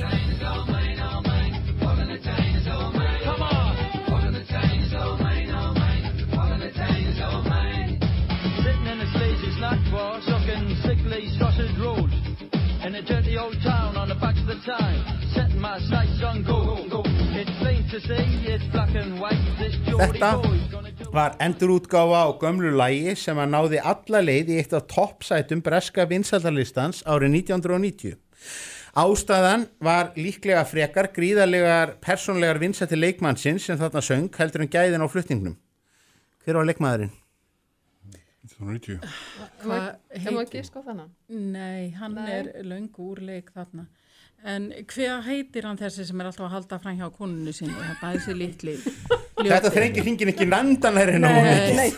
In 12.83 12.95
a 12.95 13.01
dirty 13.03 13.37
old 13.37 13.55
town 13.61 13.95
on 13.95 14.09
the 14.09 14.15
back 14.15 14.35
of 14.35 14.47
the 14.47 14.55
Tyne, 14.65 15.05
setting 15.33 15.61
my 15.61 15.79
sights 15.79 16.21
on 16.23 16.43
gold. 16.43 17.05
It's 17.05 17.51
plain 17.61 17.87
to 17.89 18.01
see, 18.01 18.51
it's 18.51 18.65
black 18.73 18.93
and 18.95 19.21
white. 19.21 19.39
This 19.59 19.75
Geordie 19.85 20.19
Þetta 20.19 20.41
boy's 20.41 20.70
var 21.11 21.35
endurútgáfa 21.43 22.23
á 22.23 22.27
gömlu 22.39 22.71
lægi 22.71 23.15
sem 23.19 23.37
að 23.37 23.49
náði 23.51 23.79
alla 23.83 24.21
leið 24.23 24.51
í 24.53 24.59
eitt 24.61 24.75
af 24.77 24.85
toppsætum 24.87 25.59
breska 25.63 26.05
vinsaldalistans 26.07 27.01
árið 27.03 27.35
1990. 27.41 28.15
Ástæðan 28.95 29.65
var 29.83 30.13
líklega 30.15 30.63
frekar 30.67 31.11
gríðarlegar 31.15 31.97
persónlegar 32.03 32.59
vinsætti 32.63 32.99
leikmannsins 32.99 33.67
sem 33.67 33.79
þarna 33.79 34.03
söng 34.03 34.29
heldur 34.39 34.63
en 34.63 34.71
gæðin 34.71 35.03
á 35.03 35.07
flutningnum. 35.11 35.57
Hver 36.45 36.59
var 36.59 36.69
leikmaðurinn? 36.71 37.11
1990. 38.47 39.03
Hvað 39.61 39.87
Ef 40.15 40.31
maður 40.31 40.53
giska 40.55 40.79
á 40.79 40.83
þennan? 40.87 41.11
Nei, 41.27 41.91
hann 41.99 42.15
Nei. 42.15 42.31
er 42.39 42.51
löngu 42.63 43.11
úr 43.11 43.21
leik 43.23 43.51
þarna. 43.51 43.85
En 44.41 44.71
hvað 44.89 45.27
heitir 45.27 45.67
hann 45.69 45.77
þessi 45.77 46.05
sem 46.07 46.21
er 46.21 46.29
alltaf 46.31 46.47
að 46.47 46.55
halda 46.55 46.79
fram 46.81 46.95
hjá 46.97 47.09
konunni 47.13 47.51
sinni? 47.53 47.75
Það 47.77 47.99
bæði 48.01 48.21
sér 48.25 48.39
litli. 48.39 48.77
Þetta 49.41 49.71
þrengir 49.73 50.05
hringin 50.07 50.31
ekki 50.33 50.47
nandanæri 50.49 51.19
en 51.19 51.27
á 51.27 51.29
Nei, 51.29 51.37
honum. 51.41 51.77
nei. 51.77 51.91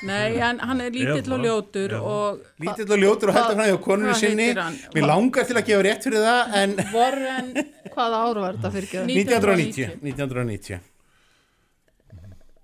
Nei, 0.00 0.38
en 0.40 0.60
hann 0.64 0.80
er 0.80 0.94
lítill 0.94 1.34
og 1.36 1.42
ljótur 1.44 1.94
og... 1.98 2.38
Lítill 2.62 2.94
og 2.94 3.02
ljótur 3.02 3.32
og 3.32 3.36
heldur 3.36 3.58
fram 3.58 3.68
hjá 3.68 3.80
konunni 3.84 4.14
sinni. 4.16 4.46
Við 4.94 5.04
langar 5.04 5.48
til 5.48 5.58
að 5.58 5.66
gefa 5.66 5.84
rétt 5.84 6.06
fyrir 6.06 6.24
það 6.24 6.54
en 6.62 6.76
Warren... 6.94 7.50
Hvaða 7.90 8.22
áru 8.22 8.44
var 8.46 8.56
þetta 8.56 8.70
fyrir 8.78 8.94
1990. 9.10 9.98
1990. 10.06 10.88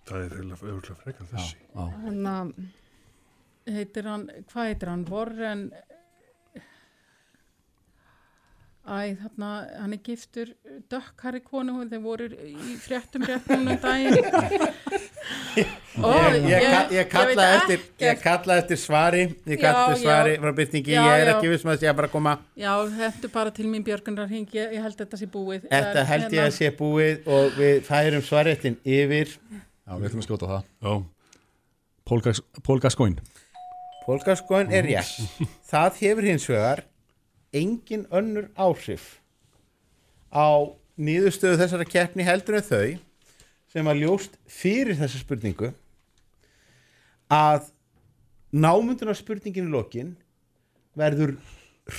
Það 0.07 0.23
er 0.23 0.37
eiginlega 0.39 0.97
frekar 1.03 1.31
þessi. 1.35 1.61
Þannig 1.75 2.33
að 2.33 3.77
heitir 3.77 4.07
hann, 4.07 4.25
hvað 4.53 4.71
heitir 4.71 4.93
hann, 4.93 5.05
Warren 5.11 5.67
Æ, 8.87 9.17
þarna, 9.19 9.47
hann 9.81 9.95
er 9.97 9.99
giftur 10.07 10.51
dökkhari 10.93 11.41
konu, 11.43 11.73
þeir 11.91 12.03
voru 12.05 12.27
í 12.31 12.77
fréttum 12.79 13.25
fréttum 13.27 13.65
um 13.67 13.79
daginn. 13.83 14.15
Ég, 15.57 15.67
ég, 16.45 16.51
ég, 16.53 16.91
ég 16.93 17.09
kalla 17.11 17.45
eftir 17.57 17.81
ég 18.05 18.21
eftir 18.61 18.79
svari. 18.79 19.23
Ég 19.49 19.59
kalla 19.59 19.87
eftir 19.89 20.03
svari 20.05 20.35
já. 20.37 20.41
frá 20.43 20.53
byrtingi 20.59 20.93
Já, 20.93 21.01
ég 21.03 21.23
er 21.23 21.31
já. 21.31 21.33
ekki 21.33 21.51
viss 21.51 21.65
með 21.67 21.73
að 21.73 21.81
sé 21.83 21.89
að 21.91 21.97
bara 22.03 22.11
koma. 22.13 22.35
Já, 22.61 22.73
þetta 23.01 23.31
bara 23.33 23.53
til 23.57 23.67
mín 23.73 23.83
Björgunar 23.87 24.29
hring, 24.31 24.47
ég, 24.55 24.75
ég 24.77 24.85
held 24.85 24.99
þetta 25.01 25.19
sé 25.19 25.27
búið. 25.33 25.65
Þetta 25.73 26.03
En 26.05 26.11
held 26.13 26.27
ég 26.29 26.37
hérna- 26.37 26.45
að 26.47 26.55
sé 26.61 26.71
búið 26.79 27.27
og 27.39 27.57
við 27.59 27.81
færum 27.89 28.23
svaréttin 28.29 28.77
yfir. 28.85 29.33
Já, 29.51 29.97
við 29.97 30.07
ætlum 30.11 30.23
að 30.23 30.29
skjóta 30.29 30.47
á 30.47 30.51
það. 30.53 30.69
Já. 30.87 30.95
Pól 32.07 32.21
Gas- 32.29 32.45
Pól 32.63 32.79
Gascoigne 32.85 33.25
Pólgarskóin 34.07 34.71
er 34.71 34.87
rétt. 34.87 35.17
Það 35.73 35.97
hefur 36.05 36.29
hins 36.29 36.45
vegar 36.47 36.85
engin 37.57 38.05
önnur 38.15 38.51
áhrif 38.57 39.17
á 40.33 40.47
nýðustöðu 40.97 41.61
þessara 41.61 41.89
keppni 41.89 42.27
heldur 42.27 42.59
en 42.61 42.67
þau 42.67 42.87
sem 43.73 43.89
var 43.89 43.99
ljóst 43.99 44.39
fyrir 44.49 44.97
þessa 44.99 45.21
spurningu 45.21 45.73
að 47.33 47.69
námunduna 48.57 49.15
spurningin 49.17 49.69
í 49.69 49.73
lokin 49.75 50.15
verður 50.97 51.35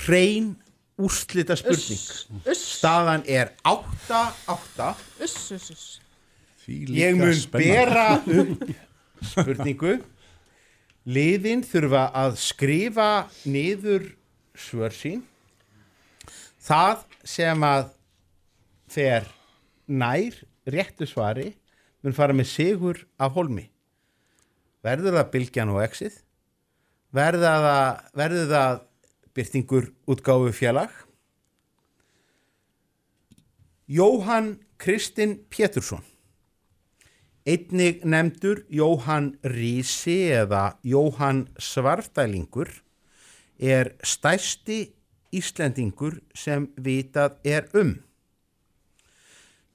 hrein 0.04 0.54
úrslita 0.98 1.54
spurning 1.58 2.42
Uss. 2.48 2.64
staðan 2.80 3.22
er 3.30 3.52
8-8 3.62 4.88
Uss, 5.22 5.38
uss, 5.54 5.70
uss. 5.74 5.88
Ég 6.68 7.16
mun 7.16 7.38
bera 7.54 8.18
upp 8.40 8.64
spurningu. 9.24 9.94
Liðin 11.08 11.62
þurfa 11.64 12.08
að 12.12 12.34
skrifa 12.42 13.10
niður 13.48 14.10
svör 14.58 14.92
sín 14.92 15.22
það 16.68 17.06
sem 17.24 17.64
að 17.64 17.88
fer 18.92 19.26
nær 19.88 20.36
réttu 20.68 21.08
svari 21.08 21.50
mun 22.04 22.16
fara 22.16 22.36
með 22.36 22.52
sigur 22.52 23.02
af 23.16 23.34
holmi 23.36 23.66
verður 24.84 25.18
það 25.18 25.30
bylgjan 25.34 25.72
og 25.74 25.82
exið? 25.84 26.18
Verður 27.14 27.64
það, 27.64 28.00
verður 28.20 28.50
það 28.52 28.80
byrtingur 29.36 29.88
útgáfu 30.10 30.52
félag? 30.56 30.92
Jóhann 33.88 34.58
Kristinn 34.78 35.38
Pétursson. 35.48 36.04
Einnig 37.48 38.02
nefndur 38.04 38.60
Jóhann 38.68 39.32
Rísi 39.40 40.28
eða 40.36 40.76
Jóhann 40.84 41.46
Svartælingur 41.56 42.68
er 43.56 43.94
stærsti 44.04 44.82
Íslendingur 45.34 46.20
sem 46.36 46.68
vitað 46.76 47.36
er 47.44 47.68
um. 47.76 47.96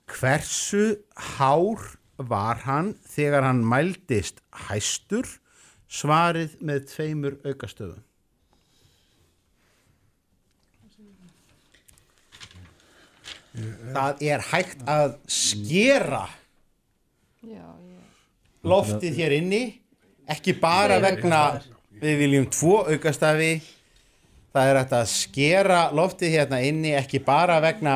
Hversu 0.09 0.97
hár 1.37 1.83
var 2.17 2.63
hann 2.67 2.93
þegar 3.09 3.45
hann 3.47 3.63
mældist 3.65 4.41
hæstur 4.67 5.27
svarið 5.89 6.57
með 6.61 6.87
tveimur 6.91 7.37
aukastöðum? 7.45 8.01
Það 13.93 14.23
er 14.25 14.41
hægt 14.49 14.79
að 14.89 15.11
skera 15.29 16.25
loftið 18.65 19.19
hér 19.19 19.35
inni 19.37 19.61
ekki 20.33 20.55
bara 20.57 20.97
vegna 21.03 21.41
við 22.01 22.17
viljum 22.23 22.47
tvo 22.49 22.79
aukastafi 22.89 23.51
það 24.53 24.69
er 24.69 24.79
að 24.83 25.07
skera 25.09 25.81
loftið 25.95 26.35
hérna 26.37 26.61
inni 26.65 26.93
ekki 26.97 27.21
bara 27.25 27.57
vegna 27.63 27.95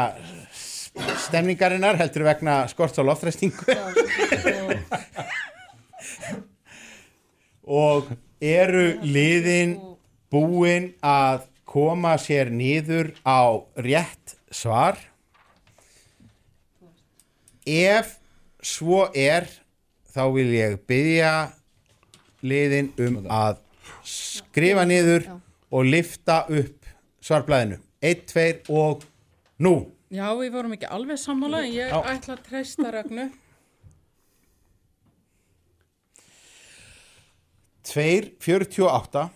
stemningarinnar 1.27 1.99
heldur 1.99 2.25
vegna 2.25 2.63
skorts 2.71 2.97
á 2.97 3.03
loftræstingu 3.05 3.75
og 7.67 8.09
eru 8.41 8.87
liðin 9.03 9.77
búin 10.31 10.91
að 11.05 11.45
koma 11.67 12.15
sér 12.21 12.49
niður 12.49 13.11
á 13.27 13.59
rétt 13.75 14.37
svar? 14.49 14.97
Ef 17.67 18.15
svo 18.63 19.05
er 19.13 19.45
þá 20.15 20.23
vil 20.33 20.49
ég 20.55 20.77
byggja 20.87 21.33
liðin 22.47 22.93
um 23.03 23.19
að 23.27 23.59
skrifa 24.07 24.87
niður 24.87 25.27
og 25.71 25.85
lifta 25.85 26.43
upp 26.47 26.87
svarblæðinu 27.23 27.79
1, 28.01 28.23
2 28.67 28.77
og 28.77 29.03
nú. 29.59 29.75
Já, 30.13 30.29
við 30.39 30.53
vorum 30.55 30.75
ekki 30.77 30.87
alveg 30.87 31.19
sammála. 31.19 31.65
En 31.65 31.73
ég 31.73 31.91
Já. 31.91 31.99
ætla 32.13 32.37
að 32.37 32.45
treysta 32.47 32.91
Ragnu 32.93 33.27
2.48 37.87 39.27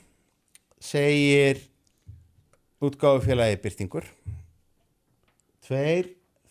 segir 0.84 1.62
útgáfufélagi 2.84 3.60
Byrtingur 3.64 4.08
Tveir, 5.62 6.10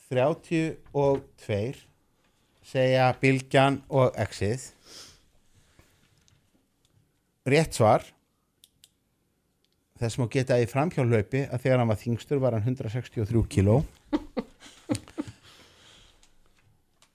32 0.08 1.84
segja 2.64 3.10
Bilgjan 3.20 3.80
og 3.90 4.14
Exið. 4.20 4.70
Rétt 7.50 7.76
svar 7.76 8.06
þess 10.00 10.16
má 10.20 10.26
geta 10.32 10.56
í 10.60 10.66
framhjálaupi 10.68 11.40
að 11.50 11.60
þegar 11.64 11.78
hann 11.82 11.92
var 11.92 12.00
þingstur 12.00 12.38
var 12.40 12.52
hann 12.56 12.66
163 12.66 13.42
kíló. 13.52 13.76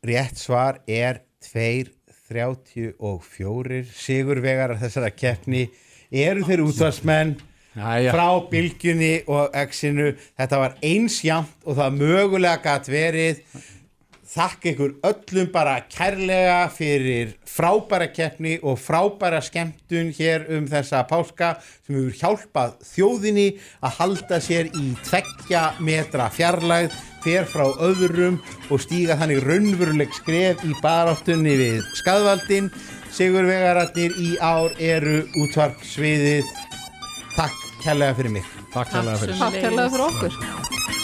Rétt 0.05 0.37
svar 0.37 0.73
er 0.85 1.15
234 1.45 3.83
sigurvegarar 3.89 4.77
þessara 4.81 5.09
keppni 5.13 5.63
eru 6.13 6.41
þeir 6.45 6.61
útvarsmenn 6.67 7.31
frá 7.75 8.29
bylgjunni 8.51 9.23
og 9.27 9.49
exinu. 9.57 10.15
Þetta 10.37 10.57
var 10.61 10.73
einsjamt 10.85 11.55
og 11.65 11.75
það 11.79 11.97
mögulega 11.99 12.61
gætt 12.63 12.87
verið 12.93 13.35
þakka 14.29 14.71
ykkur 14.71 14.93
öllum 15.09 15.49
bara 15.53 15.75
kærlega 15.91 16.59
fyrir 16.73 17.35
frábæra 17.49 18.07
keppni 18.13 18.57
og 18.63 18.79
frábæra 18.81 19.41
skemmtun 19.45 20.11
hér 20.17 20.47
um 20.57 20.67
þessa 20.71 21.03
páska 21.09 21.55
sem 21.85 21.97
hefur 21.97 22.17
hjálpað 22.21 22.75
þjóðinni 22.89 23.47
að 23.85 23.97
halda 23.99 24.41
sér 24.41 24.71
í 24.73 24.85
tveggja 25.05 25.65
metra 25.79 26.29
fjarlægð 26.33 26.97
fer 27.25 27.47
frá 27.49 27.65
öðrum 27.81 28.41
og 28.69 28.81
stíga 28.83 29.17
þannig 29.21 29.45
raunveruleg 29.45 30.13
skref 30.13 30.61
í 30.65 30.73
baráttunni 30.81 31.57
við 31.61 31.81
skadvaldin 32.01 32.69
Sigurvegararnir 33.15 34.11
í 34.19 34.33
ár 34.43 34.73
eru 34.83 35.21
útvarp 35.39 35.79
sviðið 35.87 36.49
Takk 37.35 37.55
kærlega 37.83 38.15
fyrir 38.17 38.35
mig. 38.37 38.51
Takk 38.73 38.91
kærlega 38.91 39.23
fyrir. 39.23 39.39
Takk 39.39 39.57
kærlega 39.63 39.89
fyrir 39.95 40.05
okkur 40.09 40.94